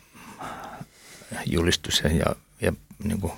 julistus 1.46 2.04
ja, 2.20 2.36
ja 2.62 2.74
niin 3.04 3.22
kuin 3.22 3.34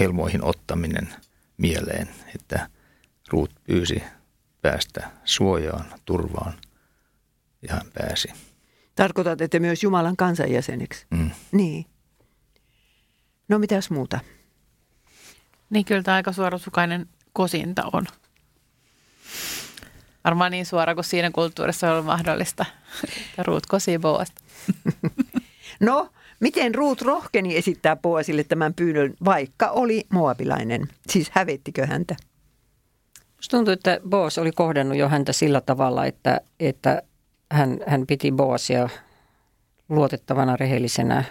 helmoihin 0.00 0.44
ottaminen 0.44 1.14
mieleen, 1.56 2.08
että 2.34 2.68
Ruut 3.28 3.50
pyysi 3.64 4.02
päästä 4.62 5.10
suojaan, 5.24 5.84
turvaan 6.04 6.54
ja 7.68 7.74
hän 7.74 7.90
pääsi. 7.94 8.28
Tarkoitat, 8.94 9.40
että 9.40 9.60
myös 9.60 9.82
Jumalan 9.82 10.16
kansanjäseneksi? 10.16 11.06
Mm. 11.10 11.30
Niin. 11.52 11.86
No 13.48 13.58
mitäs 13.58 13.90
muuta? 13.90 14.20
Niin 15.70 15.84
kyllä 15.84 16.02
tämä 16.02 16.14
aika 16.14 16.32
suorasukainen 16.32 17.08
kosinta 17.32 17.82
on. 17.92 18.06
Varmaan 20.24 20.50
niin 20.50 20.66
suora 20.66 20.94
kuin 20.94 21.04
siinä 21.04 21.30
kulttuurissa 21.30 21.94
on 21.94 22.04
mahdollista. 22.04 22.64
Että 23.30 23.42
Ruut 23.42 23.66
kosii 23.66 23.98
Boasta. 23.98 24.42
No, 25.80 26.08
miten 26.40 26.74
Ruut 26.74 27.02
rohkeni 27.02 27.56
esittää 27.56 27.96
Boasille 27.96 28.44
tämän 28.44 28.74
pyynnön, 28.74 29.14
vaikka 29.24 29.70
oli 29.70 30.04
moabilainen? 30.08 30.88
Siis 31.08 31.30
hävettikö 31.30 31.86
häntä? 31.86 32.16
Musta 33.36 33.56
tuntuu, 33.56 33.72
että 33.72 34.00
Boas 34.08 34.38
oli 34.38 34.52
kohdannut 34.52 34.98
jo 34.98 35.08
häntä 35.08 35.32
sillä 35.32 35.60
tavalla, 35.60 36.06
että, 36.06 36.40
että 36.60 37.02
hän, 37.52 37.78
hän 37.86 38.06
piti 38.06 38.32
Boasia 38.32 38.88
luotettavana, 39.88 40.56
rehellisenä, 40.56 41.24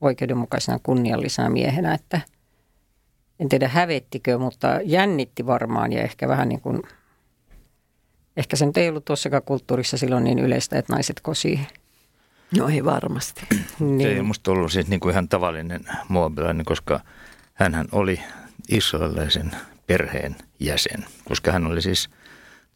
oikeudenmukaisena, 0.00 0.78
kunniallisena 0.82 1.50
miehenä. 1.50 1.94
Että 1.94 2.20
en 3.40 3.48
tiedä 3.48 3.68
hävettikö, 3.68 4.38
mutta 4.38 4.80
jännitti 4.84 5.46
varmaan 5.46 5.92
ja 5.92 6.02
ehkä 6.02 6.28
vähän 6.28 6.48
niin 6.48 6.60
kuin, 6.60 6.82
ehkä 8.36 8.56
se 8.56 8.66
nyt 8.66 8.76
ei 8.76 8.88
ollut 8.88 9.04
tuossakaan 9.04 9.42
kulttuurissa 9.42 9.98
silloin 9.98 10.24
niin 10.24 10.38
yleistä, 10.38 10.78
että 10.78 10.92
naiset 10.92 11.20
kosii. 11.20 11.60
No 12.58 12.68
ei 12.68 12.84
varmasti. 12.84 13.46
Niin. 13.78 14.00
Se 14.00 14.08
ei 14.08 14.22
musta 14.22 14.50
ollut 14.50 14.72
siis 14.72 14.88
niin 14.88 15.00
kuin 15.00 15.12
ihan 15.12 15.28
tavallinen 15.28 15.80
moabilainen, 16.08 16.64
koska 16.64 17.00
hän 17.54 17.88
oli 17.92 18.20
israelilaisen 18.68 19.50
perheen 19.86 20.36
jäsen, 20.60 21.04
koska 21.28 21.52
hän 21.52 21.66
oli 21.66 21.82
siis 21.82 22.10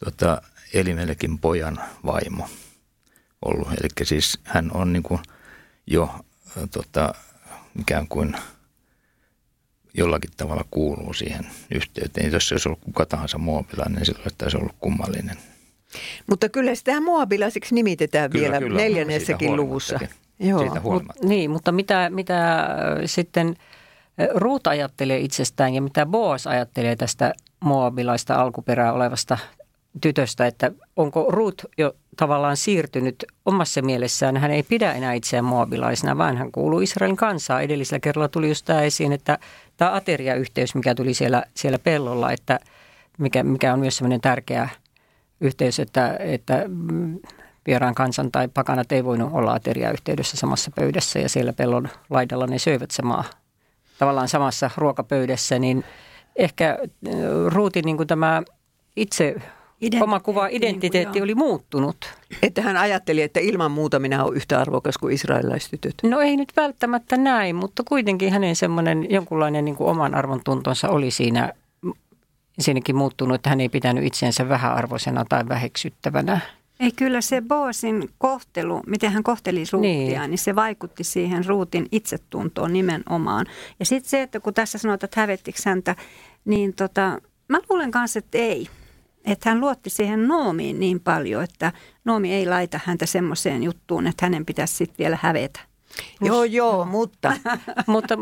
tota, 0.05 0.41
Elimellekin 0.73 1.39
pojan 1.39 1.79
vaimo 2.05 2.47
ollut. 3.41 3.67
Eli 3.67 3.89
siis 4.03 4.39
hän 4.43 4.71
on 4.73 4.93
niin 4.93 5.03
kuin 5.03 5.19
jo 5.87 6.09
tota, 6.71 7.13
ikään 7.79 8.07
kuin 8.07 8.35
jollakin 9.93 10.31
tavalla 10.37 10.65
kuuluu 10.71 11.13
siihen 11.13 11.47
yhteyteen. 11.75 12.31
Jos 12.31 12.47
se 12.47 12.53
olisi 12.53 12.69
ollut 12.69 12.79
kuka 12.79 13.05
tahansa 13.05 13.37
moabilainen, 13.37 13.95
niin 13.95 14.05
silloin 14.05 14.31
taisi 14.37 14.57
ollut 14.57 14.75
kummallinen. 14.79 15.37
Mutta 16.29 16.49
kyllä 16.49 16.75
sitä 16.75 17.01
moabilaiseksi 17.01 17.75
nimitetään 17.75 18.29
Kyllä, 18.29 18.43
vielä 18.43 18.59
kyllä, 18.59 18.77
neljännessäkin 18.81 19.55
luvussa. 19.55 19.99
Joo. 20.39 20.59
Siitä 20.59 20.79
Mut, 20.79 21.03
niin, 21.23 21.51
mutta 21.51 21.71
mitä, 21.71 22.09
mitä 22.09 22.67
sitten 23.05 23.55
Ruut 24.35 24.67
ajattelee 24.67 25.19
itsestään 25.19 25.73
ja 25.73 25.81
mitä 25.81 26.05
Boas 26.05 26.47
ajattelee 26.47 26.95
tästä 26.95 27.33
moabilaista 27.59 28.35
alkuperää 28.35 28.93
olevasta 28.93 29.37
tytöstä, 30.01 30.47
että 30.47 30.71
onko 30.95 31.25
Ruut 31.29 31.65
jo 31.77 31.95
tavallaan 32.19 32.57
siirtynyt 32.57 33.25
omassa 33.45 33.81
mielessään, 33.81 34.37
hän 34.37 34.51
ei 34.51 34.63
pidä 34.63 34.93
enää 34.93 35.13
itseään 35.13 35.45
moabilaisena, 35.45 36.17
vaan 36.17 36.37
hän 36.37 36.51
kuuluu 36.51 36.79
Israelin 36.79 37.15
kansaa. 37.15 37.61
Edellisellä 37.61 37.99
kerralla 37.99 38.27
tuli 38.27 38.47
just 38.47 38.65
tämä 38.65 38.81
esiin, 38.81 39.11
että 39.11 39.37
tämä 39.77 39.95
ateriayhteys, 39.95 40.75
mikä 40.75 40.95
tuli 40.95 41.13
siellä, 41.13 41.43
siellä 41.53 41.79
pellolla, 41.79 42.31
että 42.31 42.59
mikä, 43.17 43.43
mikä 43.43 43.73
on 43.73 43.79
myös 43.79 43.97
sellainen 43.97 44.21
tärkeä 44.21 44.69
yhteys, 45.41 45.79
että, 45.79 46.17
että 46.19 46.65
vieraan 47.67 47.95
kansan 47.95 48.31
tai 48.31 48.47
pakanat 48.47 48.91
ei 48.91 49.03
voinut 49.03 49.33
olla 49.33 49.53
ateriayhteydessä 49.53 50.37
samassa 50.37 50.71
pöydässä 50.75 51.19
ja 51.19 51.29
siellä 51.29 51.53
pellon 51.53 51.89
laidalla 52.09 52.47
ne 52.47 52.59
söivät 52.59 52.91
samaa, 52.91 53.23
tavallaan 53.99 54.27
samassa 54.27 54.69
ruokapöydässä, 54.77 55.59
niin 55.59 55.83
ehkä 56.35 56.69
äh, 56.69 57.13
Ruutin 57.47 57.85
niin 57.85 58.07
tämä 58.07 58.43
itse 58.95 59.35
Identiteetti, 59.81 60.03
oma 60.03 60.19
kuva, 60.19 60.47
niin 60.47 60.61
kuin 60.61 60.69
identiteetti 60.69 61.17
joo. 61.19 61.23
oli 61.23 61.35
muuttunut. 61.35 62.13
Että 62.43 62.61
hän 62.61 62.77
ajatteli, 62.77 63.21
että 63.21 63.39
ilman 63.39 63.71
muuta 63.71 63.99
minä 63.99 64.23
olen 64.23 64.35
yhtä 64.37 64.59
arvokas 64.59 64.97
kuin 64.97 65.13
israelilaistytöt. 65.13 65.93
No 66.03 66.19
ei 66.21 66.37
nyt 66.37 66.53
välttämättä 66.55 67.17
näin, 67.17 67.55
mutta 67.55 67.83
kuitenkin 67.87 68.31
hänen 68.31 68.55
semmoinen 68.55 69.11
jonkunlainen 69.11 69.65
niin 69.65 69.75
kuin 69.75 69.89
oman 69.89 70.15
arvon 70.15 70.41
tuntonsa 70.45 70.89
oli 70.89 71.11
siinä 71.11 71.53
siinäkin 72.59 72.95
muuttunut, 72.95 73.35
että 73.35 73.49
hän 73.49 73.61
ei 73.61 73.69
pitänyt 73.69 74.03
itseensä 74.05 74.49
vähäarvoisena 74.49 75.25
tai 75.29 75.47
väheksyttävänä. 75.49 76.39
Ei 76.79 76.91
kyllä 76.91 77.21
se 77.21 77.41
Boosin 77.41 78.09
kohtelu, 78.17 78.81
miten 78.87 79.11
hän 79.11 79.23
kohteli 79.23 79.63
Ruutia, 79.71 79.91
Niin. 79.91 80.19
niin. 80.19 80.29
niin 80.29 80.37
se 80.37 80.55
vaikutti 80.55 81.03
siihen 81.03 81.45
Ruutin 81.45 81.87
itsetuntoon 81.91 82.73
nimenomaan. 82.73 83.45
Ja 83.79 83.85
sitten 83.85 84.09
se, 84.09 84.21
että 84.21 84.39
kun 84.39 84.53
tässä 84.53 84.77
sanotaan, 84.77 85.07
että 85.07 85.21
hävettikö 85.21 85.59
häntä, 85.65 85.95
niin 86.45 86.73
tota, 86.73 87.21
mä 87.47 87.59
luulen 87.69 87.91
kanssa, 87.91 88.19
että 88.19 88.37
ei. 88.37 88.67
Että 89.25 89.49
hän 89.49 89.59
luotti 89.59 89.89
siihen 89.89 90.27
Noomiin 90.27 90.79
niin 90.79 90.99
paljon, 90.99 91.43
että 91.43 91.71
Noomi 92.05 92.33
ei 92.33 92.45
laita 92.45 92.79
häntä 92.83 93.05
semmoiseen 93.05 93.63
juttuun, 93.63 94.07
että 94.07 94.25
hänen 94.25 94.45
pitäisi 94.45 94.73
sitten 94.73 94.97
vielä 94.99 95.17
hävetä. 95.21 95.59
Joo, 96.21 96.43
joo, 96.43 96.85
mutta 96.85 97.33
Mutta 97.87 98.15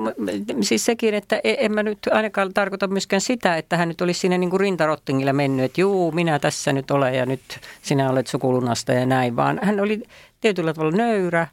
siis 0.61 0.85
sekin, 0.85 1.13
että 1.13 1.39
e- 1.43 1.55
en 1.59 1.73
mä 1.73 1.83
nyt 1.83 1.99
ainakaan 2.11 2.53
tarkoita 2.53 2.87
myöskään 2.87 3.21
sitä, 3.21 3.57
että 3.57 3.77
hän 3.77 3.87
nyt 3.87 4.01
olisi 4.01 4.19
siinä 4.19 4.37
niin 4.37 4.49
kuin 4.49 4.59
rintarottingilla 4.59 5.33
mennyt, 5.33 5.65
että 5.65 5.81
juu, 5.81 6.11
minä 6.11 6.39
tässä 6.39 6.73
nyt 6.73 6.91
olen 6.91 7.15
ja 7.15 7.25
nyt 7.25 7.41
sinä 7.81 8.09
olet 8.09 8.27
sukulunasta 8.27 8.93
ja 8.93 9.05
näin, 9.05 9.35
vaan 9.35 9.59
hän 9.63 9.79
oli 9.79 10.03
tietyllä 10.41 10.73
tavalla 10.73 10.97
nöyrä, 10.97 11.47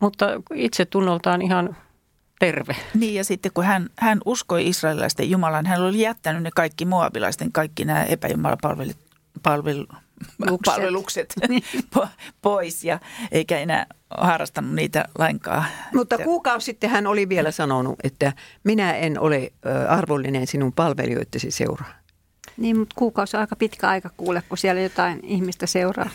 mutta 0.00 0.26
itse 0.54 0.84
tunnoltaan 0.84 1.42
ihan 1.42 1.76
terve. 2.38 2.76
Niin 2.94 3.14
ja 3.14 3.24
sitten 3.24 3.52
kun 3.54 3.64
hän, 3.64 3.88
hän 3.98 4.18
uskoi 4.24 4.68
israelilaisten 4.68 5.30
Jumalan, 5.30 5.66
hän 5.66 5.82
oli 5.82 6.00
jättänyt 6.00 6.42
ne 6.42 6.50
kaikki 6.54 6.84
moabilaisten, 6.84 7.52
kaikki 7.52 7.84
nämä 7.84 8.04
epäjumalapalvelut, 8.04 8.96
palvelu, 9.42 9.86
Lukset. 10.38 10.74
palvelukset 10.74 11.34
po- 11.98 12.08
pois 12.42 12.84
ja 12.84 13.00
eikä 13.32 13.58
enää 13.58 13.86
harrastanut 14.10 14.72
niitä 14.72 15.04
lainkaan. 15.18 15.64
Mutta 15.94 16.18
kuukausi 16.18 16.64
sitten 16.64 16.90
hän 16.90 17.06
oli 17.06 17.28
vielä 17.28 17.50
sanonut, 17.50 17.94
että 18.04 18.32
minä 18.64 18.92
en 18.92 19.20
ole 19.20 19.52
arvollinen 19.88 20.46
sinun 20.46 20.72
palvelijoittesi 20.72 21.50
seuraa. 21.50 21.92
Niin, 22.56 22.78
mutta 22.78 22.94
kuukausi 22.98 23.36
on 23.36 23.40
aika 23.40 23.56
pitkä 23.56 23.88
aika 23.88 24.10
kuule, 24.16 24.42
kun 24.48 24.58
siellä 24.58 24.80
jotain 24.80 25.20
ihmistä 25.22 25.66
seuraa. 25.66 26.10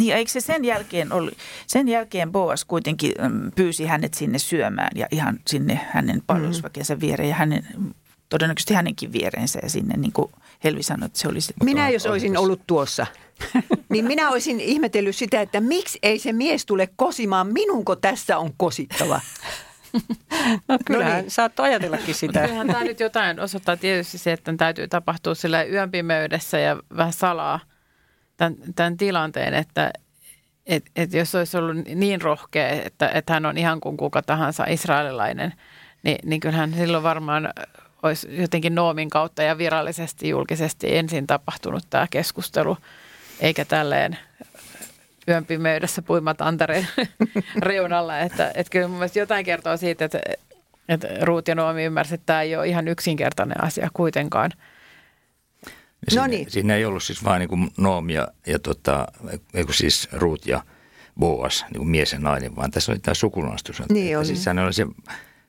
Niin, 0.00 0.14
eikö 0.14 0.30
se 0.30 0.40
sen 0.40 0.64
jälkeen, 0.64 1.12
oli, 1.12 1.30
sen 1.66 1.88
jälkeen 1.88 2.32
Boas 2.32 2.64
kuitenkin 2.64 3.12
mm, 3.18 3.52
pyysi 3.56 3.86
hänet 3.86 4.14
sinne 4.14 4.38
syömään 4.38 4.90
ja 4.94 5.06
ihan 5.10 5.38
sinne 5.46 5.80
hänen 5.90 6.22
palvelusväkensä 6.26 7.00
viereen 7.00 7.28
ja 7.28 7.34
hänen, 7.34 7.66
todennäköisesti 8.28 8.74
hänenkin 8.74 9.12
viereensä 9.12 9.58
ja 9.62 9.70
sinne 9.70 9.96
niin 9.96 10.12
kuin 10.12 10.32
Helvi 10.64 10.82
sanoi, 10.82 11.06
että 11.06 11.18
se 11.18 11.28
olisi... 11.28 11.54
Minä 11.62 11.88
jos 11.88 12.06
olisin 12.06 12.38
ollut 12.38 12.60
tuossa, 12.66 13.06
niin 13.88 14.04
minä 14.04 14.30
olisin 14.30 14.60
ihmetellyt 14.60 15.16
sitä, 15.16 15.40
että 15.40 15.60
miksi 15.60 15.98
ei 16.02 16.18
se 16.18 16.32
mies 16.32 16.66
tule 16.66 16.88
kosimaan 16.96 17.46
minunko 17.46 17.96
tässä 17.96 18.38
on 18.38 18.50
kosittava. 18.56 19.20
No 20.68 20.78
kyllähän 20.84 21.12
no 21.12 21.20
niin. 21.20 21.30
saattoi 21.30 21.66
ajatellakin 21.66 22.14
sitä. 22.14 22.40
Kyllähän 22.40 22.66
tämä 22.66 22.84
nyt 22.84 23.00
jotain 23.00 23.40
osoittaa 23.40 23.76
tietysti 23.76 24.18
se, 24.18 24.32
että 24.32 24.54
täytyy 24.56 24.88
tapahtua 24.88 25.34
sillä 25.34 25.62
yön 25.64 25.90
pimeydessä 25.90 26.58
ja 26.58 26.76
vähän 26.96 27.12
salaa 27.12 27.60
tämän, 28.40 28.56
tämän 28.76 28.96
tilanteen, 28.96 29.54
että 29.54 29.90
et, 30.66 30.84
et 30.96 31.12
jos 31.12 31.34
olisi 31.34 31.56
ollut 31.56 31.76
niin 31.94 32.20
rohkea, 32.22 32.68
että, 32.68 33.08
että 33.08 33.32
hän 33.32 33.46
on 33.46 33.58
ihan 33.58 33.80
kuin 33.80 33.96
kuka 33.96 34.22
tahansa 34.22 34.64
israelilainen, 34.64 35.52
niin, 36.02 36.18
niin 36.24 36.40
kyllähän 36.40 36.74
silloin 36.74 37.02
varmaan 37.02 37.52
olisi 38.02 38.40
jotenkin 38.40 38.74
Noomin 38.74 39.10
kautta 39.10 39.42
ja 39.42 39.58
virallisesti 39.58 40.28
julkisesti 40.28 40.96
ensin 40.96 41.26
tapahtunut 41.26 41.82
tämä 41.90 42.06
keskustelu, 42.10 42.76
eikä 43.40 43.64
tälleen 43.64 44.18
yön 45.28 45.44
pimeydessä 45.44 46.02
puimatantereen 46.02 46.88
reunalla. 47.62 48.18
Että, 48.18 48.50
että 48.54 48.70
kyllä 48.70 48.88
mun 48.88 49.00
jotain 49.14 49.44
kertoo 49.44 49.76
siitä, 49.76 50.04
että, 50.04 50.20
että 50.88 51.08
Ruut 51.22 51.48
ja 51.48 51.54
Noomi 51.54 51.84
ymmärsivät, 51.84 52.20
että 52.20 52.26
tämä 52.26 52.42
ei 52.42 52.56
ole 52.56 52.68
ihan 52.68 52.88
yksinkertainen 52.88 53.64
asia 53.64 53.88
kuitenkaan. 53.92 54.50
Siinä, 56.08 56.22
no 56.22 56.26
niin. 56.26 56.50
siinä 56.50 56.74
ei 56.74 56.84
ollut 56.84 57.02
siis 57.02 57.24
vain 57.24 57.40
niin 57.40 57.48
kuin 57.48 57.70
Noomi 57.78 58.14
ja, 58.14 58.28
ja 58.46 58.58
tota, 58.58 59.06
eikö 59.54 59.72
siis 59.72 60.08
Ruut 60.12 60.46
ja 60.46 60.62
Boas, 61.18 61.64
niin 61.70 61.78
kuin 61.78 61.88
mies 61.88 62.12
ja 62.12 62.18
nainen, 62.18 62.56
vaan 62.56 62.70
tässä 62.70 62.92
oli 62.92 62.98
tämä 62.98 63.14
sukulunastus. 63.14 63.82
Niin 63.88 64.18
oli. 64.18 64.26
Siis 64.26 64.46
oli 64.64 64.72
se, 64.72 64.86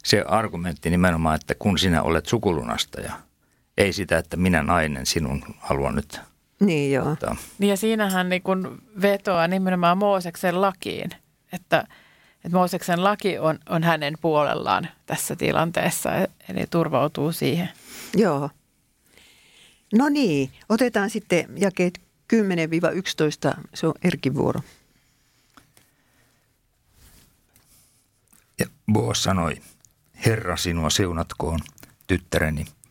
se 0.04 0.24
argumentti 0.28 0.90
nimenomaan, 0.90 1.36
että 1.36 1.56
kun 1.56 1.80
sinä 1.80 2.04
olet 2.04 2.26
sukulunastaja, 2.26 3.14
ei 3.78 3.94
sitä, 3.94 4.18
että 4.18 4.38
minä 4.38 4.64
nainen 4.64 5.06
sinun 5.06 5.44
haluan 5.60 5.96
nyt 5.96 6.22
niin 6.62 6.92
joo. 6.92 7.06
Tota. 7.06 7.36
Niin 7.60 7.70
ja 7.70 7.78
siinähän 7.78 8.30
niin 8.30 8.42
kun 8.42 8.82
vetoaa 9.02 9.48
nimenomaan 9.48 9.98
Mooseksen 9.98 10.62
lakiin, 10.62 11.12
että, 11.54 11.88
että 12.46 12.58
Mooseksen 12.58 13.04
laki 13.04 13.40
on, 13.40 13.60
on 13.70 13.84
hänen 13.84 14.14
puolellaan 14.22 14.88
tässä 15.06 15.36
tilanteessa, 15.36 16.10
eli 16.50 16.66
turvautuu 16.70 17.32
siihen. 17.32 17.70
Joo. 18.16 18.50
No 19.94 20.10
niin, 20.10 20.52
otetaan 20.70 21.10
sitten 21.10 21.46
jakeet 21.58 22.02
10-11, 22.34 23.62
se 23.74 23.88
on 23.88 23.94
Erkin 24.04 24.36
vuoro. 24.36 24.62
Ja 28.60 28.66
Boas 28.92 29.24
sanoi, 29.24 29.62
Herra 30.26 30.58
sinua 30.58 30.90
seunatkoon, 30.90 31.60
tyttäreni– 32.08 32.66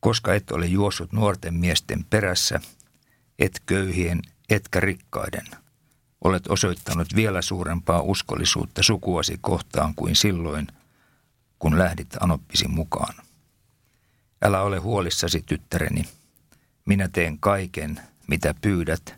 koska 0.00 0.34
et 0.34 0.50
ole 0.50 0.66
juossut 0.66 1.12
nuorten 1.12 1.54
miesten 1.54 2.04
perässä, 2.04 2.60
et 3.38 3.62
köyhien, 3.66 4.22
etkä 4.50 4.80
rikkaiden. 4.80 5.46
Olet 6.24 6.46
osoittanut 6.46 7.08
vielä 7.16 7.42
suurempaa 7.42 8.00
uskollisuutta 8.00 8.82
sukuasi 8.82 9.38
kohtaan 9.40 9.94
kuin 9.94 10.16
silloin, 10.16 10.66
kun 11.58 11.78
lähdit 11.78 12.16
Anoppisi 12.20 12.68
mukaan. 12.68 13.14
Älä 14.42 14.62
ole 14.62 14.78
huolissasi, 14.78 15.42
tyttäreni. 15.46 16.02
Minä 16.86 17.08
teen 17.12 17.38
kaiken, 17.38 18.00
mitä 18.26 18.54
pyydät, 18.60 19.14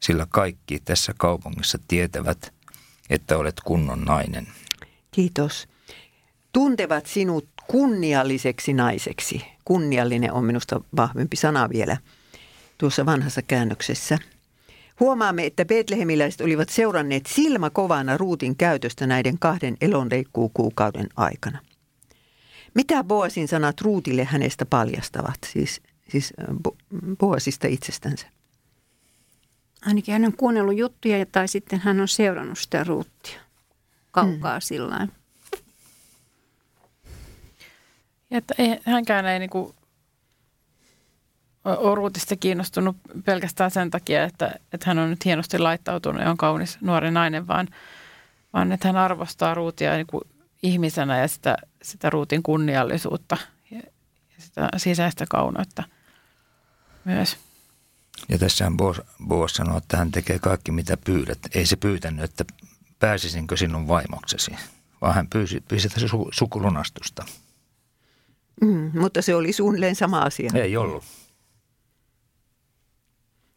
sillä 0.00 0.26
kaikki 0.30 0.80
tässä 0.84 1.12
kaupungissa 1.18 1.78
tietävät, 1.88 2.54
että 3.10 3.38
olet 3.38 3.60
kunnon 3.64 4.00
nainen. 4.00 4.46
Kiitos. 5.10 5.68
Tuntevat 6.52 7.06
sinut 7.06 7.48
kunnialliseksi 7.66 8.72
naiseksi. 8.72 9.44
Kunniallinen 9.64 10.32
on 10.32 10.44
minusta 10.44 10.80
vahvempi 10.96 11.36
sana 11.36 11.68
vielä 11.68 11.96
tuossa 12.78 13.06
vanhassa 13.06 13.42
käännöksessä. 13.42 14.18
Huomaamme, 15.00 15.46
että 15.46 15.64
betlehemiläiset 15.64 16.40
olivat 16.40 16.68
seuranneet 16.68 17.26
silmä 17.26 17.70
kovana 17.70 18.16
ruutin 18.16 18.56
käytöstä 18.56 19.06
näiden 19.06 19.38
kahden 19.38 19.76
elonleikkuukuukauden 19.80 21.06
aikana. 21.16 21.58
Mitä 22.74 23.04
Boasin 23.04 23.48
sanat 23.48 23.80
ruutille 23.80 24.24
hänestä 24.24 24.66
paljastavat, 24.66 25.38
siis, 25.46 25.80
siis 26.08 26.34
Boasista 27.18 27.66
itsestänsä? 27.66 28.26
Ainakin 29.86 30.12
hän 30.12 30.24
on 30.24 30.36
kuunnellut 30.36 30.76
juttuja 30.76 31.26
tai 31.26 31.48
sitten 31.48 31.80
hän 31.80 32.00
on 32.00 32.08
seurannut 32.08 32.58
sitä 32.58 32.84
ruuttia 32.84 33.40
kaukaa 34.10 34.58
mm. 34.58 34.62
sillä 34.62 35.08
ja 38.30 38.38
että 38.38 38.54
ei, 38.58 38.78
hänkään 38.84 39.26
ei 39.26 39.38
niin 39.38 39.50
kuin 39.50 39.74
ole 41.64 41.94
ruutista 41.94 42.36
kiinnostunut 42.36 42.96
pelkästään 43.24 43.70
sen 43.70 43.90
takia, 43.90 44.24
että, 44.24 44.54
että 44.72 44.86
hän 44.86 44.98
on 44.98 45.10
nyt 45.10 45.24
hienosti 45.24 45.58
laittautunut 45.58 46.22
ja 46.22 46.30
on 46.30 46.36
kaunis 46.36 46.78
nuori 46.80 47.10
nainen, 47.10 47.46
vaan, 47.46 47.68
vaan 48.52 48.72
että 48.72 48.88
hän 48.88 48.96
arvostaa 48.96 49.54
ruutia 49.54 49.94
niin 49.94 50.06
kuin 50.06 50.22
ihmisenä 50.62 51.18
ja 51.18 51.28
sitä, 51.28 51.56
sitä 51.82 52.10
ruutin 52.10 52.42
kunniallisuutta 52.42 53.36
ja, 53.70 53.80
sitä 54.38 54.68
sisäistä 54.76 55.26
kaunoutta 55.30 55.82
myös. 57.04 57.36
Ja 58.28 58.38
tässä 58.38 58.72
Boas, 58.76 59.00
Boas 59.26 59.52
sanoo, 59.52 59.78
että 59.78 59.96
hän 59.96 60.10
tekee 60.10 60.38
kaikki 60.38 60.72
mitä 60.72 60.96
pyydät. 60.96 61.38
Ei 61.54 61.66
se 61.66 61.76
pyytänyt, 61.76 62.24
että 62.24 62.44
pääsisinkö 62.98 63.56
sinun 63.56 63.88
vaimoksesi, 63.88 64.50
vaan 65.00 65.14
hän 65.14 65.28
pyysi, 65.28 65.60
pyysi 65.68 65.88
tässä 65.88 66.06
sukulunastusta. 66.32 67.24
Mm, 68.60 68.90
mutta 69.00 69.22
se 69.22 69.34
oli 69.34 69.52
suunnilleen 69.52 69.96
sama 69.96 70.20
asia. 70.20 70.50
Ei 70.54 70.76
ollut. 70.76 71.04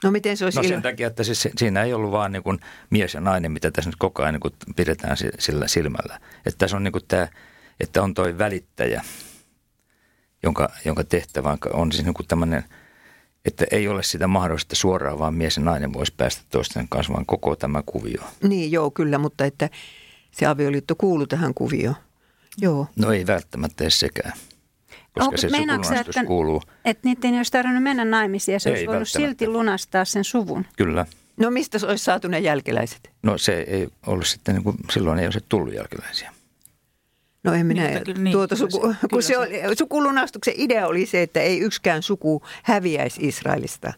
No 0.03 0.11
miten 0.11 0.37
se 0.37 0.45
olisi 0.45 0.57
No 0.57 0.63
sen 0.63 0.71
ilo... 0.71 0.81
takia, 0.81 1.07
että 1.07 1.23
siis 1.23 1.47
siinä 1.57 1.83
ei 1.83 1.93
ollut 1.93 2.11
vaan 2.11 2.31
niin 2.31 2.43
kuin 2.43 2.59
mies 2.89 3.13
ja 3.13 3.21
nainen, 3.21 3.51
mitä 3.51 3.71
tässä 3.71 3.89
nyt 3.89 3.95
koko 3.99 4.21
ajan 4.21 4.33
niin 4.33 4.41
kuin 4.41 4.53
pidetään 4.75 5.17
sillä 5.39 5.67
silmällä. 5.67 6.19
Että 6.45 6.57
tässä 6.57 6.77
on 6.77 6.83
niin 6.83 6.91
kuin 6.91 7.05
tämä, 7.07 7.27
että 7.79 8.03
on 8.03 8.13
toi 8.13 8.37
välittäjä, 8.37 9.01
jonka, 10.43 10.69
jonka 10.85 11.03
tehtävä 11.03 11.57
on 11.73 11.91
siis 11.91 12.05
niin 12.05 12.13
kuin 12.13 12.27
tämmöinen, 12.27 12.63
että 13.45 13.65
ei 13.71 13.87
ole 13.87 14.03
sitä 14.03 14.27
mahdollista 14.27 14.75
suoraan, 14.75 15.19
vaan 15.19 15.33
mies 15.33 15.57
ja 15.57 15.63
nainen 15.63 15.93
voisi 15.93 16.13
päästä 16.17 16.41
toisten 16.49 16.89
kanssa, 16.89 17.13
vaan 17.13 17.25
koko 17.25 17.55
tämä 17.55 17.83
kuvio. 17.85 18.21
Niin 18.43 18.71
joo, 18.71 18.91
kyllä, 18.91 19.17
mutta 19.17 19.45
että 19.45 19.69
se 20.31 20.45
avioliitto 20.45 20.95
kuuluu 20.95 21.27
tähän 21.27 21.53
kuvioon. 21.53 21.95
Joo. 22.57 22.87
No 22.95 23.11
ei 23.11 23.27
välttämättä 23.27 23.83
edes 23.83 23.99
sekään 23.99 24.33
koska 25.13 25.25
Onko, 25.25 25.37
se 25.37 25.49
sukulunastus 25.49 26.07
että, 26.07 26.25
kuuluu. 26.25 26.61
Että 26.85 27.07
niiden 27.07 27.33
ei 27.33 27.39
olisi 27.39 27.51
tarvinnut 27.51 27.83
mennä 27.83 28.05
naimisiin 28.05 28.53
ja 28.53 28.59
se 28.59 28.69
ei 28.69 28.73
olisi 28.73 28.87
voinut 28.87 29.09
silti 29.09 29.47
lunastaa 29.47 30.05
sen 30.05 30.23
suvun. 30.23 30.65
Kyllä. 30.77 31.05
No 31.37 31.51
mistä 31.51 31.79
se 31.79 31.85
olisi 31.85 32.03
saatu 32.03 32.27
ne 32.27 32.39
jälkeläiset? 32.39 33.11
No 33.23 33.37
se 33.37 33.59
ei 33.59 33.87
ollut 34.07 34.27
sitten, 34.27 34.55
niin 34.55 34.63
kuin, 34.63 34.77
silloin 34.91 35.19
ei 35.19 35.25
olisi 35.25 35.39
tullut 35.49 35.73
jälkeläisiä. 35.73 36.31
No 37.43 37.53
en 37.53 37.65
minä, 37.65 37.87
niin, 37.87 38.03
kyllä, 38.03 38.31
tuota 38.31 38.55
suku, 38.55 38.79
kyllä 38.79 38.93
se, 39.01 39.07
kun 39.11 39.23
se, 39.23 39.37
oli, 39.37 39.77
sukulunastuksen 39.77 40.53
idea 40.57 40.87
oli 40.87 41.05
se, 41.05 41.21
että 41.21 41.41
ei 41.41 41.59
yksikään 41.59 42.03
suku 42.03 42.43
häviäisi 42.63 43.27
Israelista. 43.27 43.93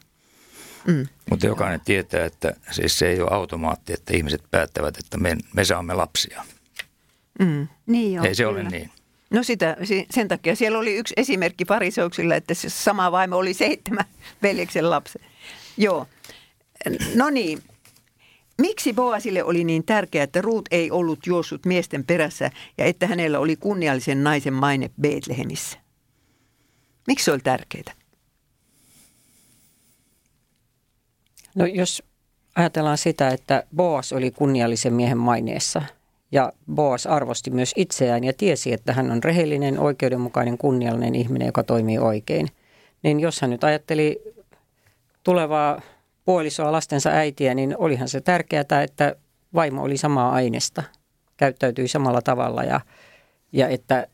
Mm. 0.88 1.08
Mutta 1.30 1.46
jokainen 1.46 1.82
tietää, 1.86 2.26
että 2.26 2.54
siis 2.72 3.00
se 3.00 3.10
ei 3.10 3.22
ole 3.22 3.30
automaatti, 3.32 3.94
että 3.94 4.14
ihmiset 4.18 4.44
päättävät, 4.52 4.98
että 4.98 5.18
me, 5.18 5.38
me 5.54 5.66
saamme 5.66 5.94
lapsia. 5.94 6.44
Mm. 7.40 7.68
Niin 7.86 8.14
joo, 8.14 8.26
ei 8.26 8.36
se 8.36 8.44
kyllä. 8.44 8.60
ole 8.60 8.70
niin. 8.70 8.90
No 9.34 9.44
sitä, 9.44 9.78
sen 10.12 10.28
takia 10.28 10.56
siellä 10.56 10.80
oli 10.80 10.96
yksi 10.96 11.14
esimerkki 11.18 11.66
pariseuksilla, 11.66 12.36
että 12.36 12.54
se 12.54 12.70
sama 12.70 13.12
vaimo 13.12 13.38
oli 13.38 13.54
seitsemän 13.54 14.06
veljeksen 14.44 14.90
lapsen. 14.90 15.22
Joo. 15.78 16.08
No 17.16 17.30
niin. 17.30 17.64
Miksi 18.58 18.94
Boasille 18.94 19.44
oli 19.44 19.64
niin 19.64 19.86
tärkeää, 19.86 20.24
että 20.24 20.42
Ruut 20.42 20.66
ei 20.72 20.92
ollut 20.92 21.20
juossut 21.28 21.66
miesten 21.66 22.04
perässä 22.04 22.52
ja 22.78 22.86
että 22.86 23.08
hänellä 23.08 23.40
oli 23.40 23.56
kunniallisen 23.56 24.24
naisen 24.24 24.54
maine 24.54 24.92
Betlehemissä? 25.02 25.78
Miksi 27.08 27.26
se 27.26 27.32
oli 27.32 27.40
tärkeää? 27.40 27.94
No 31.56 31.66
jos 31.66 32.04
ajatellaan 32.56 32.98
sitä, 32.98 33.30
että 33.30 33.64
Boas 33.76 34.14
oli 34.14 34.32
kunniallisen 34.32 34.94
miehen 34.94 35.18
maineessa– 35.18 35.82
ja 36.34 36.54
Boas 36.76 37.08
arvosti 37.08 37.52
myös 37.52 37.74
itseään 37.76 38.24
ja 38.24 38.34
tiesi, 38.38 38.74
että 38.74 38.94
hän 38.94 39.12
on 39.12 39.24
rehellinen, 39.24 39.80
oikeudenmukainen, 39.80 40.58
kunniallinen 40.58 41.16
ihminen, 41.16 41.46
joka 41.46 41.64
toimii 41.64 41.98
oikein. 41.98 42.48
Niin 43.04 43.20
jos 43.20 43.42
hän 43.42 43.50
nyt 43.50 43.64
ajatteli 43.64 44.22
tulevaa 45.24 45.82
puolisoa 46.26 46.72
lastensa 46.72 47.10
äitiä, 47.10 47.54
niin 47.54 47.76
olihan 47.78 48.08
se 48.08 48.22
tärkeää, 48.22 48.84
että 48.84 49.16
vaimo 49.54 49.84
oli 49.84 49.98
samaa 49.98 50.32
aineesta, 50.32 50.84
käyttäytyi 51.38 51.88
samalla 51.88 52.22
tavalla 52.22 52.64
ja, 52.64 52.82
ja 53.52 53.68
että 53.68 54.08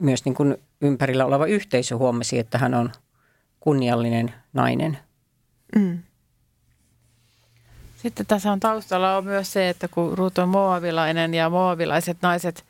myös 0.00 0.24
niin 0.24 0.34
kuin 0.34 0.56
ympärillä 0.80 1.26
oleva 1.26 1.46
yhteisö 1.46 1.96
huomasi, 1.96 2.38
että 2.38 2.58
hän 2.58 2.74
on 2.74 2.90
kunniallinen 3.60 4.34
nainen. 4.52 4.98
Mm. 5.76 5.98
Sitten 8.02 8.26
tässä 8.26 8.52
on 8.52 8.60
taustalla 8.60 9.16
on 9.16 9.24
myös 9.24 9.52
se, 9.52 9.68
että 9.68 9.88
kun 9.88 10.18
Ruut 10.18 10.38
on 10.38 10.48
moavilainen 10.48 11.34
ja 11.34 11.50
moavilaiset 11.50 12.16
naiset 12.22 12.64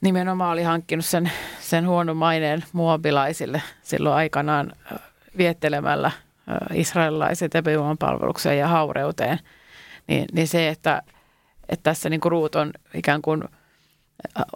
nimenomaan 0.00 0.52
oli 0.52 0.62
hankkinut 0.62 1.04
sen, 1.04 1.30
sen 1.60 1.86
huonon 1.86 2.16
maineen 2.16 2.64
moabilaisille 2.72 3.62
silloin 3.82 4.14
aikanaan 4.14 4.72
viettelemällä 5.38 6.10
israelilaiset 6.74 7.54
epäjumalan 7.54 7.98
palvelukseen 7.98 8.58
ja 8.58 8.68
haureuteen, 8.68 9.38
niin, 10.06 10.24
niin 10.32 10.48
se, 10.48 10.68
että, 10.68 11.02
että 11.68 11.82
tässä 11.82 12.08
niin 12.08 12.20
kuin 12.20 12.32
Ruut 12.32 12.54
on 12.54 12.70
ikään 12.94 13.22
kuin– 13.22 13.44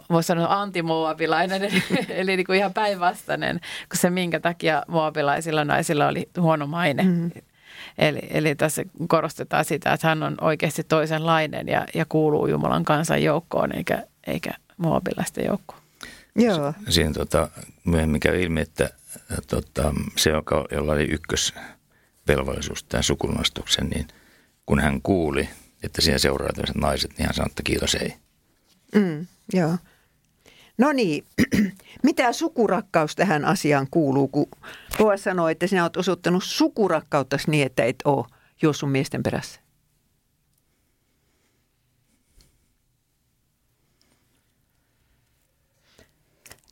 voisi 0.09 0.27
sanoa 0.27 0.61
antimoabilainen, 0.61 1.63
eli, 1.63 1.83
eli 2.09 2.35
niin 2.35 2.45
kuin 2.45 2.59
ihan 2.59 2.73
päinvastainen 2.73 3.59
kuin 3.89 3.99
se, 3.99 4.09
minkä 4.09 4.39
takia 4.39 4.83
moabilaisilla 4.87 5.65
naisilla 5.65 6.07
oli 6.07 6.29
huono 6.39 6.67
maine. 6.67 7.03
Mm. 7.03 7.31
Eli, 7.97 8.19
eli 8.29 8.55
tässä 8.55 8.83
korostetaan 9.07 9.65
sitä, 9.65 9.93
että 9.93 10.07
hän 10.07 10.23
on 10.23 10.37
oikeasti 10.41 10.83
toisenlainen 10.83 11.67
ja, 11.67 11.85
ja 11.93 12.05
kuuluu 12.09 12.47
Jumalan 12.47 12.85
kansan 12.85 13.23
joukkoon 13.23 13.75
eikä, 13.75 14.07
eikä 14.27 14.51
moabilaisten 14.77 15.45
joukkoon. 15.45 15.81
Joo. 16.35 16.73
Siinä 16.89 17.13
tota, 17.13 17.49
myöhemmin 17.85 18.19
käy 18.19 18.41
ilmi, 18.41 18.61
että 18.61 18.89
tota, 19.47 19.93
se, 20.15 20.29
joka, 20.29 20.65
jolla 20.71 20.93
oli 20.93 21.03
ykkösvelvollisuus 21.03 22.83
tämän 22.83 23.03
sukulunastuksen, 23.03 23.87
niin 23.87 24.07
kun 24.65 24.79
hän 24.79 25.01
kuuli, 25.01 25.49
että 25.83 26.01
siinä 26.01 26.17
seuraa 26.17 26.49
naiset, 26.75 27.11
niin 27.17 27.25
hän 27.25 27.35
sanoi, 27.35 27.49
että 27.49 27.63
kiitos 27.63 27.95
ei. 27.95 28.13
Mm. 28.95 29.27
Joo. 29.53 29.77
No 30.77 30.91
niin, 30.91 31.25
mitä 32.03 32.33
sukurakkaus 32.33 33.15
tähän 33.15 33.45
asiaan 33.45 33.87
kuuluu, 33.91 34.27
kun 34.27 34.47
Poa 34.97 35.17
sanoi, 35.17 35.51
että 35.51 35.67
sinä 35.67 35.83
olet 35.83 35.97
osoittanut 35.97 36.43
sukurakkautta 36.43 37.37
niin, 37.47 37.65
että 37.65 37.83
et 37.83 37.95
ole 38.05 38.25
juossut 38.61 38.91
miesten 38.91 39.23
perässä? 39.23 39.59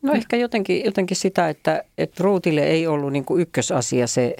No 0.02 0.14
ehkä 0.14 0.38
jotenkin, 0.38 0.86
jotenkin 0.86 1.18
sitä, 1.18 1.50
että, 1.50 1.84
että 1.98 2.24
Ruutille 2.24 2.62
ei 2.62 2.88
ollut 2.88 3.12
niin 3.12 3.26
ykkösasia 3.38 4.08
se 4.08 4.36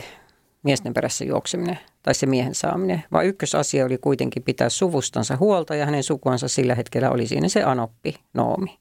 miesten 0.64 0.94
perässä 0.94 1.26
juokseminen 1.26 1.80
tai 2.04 2.16
se 2.16 2.26
miehen 2.26 2.56
saaminen, 2.56 3.04
vaan 3.12 3.26
ykkösasia 3.26 3.86
oli 3.86 3.98
kuitenkin 3.98 4.44
pitää 4.44 4.70
suvustansa 4.70 5.38
huolta 5.38 5.76
ja 5.76 5.86
hänen 5.86 6.04
sukuansa 6.04 6.48
sillä 6.48 6.76
hetkellä 6.76 7.10
oli 7.12 7.28
siinä 7.28 7.50
se 7.50 7.64
Anoppi, 7.64 8.16
Noomi. 8.34 8.80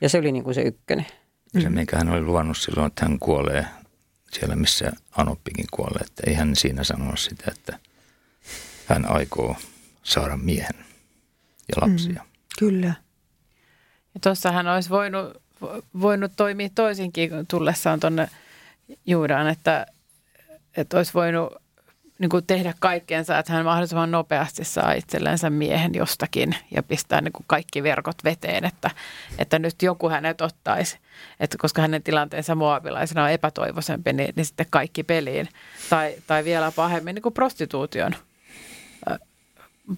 Ja 0.00 0.08
se 0.08 0.18
oli 0.18 0.32
niin 0.32 0.44
kuin 0.44 0.54
se 0.54 0.62
ykkönen. 0.62 1.06
Se, 1.62 1.70
mikä 1.70 1.96
hän 1.96 2.08
oli 2.08 2.20
luvannut 2.20 2.58
silloin, 2.58 2.86
että 2.86 3.06
hän 3.06 3.18
kuolee 3.18 3.66
siellä, 4.32 4.56
missä 4.56 4.92
Anoppikin 5.16 5.66
kuolee. 5.70 6.02
Että 6.06 6.22
ei 6.26 6.34
hän 6.34 6.56
siinä 6.56 6.84
sanonut 6.84 7.18
sitä, 7.18 7.44
että 7.50 7.78
hän 8.86 9.10
aikoo 9.10 9.56
saada 10.02 10.36
miehen 10.36 10.76
ja 11.68 11.88
lapsia. 11.88 12.22
Mm, 12.22 12.30
kyllä. 12.58 12.94
Ja 14.14 14.20
tuossa 14.20 14.52
hän 14.52 14.68
olisi 14.68 14.90
voinut, 14.90 15.42
voinut 16.00 16.32
toimia 16.36 16.68
toisinkin 16.74 17.30
tullessaan 17.48 18.00
tuonne 18.00 18.28
Juudaan, 19.06 19.48
että, 19.48 19.86
että 20.76 20.96
olisi 20.96 21.14
voinut 21.14 21.54
niin 22.18 22.28
kuin 22.28 22.46
tehdä 22.46 22.74
kaikkeensa, 22.78 23.38
että 23.38 23.52
hän 23.52 23.64
mahdollisimman 23.64 24.10
nopeasti 24.10 24.64
saa 24.64 24.92
itsellensä 24.92 25.50
miehen 25.50 25.94
jostakin 25.94 26.56
ja 26.70 26.82
pistää 26.82 27.20
niin 27.20 27.32
kuin 27.32 27.44
kaikki 27.46 27.82
verkot 27.82 28.24
veteen, 28.24 28.64
että, 28.64 28.90
että 29.38 29.58
nyt 29.58 29.82
joku 29.82 30.08
hänet 30.08 30.40
ottaisi. 30.40 30.98
Että 31.40 31.56
koska 31.60 31.82
hänen 31.82 32.02
tilanteensa 32.02 32.54
muovilaisena 32.54 33.24
on 33.24 33.30
epätoivoisempi, 33.30 34.12
niin, 34.12 34.32
niin 34.36 34.46
sitten 34.46 34.66
kaikki 34.70 35.02
peliin. 35.02 35.48
Tai, 35.90 36.14
tai 36.26 36.44
vielä 36.44 36.72
pahemmin 36.76 37.14
niin 37.14 37.22
kuin 37.22 37.32
prostituution 37.32 38.14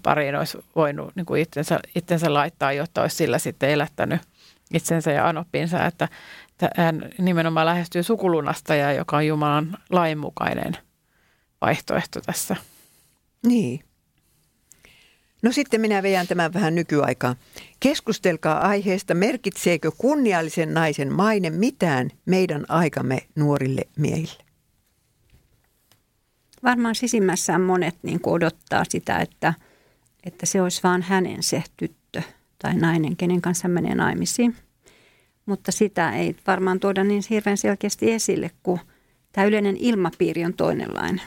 pariin 0.02 0.36
olisi 0.36 0.58
voinut 0.76 1.16
niin 1.16 1.26
kuin 1.26 1.42
itsensä, 1.42 1.80
itsensä 1.94 2.34
laittaa, 2.34 2.72
jotta 2.72 3.02
olisi 3.02 3.16
sillä 3.16 3.38
sitten 3.38 3.70
elättänyt 3.70 4.20
itsensä 4.74 5.12
ja 5.12 5.28
anoppinsa, 5.28 5.86
että, 5.86 6.08
että 6.50 6.82
hän 6.82 7.10
nimenomaan 7.18 7.66
lähestyy 7.66 8.02
sukulunasta 8.02 8.74
ja 8.74 8.92
joka 8.92 9.16
on 9.16 9.26
Jumalan 9.26 9.78
lainmukainen– 9.90 10.76
vaihtoehto 11.60 12.20
tässä. 12.20 12.56
Niin. 13.46 13.80
No 15.42 15.52
sitten 15.52 15.80
minä 15.80 16.02
veän 16.02 16.26
tämän 16.26 16.54
vähän 16.54 16.74
nykyaikaan. 16.74 17.36
Keskustelkaa 17.80 18.68
aiheesta, 18.68 19.14
merkitseekö 19.14 19.90
kunniallisen 19.98 20.74
naisen 20.74 21.12
maine 21.12 21.50
mitään 21.50 22.10
meidän 22.26 22.64
aikamme 22.68 23.18
nuorille 23.34 23.82
miehille? 23.96 24.44
Varmaan 26.62 26.94
sisimmässään 26.94 27.60
monet 27.60 27.96
niin 28.02 28.20
odottaa 28.26 28.84
sitä, 28.88 29.18
että, 29.18 29.54
että 30.24 30.46
se 30.46 30.62
olisi 30.62 30.82
vain 30.82 31.02
hänen 31.02 31.42
se 31.42 31.62
tyttö 31.76 32.22
tai 32.58 32.74
nainen, 32.74 33.16
kenen 33.16 33.40
kanssa 33.40 33.68
menee 33.68 33.94
naimisiin. 33.94 34.56
Mutta 35.46 35.72
sitä 35.72 36.12
ei 36.12 36.36
varmaan 36.46 36.80
tuoda 36.80 37.04
niin 37.04 37.22
hirveän 37.30 37.56
selkeästi 37.56 38.12
esille, 38.12 38.50
kun 38.62 38.78
tämä 39.32 39.46
yleinen 39.46 39.76
ilmapiiri 39.76 40.44
on 40.44 40.54
toinenlainen. 40.54 41.22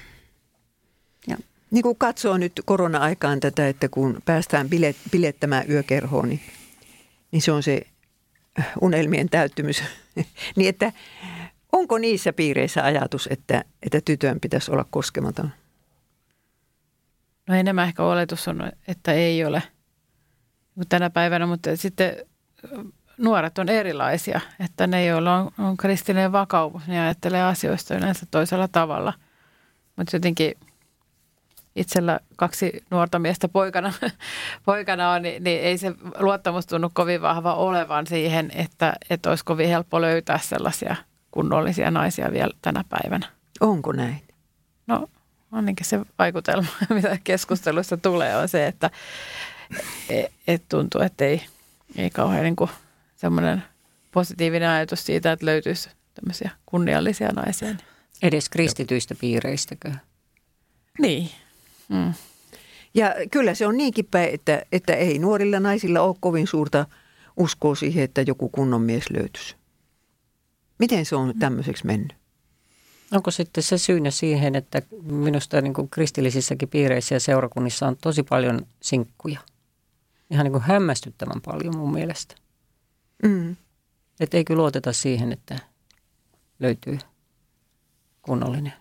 Niin 1.72 1.84
kuin 1.84 1.98
katsoo 1.98 2.38
nyt 2.38 2.62
korona-aikaan 2.66 3.40
tätä, 3.40 3.68
että 3.68 3.90
kun 3.90 4.22
päästään 4.26 4.70
bilet, 4.70 4.96
bilettämään 5.12 5.70
yökerhoon, 5.70 6.30
niin, 6.30 6.42
niin 7.32 7.42
se 7.42 7.52
on 7.52 7.64
se 7.64 7.82
unelmien 8.82 9.30
täyttymys. 9.30 9.84
niin 10.56 10.70
että 10.70 10.92
onko 11.72 11.98
niissä 11.98 12.34
piireissä 12.34 12.84
ajatus, 12.84 13.28
että, 13.32 13.64
että 13.84 14.02
tytön 14.06 14.40
pitäisi 14.40 14.72
olla 14.72 14.86
koskematon? 14.90 15.52
No 17.48 17.56
enemmän 17.56 17.88
ehkä 17.88 18.04
oletus 18.04 18.48
on, 18.48 18.72
että 18.88 19.14
ei 19.14 19.46
ole 19.46 19.64
tänä 20.90 21.10
päivänä, 21.10 21.46
mutta 21.46 21.78
sitten 21.78 22.16
nuoret 23.18 23.58
on 23.58 23.70
erilaisia. 23.70 24.42
Että 24.60 24.88
ne, 24.88 25.06
joilla 25.06 25.38
on, 25.38 25.52
on 25.58 25.78
kristillinen 25.78 26.32
vakaumus, 26.32 26.88
niin 26.88 27.02
ajattelee 27.02 27.44
asioista 27.44 27.96
yleensä 27.96 28.26
toisella 28.32 28.68
tavalla. 28.68 29.14
Mutta 29.96 30.16
jotenkin– 30.16 30.54
itsellä 31.76 32.20
kaksi 32.36 32.84
nuorta 32.90 33.20
miestä 33.20 33.48
poikana, 33.48 33.94
poikana 34.66 35.12
on, 35.12 35.22
niin, 35.22 35.44
niin 35.44 35.62
ei 35.62 35.78
se 35.78 35.92
luottamus 36.20 36.66
tunnu 36.66 36.90
kovin 36.94 37.22
vahva 37.22 37.54
olevan 37.54 38.08
siihen, 38.08 38.52
että, 38.56 38.94
että 39.10 39.30
olisi 39.30 39.46
kovin 39.46 39.70
helppo 39.70 40.02
löytää 40.02 40.38
sellaisia 40.38 40.96
kunnollisia 41.32 41.92
naisia 41.92 42.32
vielä 42.32 42.54
tänä 42.62 42.84
päivänä. 42.90 43.30
Onko 43.60 43.92
näin? 43.92 44.22
No 44.88 45.08
ainakin 45.52 45.86
se 45.86 46.00
vaikutelma, 46.20 46.68
mitä 46.90 47.18
keskustelussa 47.24 47.98
tulee, 47.98 48.36
on 48.36 48.48
se, 48.48 48.68
että 48.68 48.90
et, 50.10 50.32
et 50.48 50.64
tuntuu, 50.70 51.02
että 51.02 51.26
ei, 51.26 51.46
ei 51.96 52.10
kauhean 52.10 52.44
niin 52.44 52.70
semmoinen 53.16 53.64
positiivinen 54.12 54.70
ajatus 54.70 55.06
siitä, 55.06 55.32
että 55.32 55.46
löytyisi 55.46 55.90
tämmöisiä 56.14 56.52
kunniallisia 56.66 57.30
naisia. 57.30 57.76
Edes 58.22 58.50
kristityistä 58.50 59.16
piireistäkö? 59.16 59.92
Niin, 61.00 61.30
Mm. 61.91 62.13
Ja 62.93 63.15
kyllä 63.32 63.54
se 63.54 63.67
on 63.67 63.77
niinkin 63.77 64.08
päin, 64.12 64.34
että, 64.34 64.62
että 64.71 64.93
ei 64.93 65.19
nuorilla 65.19 65.60
naisilla 65.60 66.01
ole 66.01 66.15
kovin 66.19 66.47
suurta 66.47 66.86
uskoa 67.38 67.75
siihen, 67.75 68.04
että 68.04 68.21
joku 68.21 68.49
kunnon 68.49 68.82
mies 68.82 69.10
löytyisi. 69.10 69.56
Miten 70.80 71.06
se 71.06 71.15
on 71.15 71.34
tämmöiseksi 71.39 71.86
mennyt? 71.86 72.15
Onko 73.12 73.32
sitten 73.32 73.63
se 73.63 73.77
syynä 73.77 74.12
siihen, 74.12 74.56
että 74.56 74.82
minusta 75.01 75.62
niin 75.62 75.73
kuin 75.73 75.89
kristillisissäkin 75.89 76.69
piireissä 76.69 77.15
ja 77.15 77.19
seurakunnissa 77.19 77.87
on 77.87 77.98
tosi 77.98 78.23
paljon 78.23 78.65
sinkkuja? 78.81 79.39
Ihan 80.29 80.44
niin 80.44 80.52
kuin 80.52 80.63
hämmästyttävän 80.63 81.42
paljon 81.42 81.77
mun 81.77 81.94
mielestä. 81.94 82.35
Mm. 83.23 83.56
Että 84.19 84.37
eikö 84.37 84.56
luoteta 84.56 84.94
siihen, 84.94 85.31
että 85.31 85.60
löytyy 86.60 86.98
kunnollinen. 88.21 88.81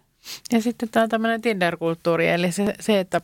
Ja 0.52 0.62
sitten 0.62 0.88
tämä 0.88 1.02
on 1.04 1.08
tämmöinen 1.08 1.42
Tinder-kulttuuri, 1.42 2.28
eli 2.28 2.52
se, 2.52 2.74
se 2.80 3.00
että, 3.00 3.20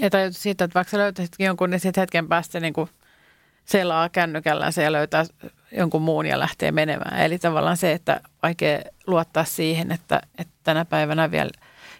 että 0.00 0.30
siitä, 0.30 0.64
että 0.64 0.74
vaikka 0.74 0.90
sä 0.90 0.98
löytäisitkin 0.98 1.46
jonkun, 1.46 1.70
niin 1.70 1.80
sitten 1.80 2.02
hetken 2.02 2.28
päästä 2.28 2.60
niin 2.60 2.72
kuin 2.72 2.90
selaa 3.64 4.08
kännykällänsä 4.08 4.82
ja 4.82 4.92
löytää 4.92 5.24
jonkun 5.72 6.02
muun 6.02 6.26
ja 6.26 6.38
lähtee 6.38 6.72
menemään. 6.72 7.20
Eli 7.20 7.38
tavallaan 7.38 7.76
se, 7.76 7.92
että 7.92 8.20
vaikea 8.42 8.80
luottaa 9.06 9.44
siihen, 9.44 9.92
että, 9.92 10.20
että 10.38 10.54
tänä 10.64 10.84
päivänä 10.84 11.30
vielä 11.30 11.50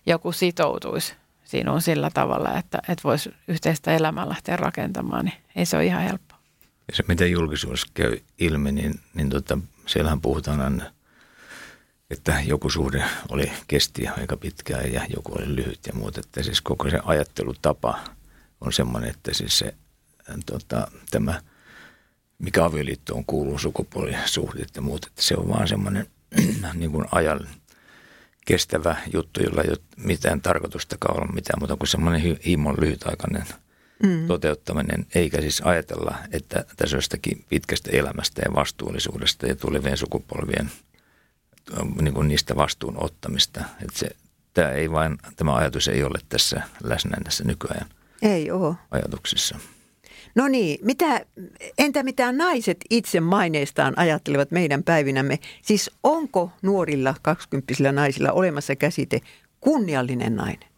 joku 0.07 0.33
sitoutuisi 0.33 1.15
sinuun 1.45 1.83
sillä 1.83 2.11
tavalla, 2.15 2.59
että, 2.59 2.79
että 2.89 3.05
voisi 3.05 3.35
yhteistä 3.49 3.97
elämää 3.97 4.29
lähteä 4.29 4.57
rakentamaan, 4.57 5.25
niin 5.25 5.37
ei 5.57 5.67
se 5.67 5.77
ole 5.77 5.87
ihan 5.87 6.03
helppoa. 6.03 6.39
Ja 6.89 6.97
se, 6.97 7.05
miten 7.09 7.31
julkisuudessa 7.31 7.87
käy 7.95 8.19
ilmi, 8.39 8.73
niin, 8.73 9.01
niin 9.15 9.29
tota, 9.29 9.59
siellähän 9.87 10.21
puhutaan 10.21 10.61
aina– 10.61 10.85
että 12.11 12.41
joku 12.47 12.71
suhde 12.71 13.05
oli 13.29 13.53
kesti 13.69 14.09
aika 14.09 14.37
pitkään 14.37 14.93
ja 14.93 15.07
joku 15.17 15.33
oli 15.39 15.57
lyhyt 15.57 15.87
ja 15.87 15.93
muuta. 15.93 16.21
Että 16.21 16.43
siis 16.43 16.61
koko 16.61 16.91
se 16.91 17.01
ajattelutapa 17.05 17.99
on 18.61 18.73
semmoinen, 18.73 19.11
että 19.11 19.35
siis 19.35 19.59
se, 19.59 19.75
tota, 20.47 20.91
tämä, 21.11 21.43
mikä 22.39 22.65
avioliittoon 22.65 23.25
kuuluu, 23.25 23.59
sukupuolisuhteet 23.59 24.77
ja 24.77 24.83
muut, 24.83 25.07
että 25.07 25.23
se 25.23 25.37
on 25.37 25.49
vaan 25.49 25.69
semmoinen 25.69 26.07
niin 26.75 26.93
kuin 26.93 27.05
ajan 27.13 27.49
kestävä 28.47 28.97
juttu, 29.13 29.43
jolla 29.43 29.63
ei 29.63 29.71
ole 29.71 29.79
mitään 29.97 30.41
tarkoitustakaan 30.41 31.17
olla 31.17 31.33
mitään 31.33 31.61
muuta 31.61 31.77
kuin 31.77 31.89
semmoinen 31.89 32.39
himon 32.47 32.77
lyhytaikainen 32.81 33.45
mm. 34.03 34.27
toteuttaminen, 34.27 35.07
eikä 35.15 35.41
siis 35.41 35.61
ajatella, 35.61 36.19
että 36.33 36.65
tässä 36.77 36.97
jostakin 36.97 37.45
pitkästä 37.49 37.91
elämästä 37.93 38.43
ja 38.45 38.55
vastuullisuudesta 38.55 39.47
ja 39.47 39.57
tulevien 39.57 39.97
sukupolvien 39.97 40.71
niin 42.03 42.15
kuin 42.15 42.29
niistä 42.29 42.57
vastuun 42.57 43.05
ottamista. 43.05 43.65
Että 43.83 43.99
se, 43.99 44.09
tämä, 44.55 44.71
ei 44.71 44.91
vain, 44.91 45.19
tämä 45.37 45.55
ajatus 45.55 45.89
ei 45.89 46.05
ole 46.05 46.19
tässä 46.29 46.63
läsnä 46.83 47.17
tässä 47.25 47.45
nykyajan 47.45 47.89
ei 48.23 48.51
ole. 48.51 48.75
ajatuksissa. 48.91 49.59
No 50.35 50.49
niin, 50.49 50.79
mitä, 50.83 51.27
entä 51.79 52.03
mitä 52.03 52.33
naiset 52.33 52.79
itse 52.91 53.21
maineistaan 53.21 53.99
ajattelevat 53.99 54.51
meidän 54.51 54.83
päivinämme? 54.83 55.39
Siis 55.63 55.91
onko 56.03 56.53
nuorilla 56.63 57.15
kaksikymppisillä 57.23 57.93
naisilla 57.93 58.33
olemassa 58.33 58.77
käsite 58.77 59.21
kunniallinen 59.61 60.37
nainen? 60.37 60.69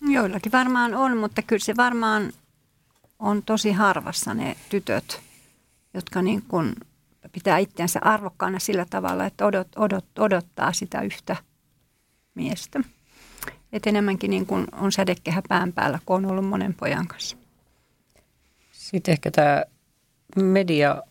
Joillakin 0.00 0.52
varmaan 0.52 0.94
on, 0.94 1.16
mutta 1.16 1.42
kyllä 1.42 1.64
se 1.64 1.76
varmaan 1.76 2.32
on 3.18 3.42
tosi 3.42 3.72
harvassa 3.72 4.34
ne 4.34 4.56
tytöt, 4.68 5.20
jotka 5.94 6.22
niin 6.22 6.42
kuin 6.48 6.74
pitää 7.34 7.58
itseänsä 7.58 8.00
arvokkaana 8.02 8.58
sillä 8.58 8.86
tavalla, 8.90 9.26
että 9.26 9.46
odot, 9.46 9.68
odot, 9.76 10.04
odottaa 10.18 10.72
sitä 10.72 11.00
yhtä 11.00 11.36
miestä. 12.34 12.80
Et 13.72 13.86
enemmänkin 13.86 14.30
niin 14.30 14.46
kuin 14.46 14.66
on 14.72 14.92
sädekehä 14.92 15.42
pään 15.48 15.72
päällä, 15.72 15.98
kun 16.06 16.16
on 16.16 16.26
ollut 16.30 16.48
monen 16.48 16.74
pojan 16.74 17.08
kanssa. 17.08 17.36
Sitten 18.72 19.12
ehkä 19.12 19.30
tämä 19.30 19.64
media 20.36 21.02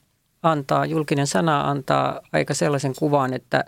antaa, 0.43 0.85
julkinen 0.85 1.27
sana 1.27 1.69
antaa 1.69 2.21
aika 2.33 2.53
sellaisen 2.53 2.93
kuvan, 2.99 3.33
että 3.33 3.65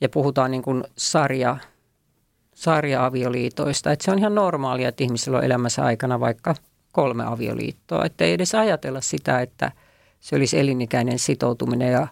ja 0.00 0.08
puhutaan 0.08 0.50
niin 0.50 0.62
kuin 0.62 0.84
sarja, 0.96 1.56
sarja-avioliitoista, 2.54 3.92
että 3.92 4.04
se 4.04 4.10
on 4.10 4.18
ihan 4.18 4.34
normaalia, 4.34 4.88
että 4.88 5.04
ihmisillä 5.04 5.38
on 5.38 5.44
elämänsä 5.44 5.84
aikana 5.84 6.20
vaikka 6.20 6.54
kolme 6.92 7.24
avioliittoa. 7.24 8.04
Että 8.04 8.24
ei 8.24 8.32
edes 8.32 8.54
ajatella 8.54 9.00
sitä, 9.00 9.40
että 9.40 9.72
se 10.20 10.36
olisi 10.36 10.58
elinikäinen 10.58 11.18
sitoutuminen 11.18 11.92
ja, 11.92 12.08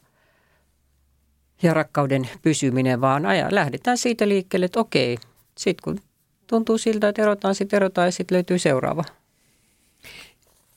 ja 1.62 1.74
rakkauden 1.74 2.28
pysyminen, 2.42 3.00
vaan 3.00 3.26
aja, 3.26 3.48
lähdetään 3.50 3.98
siitä 3.98 4.28
liikkeelle, 4.28 4.66
että 4.66 4.80
okei, 4.80 5.18
sitten 5.59 5.82
kun 5.84 6.00
tuntuu 6.46 6.78
siltä, 6.78 7.09
että 7.09 7.22
erotaan, 7.22 7.54
sitten 7.54 7.76
erotaan 7.76 8.09
ja 8.09 8.12
sitten 8.12 8.34
löytyy 8.34 8.59
seuraava. 8.59 9.04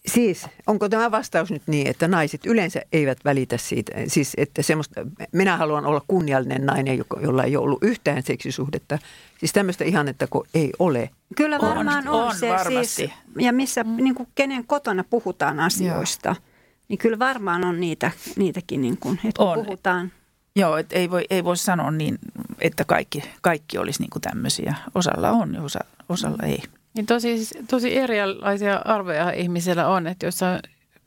Siis, 0.06 0.46
onko 0.68 0.90
tämä 0.90 1.12
vastaus 1.12 1.52
nyt 1.52 1.62
niin, 1.68 1.88
että 1.88 2.08
naiset 2.08 2.46
yleensä 2.46 2.82
eivät 2.94 3.18
välitä 3.26 3.58
siitä, 3.58 3.92
siis 4.08 4.34
että 4.38 4.62
semmoista, 4.62 5.02
minä 5.32 5.58
haluan 5.58 5.86
olla 5.86 6.02
kunniallinen 6.08 6.66
nainen, 6.66 7.04
jolla 7.22 7.44
ei 7.44 7.56
ole 7.56 7.64
ollut 7.64 7.84
yhtään 7.84 8.24
seksisuhdetta. 8.24 9.00
Siis 9.40 9.54
tämmöistä 9.54 9.84
ihannetta, 9.84 10.28
kun 10.28 10.48
ei 10.54 10.72
ole. 10.80 11.10
Kyllä 11.36 11.60
varmaan 11.62 12.08
on, 12.08 12.16
on, 12.16 12.24
on 12.24 12.36
se 12.36 12.50
varmasti. 12.50 12.96
siis, 12.96 13.12
ja 13.40 13.54
missä 13.54 13.84
mm. 13.84 13.96
niin 13.96 14.16
kuin 14.16 14.30
kenen 14.36 14.68
kotona 14.68 15.04
puhutaan 15.10 15.60
asioista, 15.60 16.30
Joo. 16.30 16.51
Niin 16.92 17.00
kyllä 17.00 17.20
varmaan 17.20 17.64
on 17.64 17.80
niitä, 17.80 18.12
niitäkin, 18.36 18.82
niin 18.82 18.98
kuin, 18.98 19.20
että 19.26 19.44
on. 19.44 19.66
puhutaan. 19.66 20.12
Joo, 20.56 20.78
et 20.78 20.94
ei, 20.94 21.12
voi, 21.12 21.26
ei 21.30 21.44
voi 21.44 21.58
sanoa 21.58 21.92
niin, 21.92 22.20
että 22.60 22.86
kaikki, 22.86 23.24
kaikki 23.42 23.78
olisi 23.78 24.02
niin 24.02 24.10
kuin 24.10 24.22
tämmöisiä. 24.22 24.76
Osalla 24.96 25.30
on 25.30 25.54
ja 25.54 25.62
osa, 25.62 25.80
osalla 26.10 26.44
ei. 26.44 26.64
Niin 26.94 27.06
tosi, 27.06 27.48
tosi 27.70 27.98
erilaisia 27.98 28.82
arvoja 28.86 29.32
ihmisillä 29.32 29.88
on, 29.88 30.08
että 30.08 30.26
jossain 30.26 30.60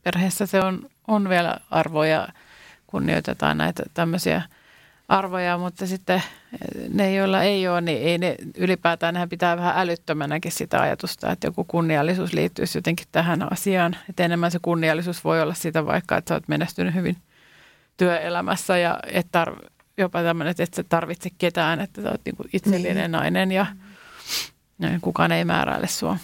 perheessä 0.03 0.45
se 0.45 0.59
on, 0.59 0.89
on 1.07 1.29
vielä 1.29 1.57
arvoja, 1.71 2.27
kunnioitetaan 2.87 3.57
näitä 3.57 3.83
tämmöisiä 3.93 4.41
arvoja, 5.07 5.57
mutta 5.57 5.87
sitten 5.87 6.23
ne, 6.93 7.13
joilla 7.13 7.43
ei 7.43 7.67
ole, 7.67 7.81
niin 7.81 8.01
ei 8.01 8.17
ne 8.17 8.35
ylipäätään, 8.57 9.13
nehän 9.13 9.29
pitää 9.29 9.57
vähän 9.57 9.77
älyttömänäkin 9.77 10.51
sitä 10.51 10.81
ajatusta, 10.81 11.31
että 11.31 11.47
joku 11.47 11.63
kunniallisuus 11.63 12.33
liittyisi 12.33 12.77
jotenkin 12.77 13.07
tähän 13.11 13.53
asiaan. 13.53 13.95
Että 14.09 14.25
enemmän 14.25 14.51
se 14.51 14.59
kunniallisuus 14.61 15.23
voi 15.23 15.41
olla 15.41 15.53
sitä 15.53 15.85
vaikka, 15.85 16.17
että 16.17 16.29
sä 16.29 16.35
oot 16.35 16.47
menestynyt 16.47 16.93
hyvin 16.93 17.17
työelämässä 17.97 18.77
ja 18.77 18.99
et 19.07 19.27
tarv- 19.37 19.69
jopa 19.97 20.23
tämmöinen, 20.23 20.55
että 20.59 20.81
et 20.81 20.89
tarvitse 20.89 21.29
ketään, 21.37 21.81
että 21.81 22.01
sä 22.01 22.11
oot 22.11 22.21
niinku 22.25 22.43
itsellinen 22.53 22.97
niin. 22.97 23.11
nainen 23.11 23.51
ja 23.51 23.65
näin, 24.77 25.01
kukaan 25.01 25.31
ei 25.31 25.45
määräile 25.45 25.87
sua. 25.87 26.17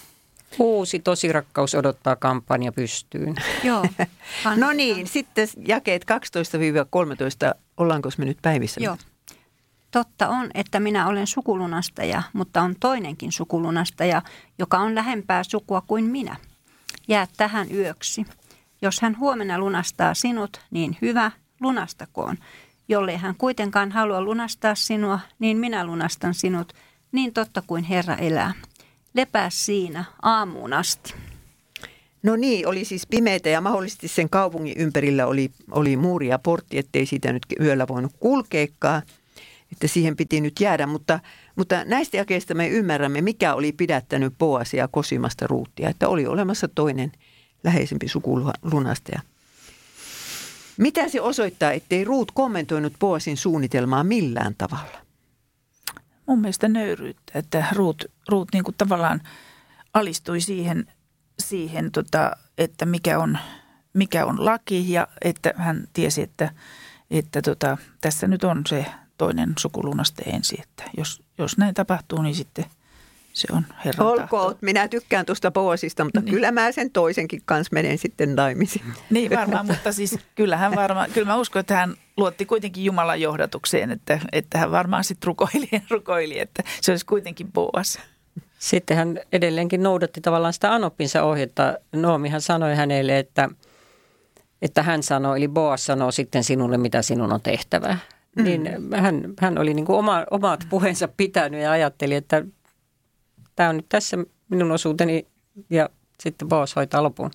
Uusi 0.59 0.99
tosirakkaus 0.99 1.75
odottaa 1.75 2.15
kampanja 2.15 2.71
pystyyn. 2.71 3.35
Joo. 3.63 3.85
no 4.57 4.71
niin, 4.71 5.07
sitten 5.07 5.47
jakeet 5.67 6.05
12-13. 7.53 7.57
Ollaanko 7.81 8.09
me 8.17 8.25
nyt 8.25 8.37
päivissä? 8.41 8.81
Joo. 8.83 8.97
Totta 9.91 10.27
on, 10.27 10.51
että 10.53 10.79
minä 10.79 11.07
olen 11.07 11.27
sukulunastaja, 11.27 12.23
mutta 12.33 12.61
on 12.61 12.75
toinenkin 12.79 13.31
sukulunastaja, 13.31 14.21
joka 14.59 14.77
on 14.77 14.95
lähempää 14.95 15.43
sukua 15.43 15.81
kuin 15.81 16.05
minä. 16.05 16.35
Jää 17.07 17.27
tähän 17.37 17.67
yöksi. 17.71 18.25
Jos 18.81 19.01
hän 19.01 19.19
huomenna 19.19 19.59
lunastaa 19.59 20.13
sinut, 20.13 20.61
niin 20.71 20.97
hyvä, 21.01 21.31
lunastakoon. 21.61 22.37
Jollei 22.87 23.17
hän 23.17 23.35
kuitenkaan 23.35 23.91
halua 23.91 24.21
lunastaa 24.21 24.75
sinua, 24.75 25.19
niin 25.39 25.57
minä 25.57 25.85
lunastan 25.85 26.33
sinut– 26.33 26.73
niin 27.11 27.33
totta 27.33 27.61
kuin 27.67 27.83
Herra 27.83 28.15
elää. 28.15 28.53
Lepää 29.13 29.49
siinä 29.49 30.05
aamuun 30.21 30.73
asti. 30.73 31.13
No 32.23 32.35
niin, 32.35 32.67
oli 32.67 32.85
siis 32.85 33.07
pimeitä 33.07 33.49
ja 33.49 33.61
mahdollisesti 33.61 34.07
sen 34.07 34.29
kaupungin 34.29 34.77
ympärillä 34.77 35.27
oli, 35.27 35.51
oli 35.71 35.97
muuri 35.97 36.27
ja 36.27 36.39
portti, 36.39 36.77
ettei 36.77 37.05
siitä 37.05 37.33
nyt 37.33 37.45
yöllä 37.59 37.87
voinut 37.87 38.11
kulkeekaan. 38.19 39.01
Että 39.71 39.87
siihen 39.87 40.15
piti 40.15 40.41
nyt 40.41 40.59
jäädä, 40.59 40.87
mutta, 40.87 41.19
mutta 41.55 41.85
näistä 41.85 42.17
jakeista 42.17 42.53
me 42.53 42.67
ymmärrämme, 42.67 43.21
mikä 43.21 43.53
oli 43.53 43.71
pidättänyt 43.71 44.37
Boasia 44.37 44.87
kosimasta 44.87 45.47
ruuttia. 45.47 45.89
Että 45.89 46.09
oli 46.09 46.27
olemassa 46.27 46.67
toinen 46.67 47.11
läheisempi 47.63 48.07
sukulunastaja. 48.07 49.21
Mitä 50.77 51.09
se 51.09 51.21
osoittaa, 51.21 51.71
ettei 51.71 52.03
Ruut 52.03 52.31
kommentoinut 52.31 52.93
Boasin 52.99 53.37
suunnitelmaa 53.37 54.03
millään 54.03 54.55
tavalla? 54.57 55.01
mun 56.31 56.41
mielestä 56.41 56.67
nöyryyttä, 56.67 57.39
että 57.39 57.65
Ruut, 57.71 58.05
Ruut 58.29 58.49
niin 58.53 58.63
kuin 58.63 58.75
tavallaan 58.77 59.21
alistui 59.93 60.41
siihen, 60.41 60.93
siihen 61.41 61.91
tota, 61.91 62.31
että 62.57 62.85
mikä 62.85 63.19
on, 63.19 63.37
mikä 63.93 64.25
on 64.25 64.45
laki 64.45 64.91
ja 64.91 65.07
että 65.21 65.53
hän 65.55 65.87
tiesi, 65.93 66.21
että, 66.21 66.49
että 67.11 67.41
tota, 67.41 67.77
tässä 68.01 68.27
nyt 68.27 68.43
on 68.43 68.61
se 68.67 68.85
toinen 69.17 69.53
sukulunaste 69.59 70.21
ensin, 70.21 70.61
että 70.61 70.83
jos, 70.97 71.23
jos 71.37 71.57
näin 71.57 71.73
tapahtuu, 71.73 72.21
niin 72.21 72.35
sitten– 72.35 72.65
se 73.33 73.47
on 73.51 73.65
Herran 73.85 74.07
Olkoon, 74.07 74.45
tahto. 74.45 74.57
minä 74.61 74.87
tykkään 74.87 75.25
tuosta 75.25 75.51
Boasista, 75.51 76.03
mutta 76.03 76.19
niin. 76.19 76.33
kyllä 76.33 76.51
mä 76.51 76.71
sen 76.71 76.91
toisenkin 76.91 77.41
kanssa 77.45 77.73
menen 77.73 77.97
sitten 77.97 78.35
naimisiin. 78.35 78.85
Niin 79.09 79.31
varmaan, 79.31 79.65
mutta 79.65 79.91
siis 79.91 80.19
kyllähän 80.35 80.75
varmaan, 80.75 81.11
kyllä 81.11 81.27
mä 81.27 81.35
uskon, 81.35 81.59
että 81.59 81.75
hän 81.75 81.95
luotti 82.17 82.45
kuitenkin 82.45 82.85
Jumalan 82.85 83.21
johdatukseen, 83.21 83.91
että, 83.91 84.19
että 84.31 84.57
hän 84.57 84.71
varmaan 84.71 85.03
sitten 85.03 85.27
rukoili, 85.27 85.69
rukoili, 85.89 86.39
että 86.39 86.63
se 86.81 86.91
olisi 86.91 87.05
kuitenkin 87.05 87.51
Boas. 87.51 87.99
Sitten 88.61 88.97
hän 88.97 89.19
edelleenkin 89.31 89.83
noudatti 89.83 90.21
tavallaan 90.21 90.53
sitä 90.53 90.73
Anoppinsa 90.73 91.23
ohjetta. 91.23 91.77
Noomihan 91.95 92.41
sanoi 92.41 92.75
hänelle, 92.75 93.19
että, 93.19 93.49
että 94.61 94.83
hän 94.83 95.03
sanoi, 95.03 95.37
eli 95.37 95.47
Boas 95.47 95.85
sanoo 95.85 96.11
sitten 96.11 96.43
sinulle, 96.43 96.77
mitä 96.77 97.01
sinun 97.01 97.33
on 97.33 97.41
tehtävä. 97.41 97.97
Mm. 98.35 98.43
Niin 98.43 98.69
hän, 98.95 99.33
hän 99.39 99.57
oli 99.57 99.73
niin 99.73 99.85
kuin 99.85 99.99
oma, 99.99 100.25
omat 100.31 100.65
puheensa 100.69 101.07
pitänyt 101.07 101.61
ja 101.61 101.71
ajatteli, 101.71 102.15
että 102.15 102.45
tämä 103.55 103.69
on 103.69 103.77
nyt 103.77 103.89
tässä 103.89 104.17
minun 104.49 104.71
osuuteni 104.71 105.27
ja 105.69 105.89
sitten 106.19 106.47
Boas 106.47 106.75
hoitaa 106.75 107.03
lopun. 107.03 107.31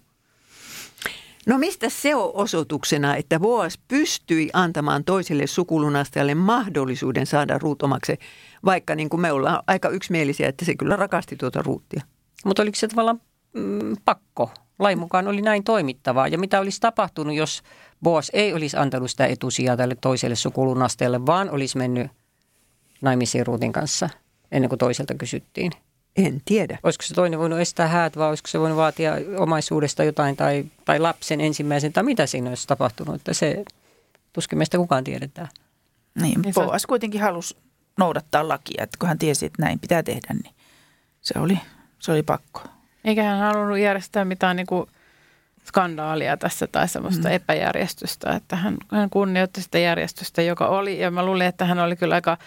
No 1.47 1.59
mistä 1.59 1.88
se 1.88 2.14
on 2.14 2.30
osoituksena, 2.34 3.16
että 3.16 3.40
Boas 3.40 3.78
pystyi 3.88 4.51
antamaan 4.53 5.05
toiselle 5.05 5.47
sukulunastajalle 5.47 6.34
mahdollisuuden 6.34 7.26
saada 7.26 7.59
ruutomaksi, 7.59 8.18
vaikka 8.64 8.94
niin 8.94 9.09
kuin 9.09 9.20
me 9.20 9.32
ollaan 9.32 9.62
aika 9.66 9.88
yksimielisiä, 9.88 10.49
että 10.49 10.64
se 10.64 10.74
kyllä 10.74 10.97
rakasti 10.97 11.36
tuota 11.36 11.62
ruuttia. 11.62 12.03
Mutta 12.44 12.62
oliko 12.62 12.76
se 12.76 12.88
tavallaan 12.88 13.20
mm, 13.53 13.97
pakko? 14.05 14.51
Lain 14.78 14.99
mukaan 14.99 15.28
oli 15.28 15.42
näin 15.42 15.64
toimittavaa. 15.64 16.28
Ja 16.28 16.38
mitä 16.38 16.61
olisi 16.61 16.80
tapahtunut, 16.80 17.34
jos 17.34 17.62
Boas 18.03 18.30
ei 18.34 18.55
olisi 18.55 18.76
antanut 18.76 19.11
sitä 19.11 19.26
etusijaa 19.26 19.76
tälle 19.76 19.97
toiselle 20.01 20.36
sukulunastajalle, 20.36 21.26
vaan 21.26 21.51
olisi 21.51 21.78
mennyt 21.78 22.11
naimisiin 23.01 23.47
ruutin 23.47 23.72
kanssa 23.72 24.09
ennen 24.53 24.68
kuin 24.68 24.78
toiselta 24.78 25.14
kysyttiin? 25.14 25.72
En 26.16 26.42
tiedä. 26.44 26.78
Olisiko 26.82 27.02
se 27.02 27.14
toinen 27.14 27.38
voinut 27.38 27.60
estää 27.60 27.88
häät 27.88 28.16
vai 28.16 28.28
olisiko 28.28 28.48
se 28.48 28.60
voinut 28.60 28.78
vaatia 28.78 29.12
omaisuudesta 29.38 30.04
jotain 30.04 30.36
tai, 30.36 30.64
tai 30.84 30.98
lapsen 30.98 31.40
ensimmäisen 31.40 31.92
tai 31.92 32.02
mitä 32.02 32.26
siinä 32.26 32.48
olisi 32.48 32.66
tapahtunut. 32.66 33.14
Että 33.14 33.34
se 33.34 33.64
tuskin 34.32 34.58
meistä 34.58 34.78
kukaan 34.78 35.04
tiedetään. 35.04 35.48
Niin, 36.22 36.42
Boas 36.54 36.86
kuitenkin 36.86 37.20
halusi 37.20 37.56
noudattaa 37.98 38.48
lakia, 38.48 38.82
että 38.82 38.96
kun 38.98 39.08
hän 39.08 39.18
tiesi, 39.18 39.46
että 39.46 39.62
näin 39.62 39.78
pitää 39.78 40.02
tehdä, 40.02 40.34
niin 40.42 40.54
se 41.20 41.38
oli, 41.38 41.58
se 41.98 42.12
oli 42.12 42.22
pakko. 42.22 42.60
Eikä 43.04 43.22
hän 43.22 43.38
halunnut 43.38 43.78
järjestää 43.78 44.24
mitään 44.24 44.56
niin 44.56 44.66
kuin 44.66 44.86
skandaalia 45.64 46.36
tässä 46.36 46.66
tai 46.66 46.88
semmoista 46.88 47.28
mm. 47.28 47.34
epäjärjestystä, 47.34 48.32
että 48.32 48.56
hän, 48.56 48.76
hän 48.92 49.10
kunnioitti 49.10 49.62
sitä 49.62 49.78
järjestystä, 49.78 50.42
joka 50.42 50.66
oli. 50.68 51.00
Ja 51.00 51.10
mä 51.10 51.24
luulin, 51.24 51.46
että 51.46 51.64
hän 51.64 51.78
oli 51.78 51.96
kyllä 51.96 52.14
aika 52.14 52.38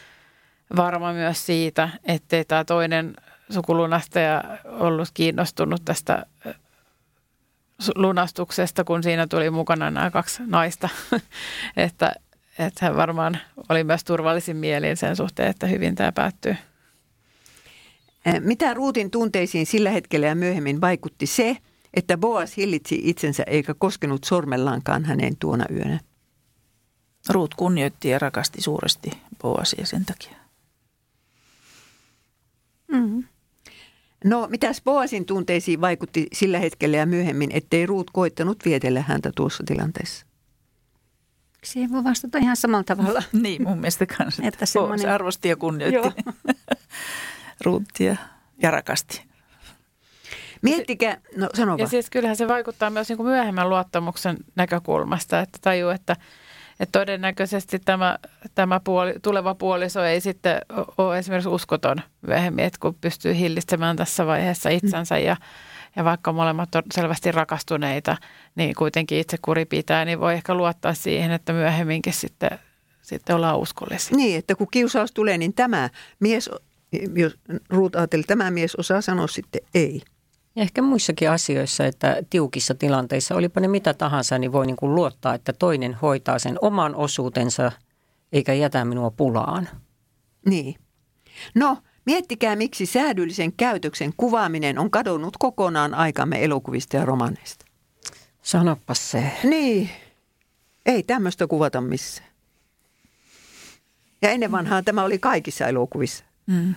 varma 0.75 1.13
myös 1.13 1.45
siitä, 1.45 1.89
ettei 2.03 2.45
tämä 2.45 2.65
toinen 2.65 3.15
sukulunastaja 3.49 4.43
ollut 4.65 5.09
kiinnostunut 5.13 5.81
tästä 5.85 6.25
lunastuksesta, 7.95 8.83
kun 8.83 9.03
siinä 9.03 9.27
tuli 9.27 9.49
mukana 9.49 9.91
nämä 9.91 10.11
kaksi 10.11 10.43
naista. 10.45 10.89
että, 11.77 12.13
että 12.59 12.85
hän 12.85 12.95
varmaan 12.95 13.37
oli 13.69 13.83
myös 13.83 14.03
turvallisin 14.03 14.57
mielin 14.57 14.97
sen 14.97 15.15
suhteen, 15.15 15.49
että 15.49 15.67
hyvin 15.67 15.95
tämä 15.95 16.11
päättyy. 16.11 16.55
Mitä 18.39 18.73
Ruutin 18.73 19.11
tunteisiin 19.11 19.65
sillä 19.65 19.89
hetkellä 19.89 20.27
ja 20.27 20.35
myöhemmin 20.35 20.81
vaikutti 20.81 21.25
se, 21.25 21.57
että 21.93 22.17
Boas 22.17 22.57
hillitsi 22.57 23.01
itsensä 23.03 23.43
eikä 23.47 23.73
koskenut 23.73 24.23
sormellaankaan 24.23 25.05
häneen 25.05 25.37
tuona 25.37 25.65
yönä? 25.71 25.99
Ruut 27.29 27.55
kunnioitti 27.55 28.09
ja 28.09 28.19
rakasti 28.19 28.61
suuresti 28.61 29.11
Boasia 29.41 29.85
sen 29.85 30.05
takia. 30.05 30.35
Mm-hmm. 32.91 33.23
No, 34.25 34.47
mitäs 34.49 34.81
Boasin 34.81 35.25
tunteisiin 35.25 35.81
vaikutti 35.81 36.27
sillä 36.33 36.59
hetkellä 36.59 36.97
ja 36.97 37.05
myöhemmin, 37.05 37.49
ettei 37.53 37.85
Ruut 37.85 38.11
koittanut 38.11 38.65
vietellä 38.65 39.03
häntä 39.07 39.31
tuossa 39.35 39.63
tilanteessa? 39.67 40.25
Siihen 41.63 41.91
voi 41.91 42.03
vastata 42.03 42.37
ihan 42.37 42.55
samalla 42.55 42.83
tavalla. 42.83 43.23
niin, 43.41 43.63
mun 43.63 43.77
mielestä 43.77 44.05
kanssa. 44.05 44.43
Että 44.45 44.65
semmoinen... 44.65 45.05
Boas 45.05 45.13
arvosti 45.13 45.49
ja 45.49 45.55
kunnioitti 45.55 46.21
Ruuttia 47.65 48.15
ja 48.61 48.71
rakasti. 48.71 49.29
Miettikää, 50.61 51.17
no 51.37 51.49
sano 51.53 51.77
Ja 51.77 51.87
siis 51.87 52.09
kyllähän 52.09 52.37
se 52.37 52.47
vaikuttaa 52.47 52.89
myös 52.89 53.09
niin 53.09 53.17
kuin 53.17 53.27
myöhemmän 53.27 53.69
luottamuksen 53.69 54.37
näkökulmasta, 54.55 55.39
että 55.39 55.59
tajuu, 55.61 55.89
että– 55.89 56.15
että 56.79 56.99
todennäköisesti 56.99 57.79
tämä, 57.79 58.17
tämä 58.55 58.79
puoli, 58.79 59.13
tuleva 59.21 59.55
puoliso 59.55 60.03
ei 60.03 60.21
sitten 60.21 60.61
ole 60.97 61.17
esimerkiksi 61.17 61.49
uskoton 61.49 61.97
myöhemmin, 62.21 62.65
että 62.65 62.79
kun 62.81 62.95
pystyy 63.01 63.35
hillistämään 63.35 63.95
tässä 63.95 64.25
vaiheessa 64.25 64.69
itsensä 64.69 65.17
ja, 65.17 65.35
ja 65.95 66.03
vaikka 66.03 66.33
molemmat 66.33 66.75
on 66.75 66.83
selvästi 66.93 67.31
rakastuneita, 67.31 68.17
niin 68.55 68.75
kuitenkin 68.75 69.19
itse 69.19 69.37
kuri 69.41 69.65
pitää, 69.65 70.05
niin 70.05 70.19
voi 70.19 70.33
ehkä 70.33 70.53
luottaa 70.53 70.93
siihen, 70.93 71.31
että 71.31 71.53
myöhemminkin 71.53 72.13
sitten, 72.13 72.59
sitten 73.01 73.35
ollaan 73.35 73.59
uskollisia. 73.59 74.17
Niin, 74.17 74.39
että 74.39 74.55
kun 74.55 74.67
kiusaus 74.71 75.11
tulee, 75.11 75.37
niin 75.37 75.53
tämä 75.53 75.89
mies, 76.19 76.49
jos 77.15 77.37
Ruut 77.69 77.95
ajatteli, 77.95 78.23
tämä 78.23 78.51
mies 78.51 78.75
osaa 78.75 79.01
sanoa 79.01 79.27
sitten 79.27 79.61
ei. 79.73 80.01
Ja 80.55 80.61
ehkä 80.61 80.81
muissakin 80.81 81.29
asioissa, 81.29 81.85
että 81.85 82.23
tiukissa 82.29 82.75
tilanteissa, 82.75 83.35
olipa 83.35 83.59
ne 83.59 83.67
mitä 83.67 83.93
tahansa, 83.93 84.37
niin 84.37 84.51
voi 84.51 84.65
niin 84.65 84.75
kuin 84.75 84.95
luottaa, 84.95 85.33
että 85.35 85.53
toinen 85.53 85.93
hoitaa 85.93 86.39
sen 86.39 86.57
oman 86.61 86.95
osuutensa 86.95 87.71
eikä 88.31 88.53
jätä 88.53 88.85
minua 88.85 89.11
pulaan. 89.11 89.69
Niin. 90.45 90.75
No, 91.55 91.77
miettikää 92.05 92.55
miksi 92.55 92.85
säädyllisen 92.85 93.53
käytöksen 93.53 94.13
kuvaaminen 94.17 94.79
on 94.79 94.91
kadonnut 94.91 95.37
kokonaan 95.37 95.93
aikamme 95.93 96.43
elokuvista 96.43 96.97
ja 96.97 97.05
romaneista. 97.05 97.65
Sanoppa 98.41 98.93
se. 98.93 99.31
Niin. 99.43 99.89
Ei 100.85 101.03
tämmöistä 101.03 101.47
kuvata 101.47 101.81
missään. 101.81 102.29
Ja 104.21 104.29
ennen 104.29 104.51
vanhaa 104.51 104.83
tämä 104.83 105.03
oli 105.03 105.19
kaikissa 105.19 105.67
elokuvissa. 105.67 106.25
Mm. 106.47 106.75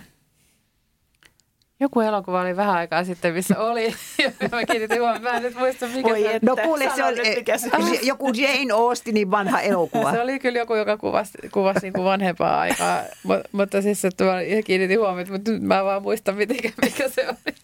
Joku 1.83 1.99
elokuva 1.99 2.41
oli 2.41 2.55
vähän 2.55 2.75
aikaa 2.75 3.03
sitten, 3.03 3.33
missä 3.33 3.59
oli. 3.59 3.95
mä 4.51 4.65
kiinnitin 4.65 5.01
huomioon, 5.01 5.21
mä 5.21 5.29
en 5.29 5.43
nyt 5.43 5.55
muista 5.55 5.87
mikä 5.87 6.09
Oi, 6.09 6.21
se 6.21 6.39
No 6.41 6.55
kuule, 6.55 6.91
se 6.95 7.03
oli 7.03 7.35
mikä 7.35 7.57
se 7.57 7.69
joku 8.03 8.31
Jane 8.35 8.73
Austenin 8.73 9.31
vanha 9.31 9.61
elokuva. 9.61 10.11
se 10.11 10.21
oli 10.21 10.39
kyllä 10.39 10.59
joku, 10.59 10.75
joka 10.75 10.97
kuvasi, 10.97 11.37
kuvasi 11.51 11.79
niin 11.81 11.93
kuin 11.93 12.05
vanhempaa 12.05 12.59
aikaa, 12.59 13.01
mutta, 13.23 13.49
mutta 13.51 13.81
siis 13.81 14.05
että 14.05 14.23
mä 14.23 14.31
kiinnitin 14.65 14.99
huomioon, 14.99 15.31
mutta 15.31 15.51
nyt 15.51 15.61
mä 15.61 15.83
vaan 15.83 16.01
muistan, 16.01 16.35
mikä, 16.35 16.69
mikä 16.81 17.09
se 17.09 17.27
oli. 17.27 17.55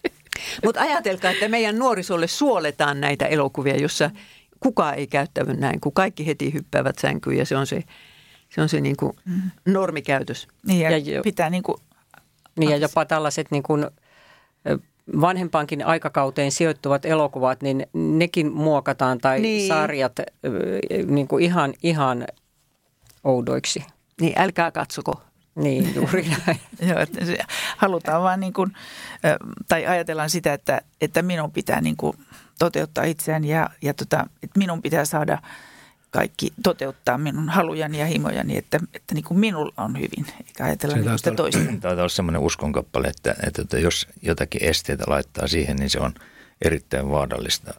Mutta 0.64 0.80
ajatelkaa, 0.80 1.30
että 1.30 1.48
meidän 1.48 1.78
nuorisolle 1.78 2.26
suoletaan 2.26 3.00
näitä 3.00 3.26
elokuvia, 3.26 3.76
jossa 3.76 4.10
kukaan 4.60 4.94
ei 4.94 5.06
käyttävä 5.06 5.52
näin, 5.52 5.80
kun 5.80 5.92
kaikki 5.92 6.26
heti 6.26 6.52
hyppäävät 6.52 6.98
sänkyyn 6.98 7.38
ja 7.38 7.46
se 7.46 7.56
on 7.56 7.66
se, 7.66 7.82
se, 8.48 8.62
on 8.62 8.68
se 8.68 8.80
niin 8.80 8.96
kuin 8.96 9.12
mm. 9.24 9.50
normikäytös. 9.66 10.48
Niin 10.66 10.80
ja, 10.80 10.98
ja 10.98 11.22
pitää 11.22 11.50
niin 11.50 11.62
kuin 11.62 11.78
niin 12.60 12.70
ja 12.70 12.76
jopa 12.76 13.04
tällaiset 13.04 13.50
niin 13.50 13.62
kuin 13.62 13.86
vanhempaankin 15.20 15.86
aikakauteen 15.86 16.52
sijoittuvat 16.52 17.04
elokuvat, 17.04 17.62
niin 17.62 17.86
nekin 17.92 18.52
muokataan 18.52 19.18
tai 19.18 19.40
niin. 19.40 19.68
sarjat 19.68 20.12
niin 21.06 21.28
kuin 21.28 21.44
ihan, 21.44 21.74
ihan 21.82 22.26
oudoiksi. 23.24 23.84
Niin, 24.20 24.32
älkää 24.36 24.70
katsoko. 24.70 25.20
Niin, 25.54 25.94
juuri 25.94 26.26
näin. 26.46 26.60
Joo, 26.82 26.98
että 27.00 27.20
halutaan 27.76 28.22
vaan 28.22 28.40
niin 28.40 28.52
kuin, 28.52 28.72
tai 29.68 29.86
ajatellaan 29.86 30.30
sitä, 30.30 30.52
että, 30.52 30.80
että 31.00 31.22
minun 31.22 31.52
pitää 31.52 31.80
niin 31.80 31.96
kuin 31.96 32.16
toteuttaa 32.58 33.04
itseään 33.04 33.44
ja, 33.44 33.70
ja 33.82 33.94
tota, 33.94 34.26
että 34.42 34.58
minun 34.58 34.82
pitää 34.82 35.04
saada– 35.04 35.38
kaikki 36.10 36.52
toteuttaa 36.62 37.18
minun 37.18 37.48
halujani 37.48 38.00
ja 38.00 38.06
himojani, 38.06 38.56
että, 38.56 38.80
että 38.94 39.14
niin 39.14 39.24
kuin 39.24 39.40
minulla 39.40 39.72
on 39.76 39.96
hyvin, 39.96 40.26
eikä 40.46 40.64
ajatella 40.64 40.96
niin 40.96 41.18
sitä 41.18 41.30
toista. 41.30 41.60
Tämä 41.80 42.02
on 42.02 42.10
sellainen 42.10 42.40
uskonkappale, 42.40 43.06
että, 43.06 43.34
että, 43.46 43.62
että 43.62 43.78
jos 43.78 44.08
jotakin 44.22 44.64
esteitä 44.64 45.04
laittaa 45.06 45.48
siihen, 45.48 45.76
niin 45.76 45.90
se 45.90 46.00
on 46.00 46.14
erittäin 46.62 47.10
vaarallista 47.10 47.74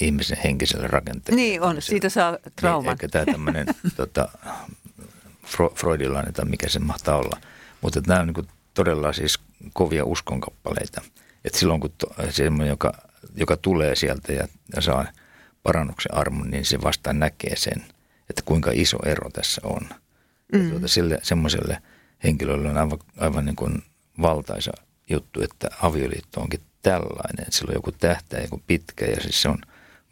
ihmisen 0.00 0.38
henkiselle 0.44 0.86
rakenteelle. 0.86 1.40
Niin 1.40 1.62
on, 1.62 1.82
siitä 1.82 2.08
saa 2.08 2.38
trauman. 2.60 2.92
Eikä 2.92 3.08
tämä 3.08 3.24
tämmöinen 3.24 3.66
tota, 3.96 4.28
freudilainen 5.74 6.32
tai 6.32 6.44
mikä 6.44 6.68
se 6.68 6.78
mahtaa 6.78 7.16
olla. 7.16 7.38
Mutta 7.80 8.00
nämä 8.06 8.20
on 8.20 8.26
niin 8.26 8.48
todella 8.74 9.12
siis 9.12 9.38
kovia 9.72 10.04
uskonkappaleita. 10.04 11.02
Että 11.44 11.58
silloin 11.58 11.80
kun 11.80 11.92
to, 11.98 12.06
semmoinen, 12.30 12.68
joka, 12.68 12.92
joka 13.36 13.56
tulee 13.56 13.96
sieltä 13.96 14.32
ja, 14.32 14.48
ja 14.76 14.82
saa– 14.82 15.06
parannuksen 15.64 16.14
armon, 16.14 16.50
niin 16.50 16.64
se 16.64 16.82
vasta 16.82 17.12
näkee 17.12 17.56
sen, 17.56 17.84
että 18.30 18.42
kuinka 18.44 18.70
iso 18.74 18.98
ero 19.06 19.30
tässä 19.30 19.60
on. 19.64 19.88
Mm. 20.52 20.70
tuota, 20.70 20.88
sille, 20.88 21.18
semmoiselle 21.22 21.82
henkilölle 22.24 22.68
on 22.68 22.76
aivan, 22.76 22.98
aivan 23.18 23.44
niin 23.44 23.56
kuin 23.56 23.82
valtaisa 24.22 24.72
juttu, 25.10 25.42
että 25.42 25.68
avioliitto 25.82 26.40
onkin 26.40 26.60
tällainen, 26.82 27.42
että 27.42 27.56
sillä 27.56 27.70
on 27.70 27.74
joku 27.74 27.92
tähtäin, 27.92 28.42
joku 28.42 28.62
pitkä 28.66 29.04
ja 29.06 29.20
siis 29.20 29.42
se 29.42 29.48
on 29.48 29.58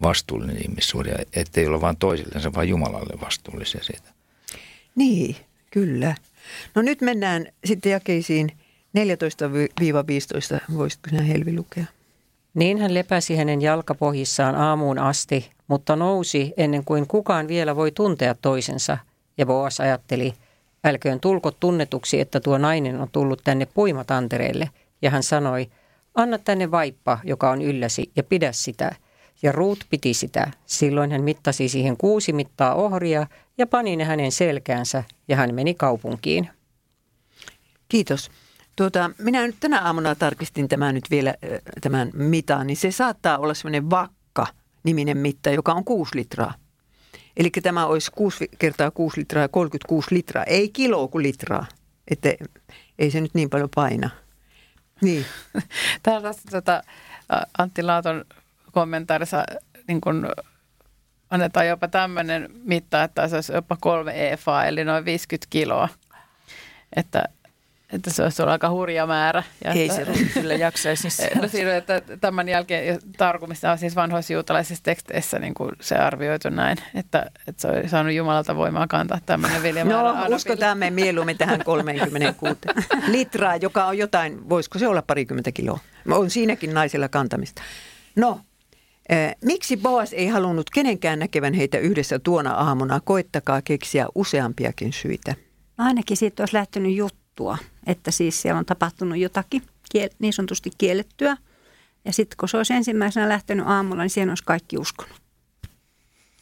vastuullinen 0.02 0.62
ihmissuhde, 0.62 1.14
ettei 1.32 1.66
olla 1.66 1.80
vain 1.80 1.96
toisillensa, 1.96 2.54
vaan 2.54 2.68
Jumalalle 2.68 3.20
vastuullisia 3.20 3.84
siitä. 3.84 4.08
Niin, 4.94 5.36
kyllä. 5.70 6.14
No 6.74 6.82
nyt 6.82 7.00
mennään 7.00 7.46
sitten 7.64 7.92
jakeisiin 7.92 8.52
14-15. 8.98 10.74
Voisitko 10.74 11.10
sinä 11.10 11.22
Helvi 11.22 11.56
lukea? 11.56 11.84
Niin 12.54 12.78
hän 12.78 12.94
lepäsi 12.94 13.36
hänen 13.36 13.62
jalkapohjissaan 13.62 14.54
aamuun 14.54 14.98
asti, 14.98 15.50
mutta 15.68 15.96
nousi 15.96 16.52
ennen 16.56 16.84
kuin 16.84 17.06
kukaan 17.06 17.48
vielä 17.48 17.76
voi 17.76 17.90
tuntea 17.90 18.34
toisensa. 18.34 18.98
Ja 19.38 19.46
Boas 19.46 19.80
ajatteli, 19.80 20.34
älköön 20.84 21.20
tulko 21.20 21.50
tunnetuksi, 21.50 22.20
että 22.20 22.40
tuo 22.40 22.58
nainen 22.58 23.00
on 23.00 23.08
tullut 23.12 23.40
tänne 23.44 23.66
puimatantereelle. 23.66 24.70
Ja 25.02 25.10
hän 25.10 25.22
sanoi, 25.22 25.70
anna 26.14 26.38
tänne 26.38 26.70
vaippa, 26.70 27.18
joka 27.24 27.50
on 27.50 27.62
ylläsi, 27.62 28.10
ja 28.16 28.22
pidä 28.22 28.52
sitä. 28.52 28.94
Ja 29.42 29.52
Ruut 29.52 29.78
piti 29.90 30.14
sitä. 30.14 30.50
Silloin 30.66 31.12
hän 31.12 31.22
mittasi 31.22 31.68
siihen 31.68 31.96
kuusi 31.96 32.32
mittaa 32.32 32.74
ohria 32.74 33.26
ja 33.58 33.66
pani 33.66 33.96
ne 33.96 34.04
hänen 34.04 34.32
selkäänsä, 34.32 35.04
ja 35.28 35.36
hän 35.36 35.54
meni 35.54 35.74
kaupunkiin. 35.74 36.48
Kiitos. 37.88 38.30
Tuota, 38.76 39.10
minä 39.18 39.46
nyt 39.46 39.56
tänä 39.60 39.80
aamuna 39.80 40.14
tarkistin 40.14 40.68
tämän 40.68 40.94
nyt 40.94 41.10
vielä 41.10 41.34
tämän 41.80 42.10
mitan, 42.14 42.66
niin 42.66 42.76
se 42.76 42.90
saattaa 42.90 43.38
olla 43.38 43.54
semmoinen 43.54 43.90
vakka-niminen 43.90 45.18
mitta, 45.18 45.50
joka 45.50 45.72
on 45.72 45.84
6 45.84 46.16
litraa. 46.16 46.54
Eli 47.36 47.50
tämä 47.50 47.86
olisi 47.86 48.10
6 48.12 48.48
kertaa 48.58 48.90
6 48.90 49.20
litraa 49.20 49.48
36 49.48 50.14
litraa, 50.14 50.44
ei 50.44 50.68
kiloa 50.68 51.08
kuin 51.08 51.22
litraa. 51.22 51.66
Että 52.08 52.34
ei 52.98 53.10
se 53.10 53.20
nyt 53.20 53.34
niin 53.34 53.50
paljon 53.50 53.68
paina. 53.74 54.10
Niin. 55.00 55.26
Täällä 56.02 56.30
tota, 56.50 56.82
Antti 57.58 57.82
Laaton 57.82 58.24
kommentaarissa 58.72 59.44
niin 59.88 60.00
kun 60.00 60.28
annetaan 61.30 61.68
jopa 61.68 61.88
tämmöinen 61.88 62.48
mitta, 62.64 63.02
että 63.02 63.28
se 63.28 63.34
olisi 63.34 63.52
jopa 63.52 63.76
kolme 63.80 64.32
EFA, 64.32 64.64
eli 64.64 64.84
noin 64.84 65.04
50 65.04 65.46
kiloa. 65.50 65.88
Että 66.96 67.24
että 67.92 68.10
se 68.10 68.22
olisi 68.22 68.42
ollut 68.42 68.52
aika 68.52 68.70
hurja 68.70 69.06
määrä. 69.06 69.42
Ja 69.64 69.72
Ei 69.72 69.90
että, 69.90 70.14
se 70.14 70.24
kyllä 70.40 70.54
jaksaisi. 70.54 71.08
no 71.42 71.48
siinä, 71.48 71.76
että 71.76 72.02
tämän 72.20 72.48
jälkeen 72.48 72.98
tarkumista 73.16 73.72
on 73.72 73.78
siis 73.78 73.96
vanhoissa 73.96 74.32
juutalaisissa 74.32 74.84
teksteissä 74.84 75.38
niin 75.38 75.54
kuin 75.54 75.70
se 75.80 75.94
arvioitu 75.94 76.48
näin, 76.50 76.78
että, 76.94 77.30
että 77.48 77.62
se 77.62 77.68
on 77.68 77.88
saanut 77.88 78.12
Jumalalta 78.12 78.56
voimaa 78.56 78.86
kantaa 78.86 79.18
tämmöinen 79.26 79.62
viljamäärä. 79.62 80.28
No 80.28 80.36
uskotaan 80.36 80.78
me 80.78 80.90
mieluummin 80.90 81.38
tähän 81.38 81.64
36 81.64 82.58
litraa, 83.12 83.56
joka 83.56 83.84
on 83.84 83.98
jotain, 83.98 84.48
voisiko 84.48 84.78
se 84.78 84.88
olla 84.88 85.02
parikymmentä 85.02 85.52
kiloa? 85.52 85.78
On 86.10 86.30
siinäkin 86.30 86.74
naisilla 86.74 87.08
kantamista. 87.08 87.62
No, 88.16 88.40
Eh, 89.08 89.36
miksi 89.44 89.76
Boas 89.76 90.12
ei 90.12 90.28
halunnut 90.28 90.70
kenenkään 90.70 91.18
näkevän 91.18 91.54
heitä 91.54 91.78
yhdessä 91.78 92.18
tuona 92.18 92.52
aamuna? 92.52 93.00
Koittakaa 93.04 93.62
keksiä 93.62 94.06
useampiakin 94.14 94.92
syitä. 94.92 95.34
Ainakin 95.78 96.16
siitä 96.16 96.42
olisi 96.42 96.56
lähtenyt 96.56 96.94
juttu 96.94 97.22
juttua. 97.32 97.58
Että 97.86 98.10
siis 98.10 98.42
siellä 98.42 98.58
on 98.58 98.66
tapahtunut 98.66 99.18
jotakin 99.18 99.62
kiel- 99.96 100.14
niin 100.18 100.32
sanotusti 100.32 100.70
kiellettyä. 100.78 101.36
Ja 102.04 102.12
sitten 102.12 102.36
kun 102.36 102.48
se 102.48 102.56
olisi 102.56 102.74
ensimmäisenä 102.74 103.28
lähtenyt 103.28 103.66
aamulla, 103.66 104.02
niin 104.02 104.10
siihen 104.10 104.28
olisi 104.28 104.44
kaikki 104.44 104.78
uskonut. 104.78 105.22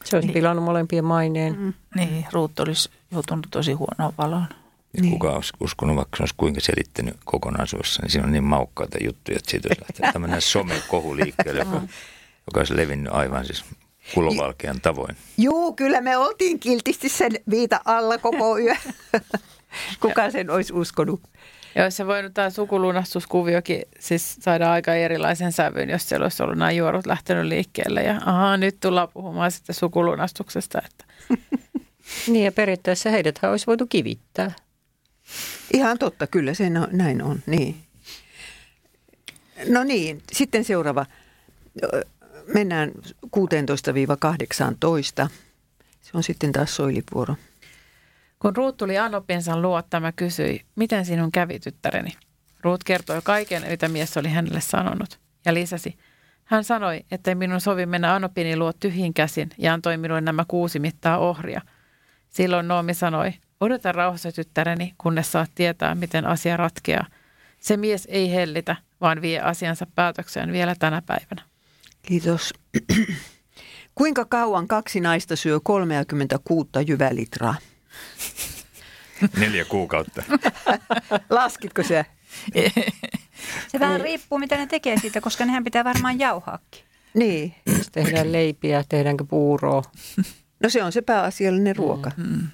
Se 0.03 0.15
olisi 0.15 0.31
pilannut 0.31 0.65
molempien 0.65 1.05
maineen. 1.05 1.59
Mm. 1.59 1.73
Niin, 1.95 2.25
Ruut 2.31 2.59
olisi 2.59 2.89
joutunut 3.11 3.47
tosi 3.51 3.73
huonoon 3.73 4.13
valoon. 4.17 4.47
Ja 4.93 5.01
niin. 5.01 5.11
kuka 5.11 5.31
olisi 5.31 5.53
uskonut, 5.59 5.95
vaikka 5.95 6.17
se 6.17 6.23
olisi 6.23 6.35
kuinka 6.37 6.61
selittänyt 6.61 7.17
kokonaisuudessaan, 7.25 8.03
niin 8.03 8.11
siinä 8.11 8.25
on 8.25 8.31
niin 8.31 8.43
maukkaita 8.43 8.97
juttuja, 9.03 9.37
että 9.37 9.51
siitä 9.51 9.67
olisi 9.69 9.81
lähtenyt 9.81 10.13
tämmöinen 10.13 10.41
somekohu 10.41 11.15
liikkeelle, 11.15 11.59
joka, 11.59 11.81
joka 12.47 12.59
olisi 12.59 12.77
levinnyt 12.77 13.13
aivan 13.13 13.45
siis 13.45 13.65
kulovalkean 14.13 14.81
tavoin. 14.81 15.15
Joo, 15.37 15.73
kyllä 15.73 16.01
me 16.01 16.17
oltiin 16.17 16.59
kiltisti 16.59 17.09
sen 17.09 17.31
viita 17.49 17.81
alla 17.85 18.17
koko 18.17 18.57
yö. 18.57 18.75
Kuka 19.99 20.31
sen 20.31 20.49
olisi 20.49 20.73
uskonut? 20.73 21.21
Ja 21.75 21.83
olisi 21.83 21.97
se 21.97 22.07
voinut 22.07 22.33
tämä 22.33 22.49
sukulunastuskuviokin 22.49 23.81
siis 23.99 24.37
saada 24.39 24.71
aika 24.71 24.93
erilaisen 24.93 25.51
sävyn, 25.51 25.89
jos 25.89 26.09
siellä 26.09 26.25
olisi 26.25 26.43
ollut 26.43 26.57
nämä 26.57 26.71
juorut 26.71 27.05
lähtenyt 27.05 27.45
liikkeelle. 27.45 28.03
Ja 28.03 28.21
aha, 28.25 28.57
nyt 28.57 28.79
tullaan 28.79 29.07
puhumaan 29.13 29.51
sitten 29.51 29.75
sukulunastuksesta. 29.75 30.81
Että. 30.85 31.05
niin 32.31 32.45
ja 32.45 32.51
periaatteessa 32.51 33.09
heidät 33.09 33.39
olisi 33.43 33.67
voitu 33.67 33.87
kivittää. 33.87 34.51
Ihan 35.73 35.97
totta, 35.97 36.27
kyllä 36.27 36.53
se 36.53 36.69
no, 36.69 36.87
näin 36.91 37.23
on, 37.23 37.39
niin. 37.45 37.75
No 39.67 39.83
niin, 39.83 40.23
sitten 40.31 40.63
seuraava. 40.63 41.05
Mennään 42.53 42.91
16-18. 43.25 43.29
Se 46.01 46.11
on 46.13 46.23
sitten 46.23 46.51
taas 46.51 46.75
soilivuoro. 46.75 47.35
Kun 48.41 48.55
Ruut 48.55 48.77
tuli 48.77 48.97
Anopinsa 48.97 49.61
luo, 49.61 49.81
tämä 49.81 50.11
kysyi, 50.11 50.61
miten 50.75 51.05
sinun 51.05 51.31
kävi 51.31 51.59
tyttäreni? 51.59 52.09
Ruut 52.61 52.83
kertoi 52.83 53.21
kaiken, 53.23 53.63
mitä 53.69 53.87
mies 53.87 54.17
oli 54.17 54.29
hänelle 54.29 54.61
sanonut, 54.61 55.19
ja 55.45 55.53
lisäsi, 55.53 55.97
hän 56.43 56.63
sanoi, 56.63 57.05
että 57.11 57.35
minun 57.35 57.61
sovi 57.61 57.85
mennä 57.85 58.15
Anopini 58.15 58.55
luo 58.55 58.73
tyhjin 58.73 59.13
käsin 59.13 59.49
ja 59.57 59.73
antoi 59.73 59.97
minulle 59.97 60.21
nämä 60.21 60.45
kuusi 60.47 60.79
mittaa 60.79 61.17
ohria. 61.17 61.61
Silloin 62.29 62.67
Noomi 62.67 62.93
sanoi, 62.93 63.33
odota 63.59 63.91
rauhassa 63.91 64.31
tyttäreni, 64.31 64.93
kunnes 64.97 65.31
saat 65.31 65.51
tietää, 65.55 65.95
miten 65.95 66.25
asia 66.25 66.57
ratkeaa. 66.57 67.05
Se 67.59 67.77
mies 67.77 68.07
ei 68.11 68.31
hellitä, 68.31 68.75
vaan 69.01 69.21
vie 69.21 69.39
asiansa 69.39 69.87
päätökseen 69.95 70.51
vielä 70.51 70.75
tänä 70.79 71.01
päivänä. 71.05 71.41
Kiitos. 72.01 72.53
Kuinka 73.95 74.25
kauan 74.25 74.67
kaksi 74.67 74.99
naista 74.99 75.35
syö 75.35 75.59
36 75.63 76.69
jyvälitraa? 76.87 77.55
Neljä 79.37 79.65
kuukautta. 79.65 80.23
Laskitko 81.29 81.83
se? 81.83 82.05
Se 83.67 83.79
vähän 83.79 84.01
riippuu, 84.01 84.39
mitä 84.39 84.57
ne 84.57 84.67
tekee 84.67 84.99
siitä, 84.99 85.21
koska 85.21 85.45
nehän 85.45 85.63
pitää 85.63 85.83
varmaan 85.83 86.19
jauhaakin. 86.19 86.83
Niin. 87.13 87.55
Jos 87.77 87.89
tehdään 87.91 88.31
leipiä, 88.31 88.83
tehdäänkö 88.89 89.25
puuroa. 89.29 89.83
No 90.59 90.69
se 90.69 90.83
on 90.83 90.91
se 90.91 91.01
pääasiallinen 91.01 91.75
ruoka. 91.75 92.11
Mm. 92.17 92.47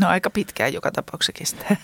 No 0.00 0.08
aika 0.08 0.30
pitkään 0.30 0.72
joka 0.72 0.90
tapauksessa 0.90 1.32
kestää. 1.32 1.76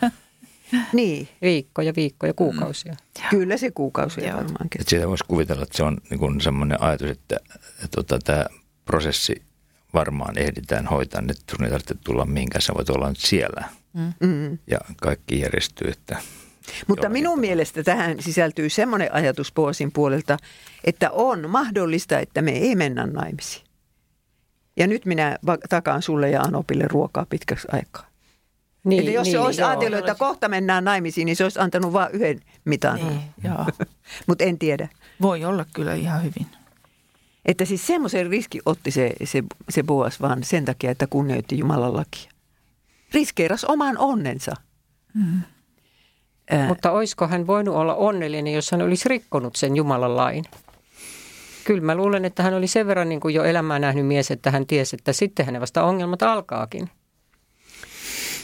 Niin. 0.93 1.29
Viikkoja, 1.43 1.93
viikkoja, 1.97 2.35
kuukausia. 2.35 2.93
Mm. 2.93 3.29
Kyllä 3.31 3.57
se 3.57 3.71
kuukausia 3.71 4.29
Joo. 4.29 4.37
varmaan 4.37 4.69
kestää. 4.71 4.91
Sitä 4.91 5.09
voisi 5.09 5.25
kuvitella, 5.29 5.63
että 5.63 5.77
se 5.77 5.83
on 5.83 5.99
niin 6.11 6.41
semmoinen 6.41 6.83
ajatus, 6.83 7.11
että, 7.11 7.37
että 7.85 7.89
tota, 7.97 8.19
tämä 8.19 8.47
prosessi 8.85 9.43
varmaan 9.95 10.39
ehditään 10.39 10.87
hoitaa, 10.87 11.23
että 11.31 11.57
sun 11.57 11.65
ei 11.65 11.71
tarvitse 11.71 11.95
tulla 12.05 12.25
mihinkään, 12.25 12.63
sä 12.63 12.75
voit 12.75 12.91
olla 12.91 13.09
nyt 13.09 13.19
siellä. 13.19 13.69
Mm. 14.21 14.59
Ja 14.67 14.79
kaikki 15.01 15.41
järjestyy, 15.41 15.91
että 15.91 16.17
mutta 16.89 17.09
minun 17.09 17.41
mielestä 17.41 17.83
tähän 17.83 18.23
sisältyy 18.23 18.71
semmoinen 18.71 19.15
ajatus 19.15 19.53
Poosin 19.53 19.93
puolelta, 19.93 20.37
että 20.85 21.11
on 21.11 21.51
mahdollista, 21.51 22.19
että 22.19 22.43
me 22.43 22.51
ei 22.51 22.77
mennä 22.77 23.07
naimisiin. 23.07 23.65
Ja 24.77 24.87
nyt 24.87 25.07
minä 25.07 25.39
takaan 25.69 26.03
sulle 26.03 26.31
ja 26.31 26.41
Anopille 26.43 26.85
ruokaa 26.89 27.27
pitkäksi 27.31 27.69
aikaa. 27.73 28.07
Niin, 28.85 29.01
että 29.01 29.11
jos 29.11 29.25
niin, 29.25 29.33
se 29.33 29.39
olisi 29.39 29.61
joo, 29.61 29.71
ajatellut, 29.71 29.99
että 29.99 30.15
kohta 30.15 30.49
mennään 30.49 30.85
naimisiin, 30.85 31.27
niin 31.27 31.37
se 31.37 31.45
olisi 31.45 31.59
antanut 31.59 31.93
vain 31.93 32.13
yhden 32.13 32.41
mitan. 32.65 32.97
Niin, 32.97 33.21
Mutta 34.27 34.45
en 34.45 34.59
tiedä. 34.59 34.89
Voi 35.23 35.45
olla 35.45 35.67
kyllä 35.75 35.95
ihan 35.95 36.23
hyvin. 36.23 36.47
Että 37.45 37.65
siis 37.65 37.87
semmoisen 37.87 38.31
riski 38.31 38.61
otti 38.67 38.91
se, 38.91 39.13
se, 39.25 39.43
se 39.69 39.83
Boas 39.83 40.21
vaan 40.21 40.45
sen 40.45 40.65
takia, 40.65 40.91
että 40.91 41.07
kunnioitti 41.07 41.59
Jumalan 41.59 41.97
lakia. 41.97 42.31
Riskeeras 43.15 43.65
oman 43.65 43.99
onnensa. 43.99 44.53
Mm. 45.15 45.41
Ää. 46.51 46.69
Mutta 46.69 46.91
olisiko 46.91 47.29
hän 47.29 47.47
voinut 47.47 47.75
olla 47.75 47.95
onnellinen, 47.95 48.55
jos 48.55 48.71
hän 48.71 48.83
olisi 48.83 49.09
rikkonut 49.09 49.57
sen 49.57 49.77
Jumalan 49.77 50.17
lain? 50.17 50.45
Kyllä 51.65 51.81
mä 51.81 51.95
luulen, 51.95 52.25
että 52.25 52.43
hän 52.43 52.55
oli 52.55 52.67
sen 52.67 52.87
verran 52.87 53.09
niin 53.09 53.21
kuin 53.21 53.35
jo 53.35 53.45
elämää 53.45 53.79
nähnyt 53.79 54.07
mies, 54.07 54.31
että 54.31 54.51
hän 54.51 54.67
tiesi, 54.67 54.97
että 54.97 55.13
sitten 55.13 55.47
hänen 55.47 55.61
vasta 55.61 55.85
ongelmat 55.85 56.23
alkaakin. 56.23 56.91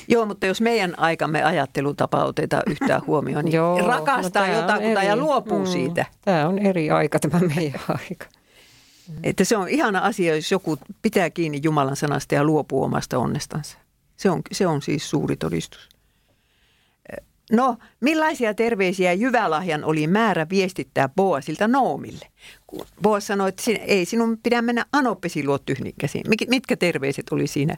Joo, 0.09 0.27
mutta 0.27 0.47
jos 0.47 0.61
meidän 0.61 0.99
aikamme 0.99 1.43
ajattelutapa 1.43 2.25
otetaan 2.25 2.63
yhtään 2.71 3.07
huomioon, 3.07 3.45
niin 3.45 3.55
Joo, 3.61 3.79
rakastaa 3.79 4.47
no 4.47 4.55
jotakuta 4.55 5.03
ja 5.03 5.17
luopuu 5.17 5.59
mm, 5.59 5.67
siitä. 5.67 6.07
Tämä 6.25 6.49
on 6.49 6.59
eri 6.59 6.91
aika 6.91 7.19
tämä 7.19 7.39
meidän 7.55 7.81
aika. 7.89 8.27
Että 9.23 9.45
se 9.45 9.57
on 9.57 9.69
ihana 9.69 9.99
asia, 9.99 10.37
jos 10.37 10.51
joku 10.51 10.79
pitää 11.03 11.31
kiinni 11.31 11.61
Jumalan 11.63 11.97
sanasta 11.97 12.35
ja 12.35 12.45
luopuu 12.45 12.83
omasta 12.83 13.19
onnestansa. 13.19 13.79
Se 14.17 14.31
on, 14.31 14.43
se 14.53 14.67
on 14.67 14.83
siis 14.83 15.11
suuri 15.11 15.37
todistus. 15.37 15.89
No, 17.53 17.77
millaisia 18.01 18.55
terveisiä 18.55 19.13
Jyvälahjan 19.13 19.85
oli 19.85 20.07
määrä 20.07 20.47
viestittää 20.51 21.09
Boasilta 21.09 21.69
Noomille? 21.69 22.27
Boas 23.03 23.27
sanoi, 23.27 23.49
että 23.49 23.63
ei 23.87 24.05
sinun 24.05 24.39
pidä 24.43 24.63
mennä 24.63 24.87
Anoppesi 24.93 25.45
luo 25.45 25.59
tyhninkäsiin. 25.59 26.25
Mitkä 26.49 26.77
terveiset 26.77 27.27
oli 27.31 27.47
siinä 27.47 27.77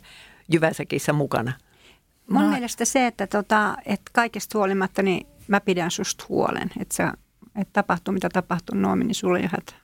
Jyväsäkissä 0.53 1.12
mukana? 1.12 1.53
Mun 2.30 2.43
no. 2.43 2.49
mielestä 2.51 2.85
se, 2.85 3.07
että, 3.07 3.26
tota, 3.26 3.76
että 3.87 4.11
kaikesta 4.12 4.59
huolimatta 4.59 5.03
niin 5.03 5.26
mä 5.49 5.61
pidän 5.61 5.91
susta 5.91 6.24
huolen. 6.28 6.70
Että, 6.80 6.95
sä, 6.95 7.12
että 7.61 7.72
tapahtuu 7.72 8.14
mitä 8.14 8.28
tapahtuu 8.33 8.76
Noomi, 8.76 9.05
niin 9.05 9.14
sulla 9.14 9.39
ei 9.39 9.49
hätä. 9.53 9.82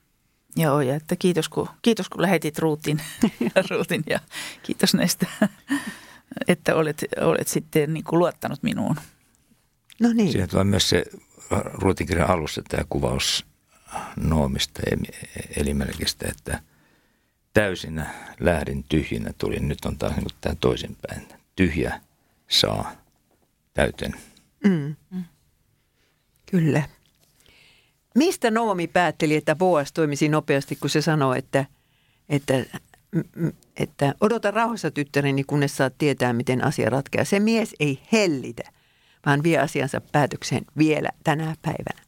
Joo, 0.59 0.81
ja 0.81 0.95
että 0.95 1.17
kiitos 1.17 1.49
kun, 1.49 1.69
kiitos 1.83 2.09
kun 2.09 2.23
lähetit 2.23 2.59
ruutin, 2.59 3.01
ruutin 3.71 4.03
ja 4.07 4.21
kiitos 4.63 4.95
näistä, 4.95 5.27
että 6.49 6.75
olet, 6.75 7.05
olet 7.21 7.49
sitten 7.49 7.95
niin 7.95 8.05
kuin 8.05 8.19
luottanut 8.19 8.63
minuun. 8.63 8.97
No 10.01 10.13
niin. 10.13 10.33
Siinä 10.33 10.47
tulee 10.47 10.65
myös 10.65 10.89
se 10.89 11.05
ruutinkirjan 11.75 12.31
alussa 12.31 12.63
tämä 12.69 12.85
kuvaus 12.89 13.47
Noomista 14.17 14.83
ja 14.91 14.97
elimelkistä, 15.57 16.27
että 16.29 16.63
täysin 17.55 18.03
lähdin 18.41 18.85
tyhjinä 18.89 19.33
tulin. 19.39 19.69
Nyt 19.69 19.85
on 19.85 19.99
taas 19.99 20.17
niin 20.17 20.27
tämä 20.41 20.55
toisinpäin. 20.55 21.29
Tyhjä 21.57 22.01
saa 22.49 22.93
täyten. 23.75 24.15
Mm. 24.65 24.97
Mm. 25.11 25.25
Kyllä. 26.51 26.83
Mistä 28.19 28.51
Noomi 28.51 28.87
päätteli, 28.87 29.37
että 29.37 29.57
Boas 29.57 29.93
toimisi 29.93 30.29
nopeasti, 30.29 30.77
kun 30.77 30.91
se 30.91 31.03
sanoi, 31.03 31.39
että, 31.39 31.65
että, 32.29 32.55
että 33.77 34.15
odota 34.21 34.51
rauhassa 34.51 34.91
tyttäreni, 34.91 35.45
kunnes 35.45 35.77
saat 35.77 35.95
tietää, 35.99 36.33
miten 36.33 36.65
asia 36.65 36.91
ratkeaa. 36.91 37.25
Se 37.25 37.41
mies 37.41 37.75
ei 37.81 38.01
hellitä, 38.13 38.63
vaan 39.27 39.43
vie 39.43 39.59
asiansa 39.59 40.01
päätökseen 40.13 40.65
vielä 40.79 41.09
tänä 41.25 41.57
päivänä. 41.63 42.03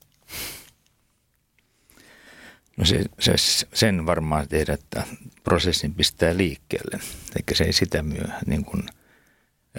No 2.77 2.85
se, 2.85 3.05
se, 3.19 3.33
sen 3.75 4.07
varmaan 4.07 4.49
tehdä, 4.49 4.73
että 4.73 5.07
prosessin 5.45 5.95
pistää 5.95 6.37
liikkeelle. 6.37 7.01
Eikä 7.37 7.55
se 7.55 7.65
ei 7.65 7.73
sitä 7.73 8.03
myö 8.03 8.25
niin 8.47 8.65
kuin, 8.65 8.83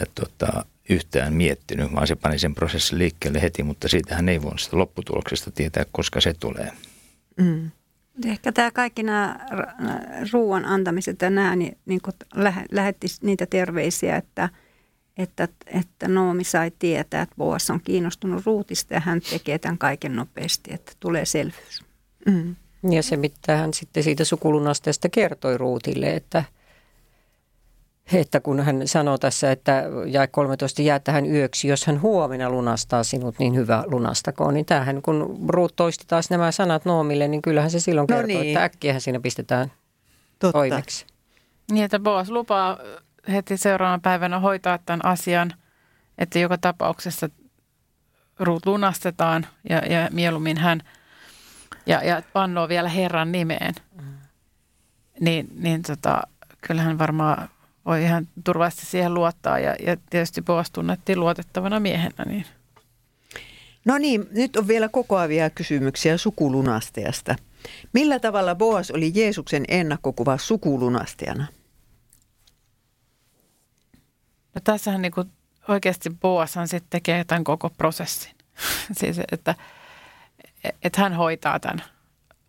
että, 0.02 0.22
tota, 0.22 0.66
yhtään 0.90 1.34
miettinyt, 1.34 1.94
vaan 1.94 2.08
se 2.08 2.16
pani 2.16 2.40
sen 2.40 2.56
prosessin 2.56 2.98
liikkeelle 2.98 3.42
heti, 3.42 3.64
mutta 3.64 3.88
siitähän 3.88 4.30
ei 4.30 4.42
voi 4.42 4.60
sitä 4.60 4.78
lopputuloksesta 4.78 5.52
tietää, 5.52 5.86
koska 5.92 6.22
se 6.22 6.34
tulee. 6.34 6.72
Mm. 7.38 7.72
Ehkä 8.26 8.52
tämä 8.52 8.72
kaikki 8.72 9.04
nämä 9.04 9.40
ruoan 10.34 10.66
antamiset 10.66 11.22
ja 11.22 11.30
nämä, 11.30 11.56
niin, 11.56 11.78
niin 11.86 12.02
lähetti 12.72 13.08
niitä 13.22 13.46
terveisiä, 13.46 14.18
että, 14.18 14.50
että, 15.18 15.48
että 15.66 16.08
Noomi 16.08 16.44
sai 16.44 16.72
tietää, 16.80 17.22
että 17.22 17.36
Boas 17.38 17.70
on 17.70 17.82
kiinnostunut 17.84 18.46
ruutista 18.46 18.94
ja 18.94 19.00
hän 19.00 19.22
tekee 19.30 19.60
tämän 19.60 19.78
kaiken 19.78 20.16
nopeasti, 20.16 20.74
että 20.74 20.92
tulee 21.00 21.26
selvyys. 21.26 21.82
Mm. 22.26 22.56
Ja 22.92 23.04
se, 23.04 23.18
mitä 23.18 23.58
hän 23.58 23.74
sitten 23.74 24.04
siitä 24.04 24.26
sukulunasteesta 24.26 25.10
kertoi 25.10 25.58
Ruutille, 25.58 26.16
että– 26.16 26.44
että 28.14 28.40
kun 28.40 28.60
hän 28.60 28.88
sanoo 28.88 29.18
tässä, 29.18 29.52
että 29.52 29.84
jäi 30.08 30.28
13 30.28 30.82
jää 30.82 31.00
tähän 31.00 31.26
yöksi, 31.26 31.68
jos 31.68 31.86
hän 31.86 32.02
huomenna 32.02 32.50
lunastaa 32.50 33.04
sinut, 33.04 33.40
niin 33.40 33.56
hyvä 33.56 33.84
lunastakoon. 33.88 34.54
Niin 34.54 34.66
tämähän, 34.66 35.02
kun 35.02 35.40
Ruut 35.48 35.76
toisti 35.76 36.06
taas 36.08 36.30
nämä 36.30 36.52
sanat 36.52 36.86
Noomille, 36.86 37.28
niin 37.28 37.42
kyllähän 37.42 37.72
se 37.72 37.80
silloin 37.80 38.08
no 38.10 38.16
kertoo, 38.16 38.42
niin. 38.42 38.48
että 38.48 38.64
äkkiähän 38.64 39.02
siinä 39.02 39.20
pistetään 39.20 39.72
Totta. 40.40 40.52
toimeksi. 40.52 41.06
Niin, 41.72 41.86
että 41.86 42.00
Boas 42.00 42.30
lupaa 42.30 42.78
heti 43.32 43.58
seuraavana 43.58 44.00
päivänä 44.04 44.40
hoitaa 44.40 44.80
tämän 44.86 45.06
asian, 45.06 45.54
että 46.18 46.40
joka 46.40 46.58
tapauksessa 46.58 47.30
Ruut 48.40 48.66
lunastetaan 48.66 49.48
ja, 49.70 49.78
ja 49.78 50.10
mieluummin 50.12 50.58
hän 50.58 50.82
ja, 51.86 52.04
ja 52.04 52.22
vannoo 52.36 52.70
vielä 52.70 52.90
Herran 52.90 53.32
nimeen, 53.32 53.74
mm. 54.02 54.04
niin, 55.20 55.48
niin 55.56 55.82
tota, 55.82 56.22
kyllähän 56.62 57.00
varmaan 57.00 57.50
voi 57.86 58.04
ihan 58.04 58.28
turvallisesti 58.44 58.86
siihen 58.86 59.14
luottaa 59.14 59.60
ja, 59.60 59.76
ja 59.86 59.98
tietysti 60.10 60.42
Boas 60.42 60.72
tunnettiin 60.72 61.20
luotettavana 61.20 61.80
miehenä. 61.80 62.26
Niin. 62.26 62.46
No 63.86 63.98
niin, 63.98 64.28
nyt 64.32 64.56
on 64.56 64.68
vielä 64.68 64.90
kokoavia 64.90 65.50
kysymyksiä 65.50 66.18
sukulunastajasta. 66.18 67.36
Millä 67.94 68.20
tavalla 68.20 68.56
Boas 68.56 68.92
oli 68.92 69.12
Jeesuksen 69.16 69.64
ennakkokuva 69.68 70.38
sukulunastajana? 70.38 71.48
No 74.56 74.62
tässähän 74.64 75.02
niin 75.02 75.12
kuin 75.12 75.32
oikeasti 75.68 76.10
Boashan 76.10 76.68
sitten 76.68 76.90
tekee 76.90 77.24
tämän 77.24 77.44
koko 77.44 77.70
prosessin. 77.70 78.36
siis, 79.00 79.20
että, 79.32 79.56
että 80.84 81.02
hän 81.02 81.14
hoitaa 81.14 81.60
tämän 81.60 81.84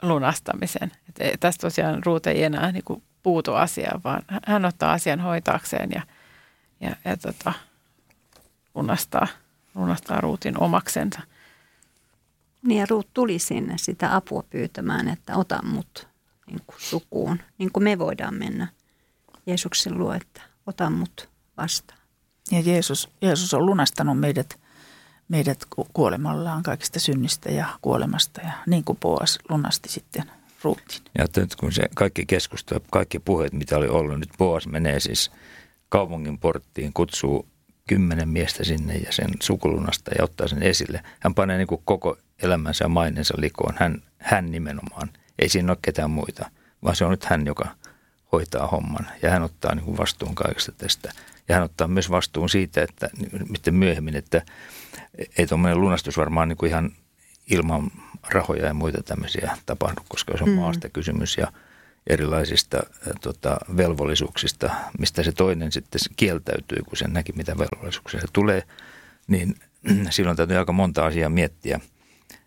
lunastamisen. 0.02 0.92
Että 1.08 1.24
tästä 1.40 1.60
tosiaan 1.60 2.02
Ruut 2.06 2.26
ei 2.26 2.42
enää 2.42 2.72
niin 2.72 2.84
kuin 2.84 3.02
puutu 3.22 3.54
asiaan, 3.54 4.00
vaan 4.04 4.22
hän 4.46 4.64
ottaa 4.64 4.92
asian 4.92 5.20
hoitaakseen 5.20 5.90
ja, 5.94 6.02
ja, 6.80 6.96
ja 7.04 7.16
tota, 7.16 7.52
lunastaa, 8.74 9.26
lunastaa 9.74 10.20
Ruutin 10.20 10.60
omaksensa. 10.60 11.20
Niin 12.62 12.80
ja 12.80 12.86
Ruut 12.90 13.08
tuli 13.14 13.38
sinne 13.38 13.74
sitä 13.78 14.16
apua 14.16 14.42
pyytämään, 14.50 15.08
että 15.08 15.36
ota 15.36 15.62
mut 15.62 16.08
niin 16.46 16.62
kuin 16.66 16.76
sukuun, 16.80 17.40
niin 17.58 17.72
kuin 17.72 17.84
me 17.84 17.98
voidaan 17.98 18.34
mennä 18.34 18.68
Jeesuksen 19.46 19.98
luo, 19.98 20.12
että 20.12 20.40
ota 20.66 20.90
mut 20.90 21.28
vastaan. 21.56 21.98
Ja 22.50 22.60
Jeesus, 22.60 23.08
Jeesus 23.22 23.54
on 23.54 23.66
lunastanut 23.66 24.20
meidät, 24.20 24.60
meidät 25.28 25.66
kuolemallaan 25.92 26.62
kaikista 26.62 27.00
synnistä 27.00 27.50
ja 27.50 27.66
kuolemasta 27.82 28.40
ja 28.40 28.52
niin 28.66 28.84
kuin 28.84 28.98
Boas 28.98 29.38
lunasti 29.48 29.88
sitten 29.88 30.30
Ruutin. 30.62 31.00
Ja 31.18 31.26
nyt 31.36 31.56
kun 31.56 31.72
se 31.72 31.82
kaikki 31.94 32.26
keskustelu, 32.26 32.80
kaikki 32.90 33.18
puheet, 33.18 33.52
mitä 33.52 33.76
oli 33.76 33.88
ollut, 33.88 34.20
nyt 34.20 34.28
Boas 34.38 34.66
menee 34.66 35.00
siis 35.00 35.30
kaupungin 35.88 36.38
porttiin, 36.38 36.92
kutsuu 36.92 37.48
kymmenen 37.88 38.28
miestä 38.28 38.64
sinne 38.64 38.94
ja 38.94 39.12
sen 39.12 39.30
sukulunasta 39.42 40.10
ja 40.18 40.24
ottaa 40.24 40.48
sen 40.48 40.62
esille. 40.62 41.02
Hän 41.20 41.34
panee 41.34 41.58
niin 41.58 41.66
kuin 41.66 41.82
koko 41.84 42.18
elämänsä 42.42 42.84
ja 42.84 42.88
mainensa 42.88 43.34
likoon. 43.36 43.74
Hän, 43.78 44.02
hän 44.18 44.50
nimenomaan. 44.50 45.08
Ei 45.38 45.48
siinä 45.48 45.72
ole 45.72 45.78
ketään 45.82 46.10
muita, 46.10 46.50
vaan 46.84 46.96
se 46.96 47.04
on 47.04 47.10
nyt 47.10 47.24
hän, 47.24 47.46
joka 47.46 47.68
hoitaa 48.32 48.66
homman. 48.66 49.06
Ja 49.22 49.30
hän 49.30 49.42
ottaa 49.42 49.74
niin 49.74 49.84
kuin 49.84 49.96
vastuun 49.96 50.34
kaikesta 50.34 50.72
tästä. 50.72 51.12
Ja 51.48 51.54
hän 51.54 51.64
ottaa 51.64 51.88
myös 51.88 52.10
vastuun 52.10 52.48
siitä, 52.48 52.82
että 52.82 53.10
miten 53.48 53.74
myöhemmin, 53.74 54.16
että 54.16 54.42
ei 55.38 55.46
tuommoinen 55.46 55.80
lunastus 55.80 56.16
varmaan 56.16 56.48
niin 56.48 56.56
kuin 56.56 56.70
ihan 56.70 56.92
ilman 57.50 57.90
rahoja 58.30 58.66
ja 58.66 58.74
muita 58.74 59.02
tämmöisiä 59.02 59.56
tapahdu, 59.66 60.00
koska 60.08 60.36
se 60.38 60.44
on 60.44 60.50
mm. 60.50 60.56
maasta 60.56 60.88
kysymys 60.88 61.36
ja 61.36 61.52
erilaisista 62.06 62.76
äh, 62.76 63.12
tota, 63.20 63.56
velvollisuuksista, 63.76 64.70
mistä 64.98 65.22
se 65.22 65.32
toinen 65.32 65.72
sitten 65.72 66.00
kieltäytyy, 66.16 66.78
kun 66.86 66.96
sen 66.96 67.12
näki, 67.12 67.32
mitä 67.32 67.58
velvollisuuksia 67.58 68.20
se 68.20 68.26
tulee, 68.32 68.62
niin 69.26 69.54
silloin 70.10 70.36
täytyy 70.36 70.56
aika 70.56 70.72
monta 70.72 71.06
asiaa 71.06 71.30
miettiä 71.30 71.80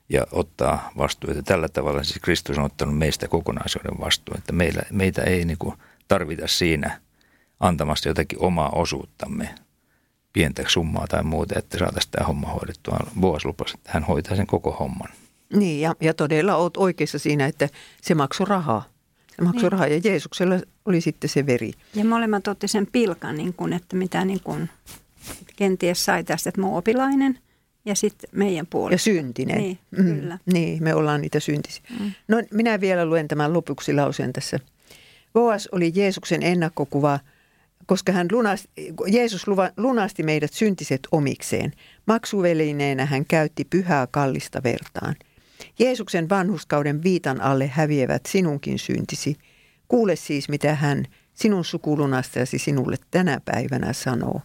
ja 0.09 0.27
ottaa 0.31 0.91
vastuuta. 0.97 1.43
Tällä 1.43 1.69
tavalla 1.69 2.03
siis 2.03 2.19
Kristus 2.21 2.57
on 2.57 2.63
ottanut 2.63 2.97
meistä 2.97 3.27
kokonaisuuden 3.27 3.99
vastuun, 3.99 4.37
että 4.37 4.53
meillä, 4.53 4.81
meitä 4.91 5.21
ei 5.21 5.45
niin 5.45 5.57
kuin 5.57 5.75
tarvita 6.07 6.47
siinä 6.47 7.01
antamasta 7.59 8.07
jotakin 8.07 8.41
omaa 8.41 8.69
osuuttamme, 8.69 9.55
pientä 10.33 10.63
summaa 10.67 11.07
tai 11.07 11.23
muuta, 11.23 11.59
että 11.59 11.77
saataisiin 11.77 12.11
tämä 12.11 12.27
homma 12.27 12.47
hoidettua. 12.47 12.99
Boas 13.19 13.45
lupasi, 13.45 13.77
että 13.77 13.89
hän 13.93 14.03
hoitaa 14.03 14.35
sen 14.35 14.47
koko 14.47 14.71
homman. 14.71 15.09
Niin, 15.53 15.81
ja, 15.81 15.95
ja 16.01 16.13
todella 16.13 16.55
olet 16.55 16.77
oikeassa 16.77 17.19
siinä, 17.19 17.45
että 17.45 17.69
se 18.01 18.15
maksoi 18.15 18.47
rahaa. 18.47 18.83
Se 19.35 19.41
maksoi 19.41 19.61
niin. 19.61 19.71
rahaa 19.71 19.87
ja 19.87 20.01
Jeesuksella 20.03 20.55
oli 20.85 21.01
sitten 21.01 21.29
se 21.29 21.45
veri. 21.45 21.71
Ja 21.95 22.05
molemmat 22.05 22.47
otti 22.47 22.67
sen 22.67 22.87
pilkan, 22.91 23.35
niin 23.35 23.53
kuin, 23.53 23.73
että 23.73 23.95
mitä 23.95 24.25
niin 24.25 24.41
kuin, 24.43 24.69
kenties 25.55 26.05
sai 26.05 26.23
tästä, 26.23 26.49
että 26.49 26.61
opilainen 26.61 27.39
ja 27.85 27.95
sitten 27.95 28.29
meidän 28.33 28.67
puolesta. 28.67 29.09
Ja 29.09 29.15
syntinen. 29.15 29.57
Niin, 29.57 29.79
mm, 29.91 30.03
kyllä. 30.03 30.39
Niin, 30.53 30.83
me 30.83 30.95
ollaan 30.95 31.21
niitä 31.21 31.39
syntisiä. 31.39 31.83
Mm. 31.99 32.11
No 32.27 32.37
minä 32.51 32.81
vielä 32.81 33.05
luen 33.05 33.27
tämän 33.27 33.53
lopuksi 33.53 33.93
lauseen 33.93 34.33
tässä. 34.33 34.59
Boas 35.33 35.69
oli 35.71 35.91
Jeesuksen 35.95 36.43
ennakkokuva– 36.43 37.19
koska 37.85 38.11
hän 38.11 38.27
lunasti, 38.31 38.69
Jeesus 39.07 39.45
lunasti 39.77 40.23
meidät 40.23 40.53
syntiset 40.53 40.99
omikseen. 41.11 41.73
Maksuvelineenä 42.05 43.05
hän 43.05 43.25
käytti 43.25 43.65
pyhää 43.69 44.07
kallista 44.11 44.63
vertaan. 44.63 45.15
Jeesuksen 45.79 46.29
vanhuskauden 46.29 47.03
viitan 47.03 47.41
alle 47.41 47.67
häviävät 47.67 48.21
sinunkin 48.27 48.79
syntisi. 48.79 49.37
Kuule 49.87 50.15
siis, 50.15 50.49
mitä 50.49 50.75
hän, 50.75 51.05
sinun 51.33 51.65
sukulunastajasi 51.65 52.59
sinulle 52.59 52.95
tänä 53.11 53.41
päivänä 53.45 53.93
sanoo. 53.93 54.41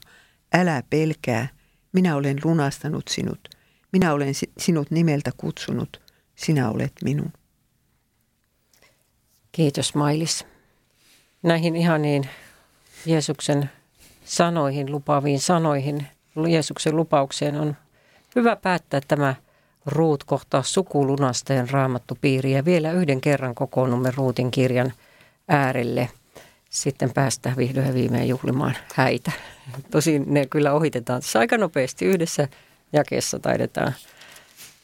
Älä 0.54 0.82
pelkää, 0.90 1.48
minä 1.92 2.16
olen 2.16 2.38
lunastanut 2.44 3.08
sinut. 3.08 3.48
Minä 3.92 4.12
olen 4.12 4.32
sinut 4.58 4.90
nimeltä 4.90 5.30
kutsunut. 5.36 6.00
Sinä 6.34 6.70
olet 6.70 6.92
minun. 7.04 7.32
Kiitos 9.52 9.94
Mailis. 9.94 10.46
Näihin 11.42 11.76
ihaniin 11.76 12.28
Jeesuksen 13.06 13.70
sanoihin, 14.24 14.92
lupaaviin 14.92 15.40
sanoihin, 15.40 16.06
Jeesuksen 16.48 16.96
lupaukseen 16.96 17.56
on 17.56 17.76
hyvä 18.36 18.56
päättää 18.56 19.00
tämä 19.08 19.34
Ruut 19.86 20.24
kohtaa 20.24 20.62
sukulunasteen 20.62 21.70
raamattupiiri 21.70 22.52
ja 22.52 22.64
vielä 22.64 22.92
yhden 22.92 23.20
kerran 23.20 23.54
kokoonnumme 23.54 24.12
Ruutin 24.16 24.50
kirjan 24.50 24.92
äärelle. 25.48 26.08
Sitten 26.70 27.12
päästä 27.12 27.52
vihdoin 27.56 27.86
ja 27.86 27.94
viimein 27.94 28.28
juhlimaan 28.28 28.76
häitä. 28.94 29.32
Tosin 29.90 30.24
ne 30.26 30.46
kyllä 30.46 30.72
ohitetaan 30.72 31.20
tässä 31.20 31.38
aika 31.38 31.58
nopeasti 31.58 32.04
yhdessä 32.04 32.48
jakeessa 32.92 33.38
taidetaan 33.38 33.94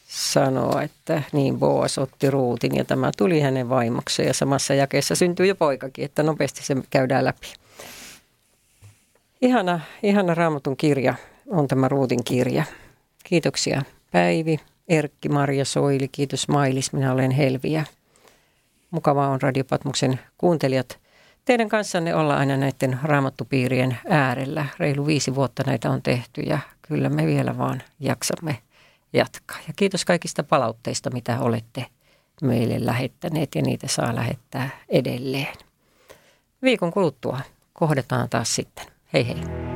sanoa, 0.09 0.83
että 0.83 1.23
niin 1.33 1.59
Boas 1.59 1.99
otti 1.99 2.31
ruutin 2.31 2.77
ja 2.77 2.85
tämä 2.85 3.11
tuli 3.17 3.41
hänen 3.41 3.69
vaimokseen 3.69 4.27
ja 4.27 4.35
samassa 4.35 4.75
jakeessa 4.75 5.15
syntyi 5.15 5.49
jo 5.49 5.55
poikakin, 5.55 6.05
että 6.05 6.23
nopeasti 6.23 6.63
se 6.63 6.77
käydään 6.91 7.25
läpi. 7.25 7.47
Ihana, 9.43 9.81
ihana 10.03 10.35
raamatun 10.35 10.77
kirja 10.77 11.15
on 11.47 11.69
tämä 11.69 11.89
Ruutin 11.89 12.25
kirja. 12.25 12.65
Kiitoksia 13.25 13.83
Päivi, 14.11 14.61
Erkki, 14.89 15.29
Marja 15.29 15.65
Soili, 15.65 16.09
kiitos 16.09 16.49
Mailis, 16.49 16.93
minä 16.93 17.13
olen 17.13 17.31
Helviä. 17.31 17.85
Mukavaa 18.91 19.29
on 19.29 19.43
Radiopatmuksen 19.43 20.21
kuuntelijat. 20.39 20.99
Teidän 21.45 21.69
kanssanne 21.69 22.15
olla 22.15 22.37
aina 22.37 22.57
näiden 22.57 22.99
raamattupiirien 23.03 23.99
äärellä. 24.09 24.67
Reilu 24.79 25.07
viisi 25.07 25.35
vuotta 25.35 25.63
näitä 25.67 25.91
on 25.91 26.03
tehty 26.03 26.41
ja 26.41 26.59
kyllä 26.83 27.09
me 27.09 27.27
vielä 27.27 27.59
vaan 27.59 27.83
jaksamme 28.01 28.59
jatkaa. 29.13 29.59
Ja 29.69 29.73
kiitos 29.77 30.05
kaikista 30.05 30.43
palautteista, 30.43 31.11
mitä 31.11 31.41
olette 31.41 31.87
meille 32.43 32.87
lähettäneet 32.87 33.55
ja 33.55 33.63
niitä 33.63 33.89
saa 33.89 34.15
lähettää 34.15 34.71
edelleen. 34.89 35.57
Viikon 36.63 36.93
kuluttua 36.93 37.41
kohdataan 37.73 38.29
taas 38.29 38.55
sitten. 38.55 38.87
Hei 39.13 39.29
hei. 39.29 39.76